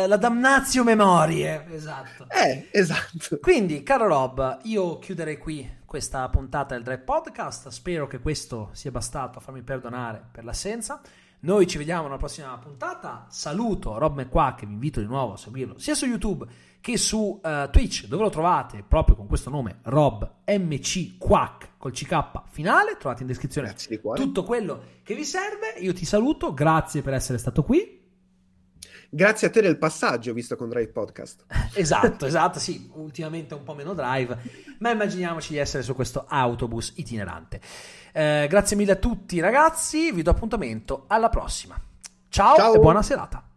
la 0.09 0.16
damnazio 0.16 0.84
memorie, 0.84 1.66
esatto. 1.72 2.26
Eh, 2.28 2.68
esatto. 2.70 3.38
Quindi, 3.40 3.82
caro 3.82 4.09
Rob, 4.09 4.59
io 4.64 4.98
chiuderei 4.98 5.38
qui 5.38 5.80
questa 5.93 6.26
puntata 6.30 6.72
del 6.72 6.82
Drive 6.82 7.03
Podcast. 7.03 7.68
Spero 7.68 8.07
che 8.07 8.18
questo 8.18 8.70
sia 8.72 8.90
bastato 8.90 9.36
a 9.36 9.43
farmi 9.43 9.61
perdonare 9.61 10.26
per 10.32 10.43
l'assenza. 10.43 11.03
Noi 11.40 11.66
ci 11.66 11.76
vediamo 11.76 12.05
nella 12.05 12.16
prossima 12.16 12.57
puntata. 12.57 13.26
Saluto 13.28 13.99
Rob 13.99 14.18
McQuack, 14.18 14.64
vi 14.64 14.72
invito 14.72 15.01
di 15.01 15.07
nuovo 15.07 15.34
a 15.34 15.36
seguirlo 15.36 15.78
sia 15.78 15.95
su 15.95 16.07
YouTube 16.07 16.47
che 16.80 16.97
su 16.97 17.38
uh, 17.43 17.68
Twitch, 17.70 18.07
dove 18.07 18.22
lo 18.22 18.30
trovate 18.30 18.82
proprio 18.88 19.16
con 19.16 19.26
questo 19.26 19.51
nome 19.51 19.80
Rob 19.82 20.36
MC 20.47 21.18
Quack 21.18 21.72
col 21.76 21.93
CK 21.93 22.45
finale. 22.47 22.97
Trovate 22.97 23.20
in 23.20 23.28
descrizione 23.28 23.74
tutto 24.14 24.45
quello 24.45 24.82
che 25.03 25.14
vi 25.14 25.26
serve. 25.26 25.74
Io 25.80 25.93
ti 25.93 26.07
saluto, 26.07 26.55
grazie 26.55 27.03
per 27.03 27.12
essere 27.12 27.36
stato 27.36 27.64
qui. 27.64 28.01
Grazie 29.14 29.48
a 29.48 29.50
te 29.50 29.60
del 29.60 29.76
passaggio, 29.76 30.32
visto 30.32 30.56
con 30.56 30.70
Drive 30.70 30.88
Podcast. 30.88 31.44
esatto, 31.76 32.24
esatto, 32.24 32.58
sì, 32.58 32.90
ultimamente 32.94 33.52
un 33.52 33.62
po' 33.62 33.74
meno 33.74 33.92
drive, 33.92 34.38
ma 34.78 34.90
immaginiamoci 34.90 35.52
di 35.52 35.58
essere 35.58 35.82
su 35.82 35.94
questo 35.94 36.24
autobus 36.26 36.94
itinerante. 36.96 37.60
Eh, 38.10 38.46
grazie 38.48 38.74
mille 38.74 38.92
a 38.92 38.96
tutti 38.96 39.38
ragazzi, 39.38 40.12
vi 40.12 40.22
do 40.22 40.30
appuntamento 40.30 41.04
alla 41.08 41.28
prossima. 41.28 41.78
Ciao, 42.30 42.56
Ciao. 42.56 42.74
e 42.74 42.78
buona 42.78 43.02
serata. 43.02 43.51